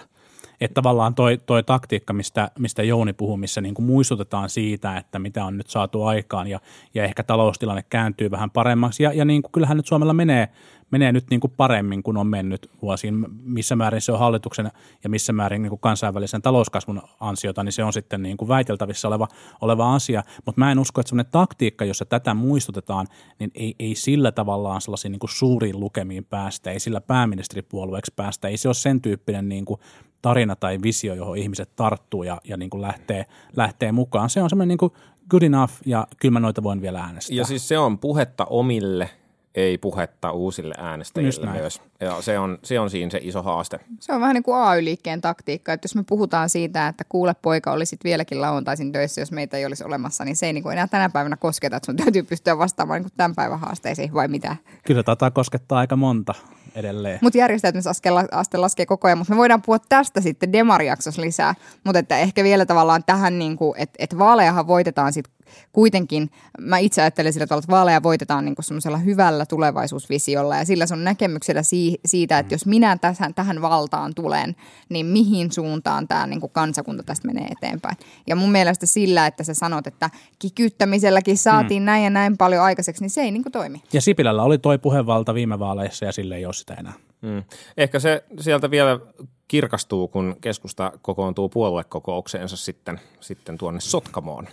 Että 0.61 0.75
tavallaan 0.75 1.15
toi, 1.15 1.39
toi 1.47 1.63
taktiikka, 1.63 2.13
mistä, 2.13 2.51
mistä 2.59 2.83
Jouni 2.83 3.13
puhuu, 3.13 3.37
missä 3.37 3.61
niin 3.61 3.75
kuin 3.75 3.87
muistutetaan 3.87 4.51
siitä, 4.51 4.97
että 4.97 5.19
mitä 5.19 5.45
on 5.45 5.57
nyt 5.57 5.67
saatu 5.67 6.05
aikaan 6.05 6.47
ja, 6.47 6.61
ja 6.95 7.05
ehkä 7.05 7.23
taloustilanne 7.23 7.85
kääntyy 7.91 8.31
vähän 8.31 8.51
paremmaksi. 8.51 9.03
Ja, 9.03 9.13
ja 9.13 9.25
niin 9.25 9.43
kuin, 9.43 9.53
kyllähän 9.53 9.77
nyt 9.77 9.87
Suomella 9.87 10.15
menee, 10.15 10.49
menee 10.91 11.13
nyt 11.13 11.25
niin 11.31 11.41
kuin 11.41 11.53
paremmin 11.57 12.03
kuin 12.03 12.17
on 12.17 12.27
mennyt 12.27 12.71
vuosiin. 12.83 13.27
Missä 13.43 13.77
määrin 13.77 14.01
se 14.01 14.13
on 14.13 14.19
hallituksen 14.19 14.71
ja 15.05 15.11
missä 15.11 15.33
määrin 15.33 15.63
niin 15.63 15.71
kuin 15.71 15.81
kansainvälisen 15.81 16.43
talouskasvun 16.43 17.03
ansiota, 17.21 17.65
niin 17.65 17.73
se 17.73 17.85
on 17.85 17.93
sitten 17.93 18.23
niin 18.23 18.37
kuin 18.37 18.49
väiteltävissä 18.49 19.09
oleva, 19.09 19.29
oleva 19.61 19.95
asia. 19.95 20.23
Mutta 20.47 20.59
mä 20.59 20.73
en 20.73 20.79
usko, 20.79 21.01
että 21.01 21.09
sellainen 21.09 21.33
taktiikka, 21.33 21.85
jossa 21.85 22.05
tätä 22.05 22.35
muistutetaan, 22.35 23.07
niin 23.39 23.51
ei, 23.55 23.75
ei 23.79 23.95
sillä 23.95 24.33
tavallaan 24.33 24.81
sellaisiin 24.81 25.13
niin 25.13 25.21
kuin 25.21 25.31
suuriin 25.31 25.81
lukemiin 25.81 26.25
päästä, 26.25 26.71
ei 26.71 26.81
sillä 26.81 27.01
pääministeripuolueeksi 27.01 28.13
päästä, 28.17 28.49
ei 28.49 28.57
se 28.57 28.69
ole 28.69 28.75
sen 28.75 29.01
tyyppinen 29.01 29.49
niin 29.49 29.65
kuin 29.65 29.81
tarina 30.23 30.57
tai 30.57 30.79
visio, 30.83 31.15
johon 31.15 31.39
ihmiset 31.39 31.77
tarttuu 31.77 32.23
ja, 32.23 32.41
ja 32.45 32.57
niin 32.57 32.71
kuin 32.71 32.83
lähtee, 32.83 33.27
lähtee 33.57 33.93
mukaan. 33.93 34.31
Se 34.31 34.43
on 34.43 34.51
semmoinen 34.51 34.69
niin 34.69 34.79
kuin 34.79 34.93
good 35.31 35.43
enough 35.43 35.73
ja 35.87 36.07
kyllä 36.21 36.33
mä 36.33 36.41
noita 36.41 36.63
voin 36.63 36.83
vielä 36.83 37.01
äänestää. 37.01 37.37
Ja 37.37 37.45
siis 37.45 37.69
se 37.69 37.79
on 37.79 37.99
puhetta 37.99 38.45
omille, 38.45 39.11
ei 39.57 39.79
puhetta 39.79 40.33
uusille 40.33 40.75
äänestäjille 40.79 41.47
näin. 41.47 41.61
myös. 41.61 41.83
Ja 42.01 42.23
se 42.23 42.39
on, 42.39 42.59
se 42.63 42.81
on 42.81 42.91
siinä 42.91 43.11
se 43.11 43.21
iso 43.23 43.43
haaste. 43.43 43.81
Se 44.01 44.13
on 44.13 44.21
vähän 44.21 44.35
niin 44.35 44.43
kuin 44.43 44.57
AY-liikkeen 44.57 45.21
taktiikka, 45.21 45.73
että 45.73 45.85
jos 45.85 45.95
me 45.95 46.05
puhutaan 46.09 46.49
siitä, 46.49 46.89
että 46.89 47.05
kuule 47.09 47.35
poika, 47.43 47.73
olisit 47.73 48.05
vieläkin 48.05 48.41
lauantaisin 48.41 48.93
töissä, 48.93 49.21
jos 49.21 49.33
meitä 49.33 49.57
ei 49.57 49.67
olisi 49.67 49.85
olemassa, 49.85 50.25
niin 50.25 50.37
se 50.37 50.47
ei 50.47 50.53
niin 50.53 50.63
kuin 50.63 50.73
enää 50.73 50.89
tänä 50.89 51.11
päivänä 51.11 51.37
kosketa, 51.37 51.77
että 51.77 51.87
sun 51.87 51.97
täytyy 51.97 52.23
pystyä 52.23 52.59
vastaamaan 52.59 52.99
niin 52.99 53.11
kuin 53.11 53.17
tämän 53.17 53.35
päivän 53.35 53.61
haasteisiin 53.61 54.15
vai 54.15 54.29
mitä. 54.29 54.57
Kyllä 54.87 55.03
tätä 55.03 55.31
koskettaa 55.31 55.79
aika 55.79 55.97
monta 55.97 56.35
edelleen. 56.75 57.19
Mutta 57.23 57.39
järjestäytymisaste 57.39 58.11
aste 58.33 58.59
laskee 58.59 58.87
koko 58.87 59.09
ajan, 59.09 59.19
mutta 59.19 59.33
me 59.33 59.37
voidaan 59.37 59.63
puhua 59.63 59.79
tästä 59.89 60.21
sitten 60.21 60.53
demarijaksossa 60.53 61.23
lisää. 61.23 61.55
Mutta 61.85 61.99
että 61.99 62.19
ehkä 62.19 62.45
vielä 62.45 62.67
tavallaan 62.67 63.03
tähän, 63.07 63.39
niin 63.39 63.57
kuin, 63.57 63.75
että, 63.79 63.97
että 63.99 64.19
vaalejahan 64.19 64.67
voitetaan 64.67 65.13
sitten 65.13 65.36
kuitenkin, 65.73 66.31
mä 66.61 66.79
itse 66.79 67.03
ajattelen 67.03 67.33
sillä 67.33 67.47
tavalla, 67.47 67.61
että 67.65 67.73
vaaleja 67.73 68.03
voitetaan 68.03 68.45
niin 68.45 68.55
semmoisella 68.61 68.99
hyvällä 68.99 69.47
tulevaisuusvisiolla 69.47 70.57
ja 70.57 70.65
sillä 70.65 70.87
sun 70.87 71.05
näkemyksellä 71.05 71.63
si- 71.63 72.01
siitä, 72.05 72.39
että 72.39 72.55
jos 72.55 72.67
minä 72.67 72.97
tähän, 72.97 73.35
tähän 73.35 73.63
valtaan 73.63 74.15
tulen, 74.15 74.57
niin 74.89 75.07
mihin 75.07 75.53
suuntaan 75.53 76.09
tämä 76.09 76.27
niin 76.27 76.41
kansakunta 76.53 77.03
tästä 77.03 77.27
menee 77.27 77.47
eteenpäin. 77.47 77.97
Ja 78.27 78.37
mun 78.37 78.53
mielestä 78.53 78.87
sillä, 78.87 79.27
että 79.27 79.45
sä 79.45 79.55
sanot, 79.55 79.87
että 79.87 80.11
kikyttämiselläkin 80.39 81.39
saatiin 81.39 81.85
näin 81.85 82.05
ja 82.05 82.11
näin 82.11 82.37
paljon 82.37 82.63
aikaiseksi, 82.63 83.03
niin 83.03 83.11
se 83.11 83.21
ei 83.21 83.31
niin 83.31 83.43
kuin 83.43 83.53
toimi. 83.53 83.83
Ja 83.93 84.01
Sipilällä 84.01 84.43
oli 84.43 84.59
toi 84.59 84.79
puhevalta 84.79 85.35
viime 85.35 85.59
vaaleissa 85.59 86.05
ja 86.05 86.13
sille 86.13 86.37
ei 86.37 86.47
ole 86.47 86.55
sitä 86.55 86.75
enää. 86.75 86.93
Mm. 87.23 87.43
Ehkä 87.77 87.99
se 87.99 88.25
sieltä 88.41 88.71
vielä 88.71 89.01
kirkastuu, 89.49 90.09
kun 90.09 90.37
keskusta 90.41 90.93
kokoontuu 91.03 91.49
puoluekokoukseensa 91.49 92.57
sitten, 92.57 93.01
sitten 93.21 93.59
tuonne 93.59 93.81
Sotkamoon. 93.81 94.49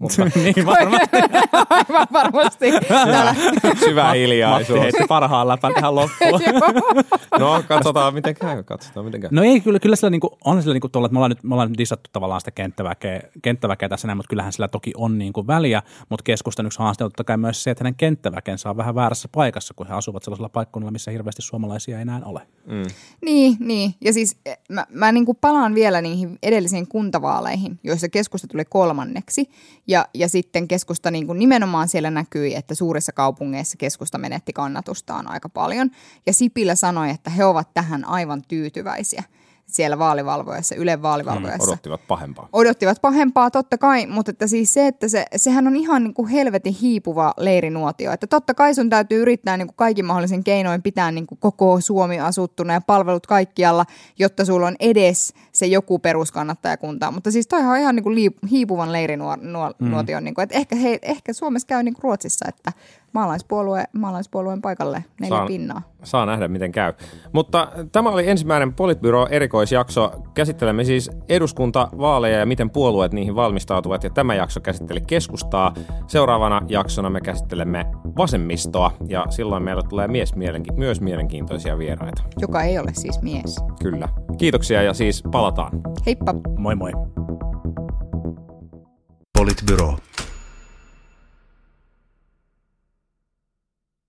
Mutta 0.00 0.24
niin 0.34 0.66
varmasti. 0.66 1.16
Aivan 1.70 2.06
varmasti. 2.12 2.66
Täällä 2.88 3.34
syvä 3.84 4.02
Matti 4.02 4.18
hiljaisuus. 4.18 4.80
heitti 4.80 5.04
parhaan 5.08 5.48
läpän 5.48 5.74
tähän 5.74 5.94
loppuun. 5.94 6.40
No, 7.38 7.62
katsotaan 7.68 8.14
miten 8.14 8.34
käy, 8.34 8.62
katsotaan 8.62 9.06
miten 9.06 9.20
käy. 9.20 9.30
No 9.32 9.42
ei, 9.42 9.60
kyllä, 9.60 9.78
kyllä 9.78 9.96
sillä 9.96 10.10
niinku, 10.10 10.38
on 10.44 10.62
sillä 10.62 10.74
niinku 10.74 10.88
tuolla, 10.88 11.06
että 11.06 11.12
me 11.12 11.18
ollaan, 11.18 11.30
nyt, 11.30 11.42
me 11.42 11.54
ollaan 11.54 11.68
nyt 11.68 11.78
dissattu 11.78 12.10
tavallaan 12.12 12.40
sitä 12.40 12.50
kenttäväkeä, 12.50 13.20
kenttäväkeä 13.42 13.88
tässä 13.88 14.06
näin, 14.06 14.16
mutta 14.16 14.30
kyllähän 14.30 14.52
sillä 14.52 14.68
toki 14.68 14.92
on 14.96 15.18
niinku 15.18 15.46
väliä, 15.46 15.82
mutta 16.08 16.22
keskustan 16.22 16.66
yksi 16.66 16.78
haaste 16.78 17.04
on 17.04 17.10
totta 17.10 17.24
kai 17.24 17.36
myös 17.36 17.62
se, 17.62 17.70
että 17.70 17.84
hänen 17.84 17.94
kenttäväkensä 17.94 18.70
on 18.70 18.76
vähän 18.76 18.94
väärässä 18.94 19.28
paikassa, 19.32 19.74
kun 19.74 19.86
he 19.86 19.94
asuvat 19.94 20.22
sellaisella 20.22 20.48
paikkakunnalla, 20.48 20.92
missä 20.92 21.10
hirveästi 21.10 21.42
suomalaisia 21.42 21.96
ei 21.96 22.02
enää 22.02 22.20
ole. 22.24 22.42
Niin, 23.24 23.56
niin. 23.60 23.94
Ja 24.00 24.12
siis 24.12 24.36
eh, 24.46 24.58
mä, 24.68 24.86
mä 24.90 25.12
niin 25.12 25.26
kuin 25.26 25.38
palaan 25.40 25.74
vielä 25.74 26.00
niihin 26.00 26.38
edellisiin 26.42 26.88
kuntavaaleihin, 26.88 27.78
joissa 27.84 28.08
keskusta 28.08 28.48
tuli 28.48 28.64
kolmanneksi. 28.64 29.50
Ja, 29.90 30.08
ja 30.14 30.28
sitten 30.28 30.68
keskusta 30.68 31.10
niin 31.10 31.26
kuin 31.26 31.38
nimenomaan 31.38 31.88
siellä 31.88 32.10
näkyi, 32.10 32.54
että 32.54 32.74
suurissa 32.74 33.12
kaupungeissa 33.12 33.76
keskusta 33.76 34.18
menetti 34.18 34.52
kannatustaan 34.52 35.30
aika 35.30 35.48
paljon. 35.48 35.90
Ja 36.26 36.32
Sipilä 36.32 36.74
sanoi, 36.74 37.10
että 37.10 37.30
he 37.30 37.44
ovat 37.44 37.74
tähän 37.74 38.04
aivan 38.04 38.42
tyytyväisiä. 38.48 39.22
Siellä 39.74 39.98
vaalivalvojassa, 39.98 40.74
Ylen 40.74 41.02
vaalivalvojassa. 41.02 41.66
Mm, 41.66 41.72
odottivat 41.72 42.00
pahempaa. 42.08 42.48
Odottivat 42.52 43.02
pahempaa, 43.02 43.50
totta 43.50 43.78
kai, 43.78 44.06
mutta 44.06 44.30
että 44.30 44.46
siis 44.46 44.74
se, 44.74 44.86
että 44.86 45.08
se, 45.08 45.24
sehän 45.36 45.66
on 45.66 45.76
ihan 45.76 46.04
niin 46.04 46.14
kuin 46.14 46.28
helvetin 46.28 46.74
hiipuva 46.74 47.34
leirinuotio. 47.36 48.12
Että 48.12 48.26
totta 48.26 48.54
kai 48.54 48.74
sun 48.74 48.90
täytyy 48.90 49.22
yrittää 49.22 49.56
niin 49.56 49.68
kuin 49.68 49.76
kaikin 49.76 50.04
mahdollisen 50.04 50.44
keinoin 50.44 50.82
pitää 50.82 51.12
niin 51.12 51.26
kuin 51.26 51.38
koko 51.38 51.80
Suomi 51.80 52.20
asuttuna 52.20 52.72
ja 52.72 52.80
palvelut 52.80 53.26
kaikkialla, 53.26 53.86
jotta 54.18 54.44
sulla 54.44 54.66
on 54.66 54.76
edes 54.80 55.34
se 55.52 55.66
joku 55.66 55.98
peruskannattajakunta. 55.98 57.10
Mutta 57.10 57.30
siis 57.30 57.46
toihan 57.46 57.70
on 57.72 57.78
ihan 57.78 57.96
niin 57.96 58.04
kuin 58.04 58.16
hiipuvan 58.50 58.92
leirinuotio. 58.92 60.20
Mm. 60.20 60.24
Niin 60.24 60.34
kuin, 60.34 60.42
että 60.42 60.56
ehkä, 60.56 60.76
he, 60.76 60.98
ehkä 61.02 61.32
Suomessa 61.32 61.66
käy 61.66 61.82
niin 61.82 61.94
kuin 61.94 62.02
Ruotsissa, 62.02 62.44
että 62.48 62.72
maalaispuolue, 63.12 63.84
maalaispuolueen 63.92 64.60
paikalle 64.60 65.04
neljä 65.20 65.36
saan, 65.36 65.46
pinnaa. 65.46 65.82
Saa 66.02 66.26
nähdä, 66.26 66.48
miten 66.48 66.72
käy. 66.72 66.92
Mutta 67.32 67.72
tämä 67.92 68.10
oli 68.10 68.28
ensimmäinen 68.28 68.74
Politbyro 68.74 69.26
erikoisjakso. 69.30 70.12
Käsittelemme 70.34 70.84
siis 70.84 71.10
eduskuntavaaleja 71.28 72.38
ja 72.38 72.46
miten 72.46 72.70
puolueet 72.70 73.12
niihin 73.12 73.34
valmistautuvat. 73.34 74.04
Ja 74.04 74.10
tämä 74.10 74.34
jakso 74.34 74.60
käsitteli 74.60 75.00
keskustaa. 75.00 75.74
Seuraavana 76.06 76.60
jaksona 76.68 77.10
me 77.10 77.20
käsittelemme 77.20 77.86
vasemmistoa. 78.16 78.92
Ja 79.08 79.26
silloin 79.30 79.62
meillä 79.62 79.82
tulee 79.88 80.08
mies 80.08 80.34
mielenki- 80.34 80.72
myös 80.76 81.00
mielenkiintoisia 81.00 81.78
vieraita. 81.78 82.22
Joka 82.40 82.62
ei 82.62 82.78
ole 82.78 82.90
siis 82.94 83.22
mies. 83.22 83.56
Kyllä. 83.82 84.08
Kiitoksia 84.38 84.82
ja 84.82 84.94
siis 84.94 85.22
palataan. 85.32 85.80
Heippa. 86.06 86.34
Moi 86.58 86.74
moi. 86.74 86.92
Politbyro. 89.38 89.94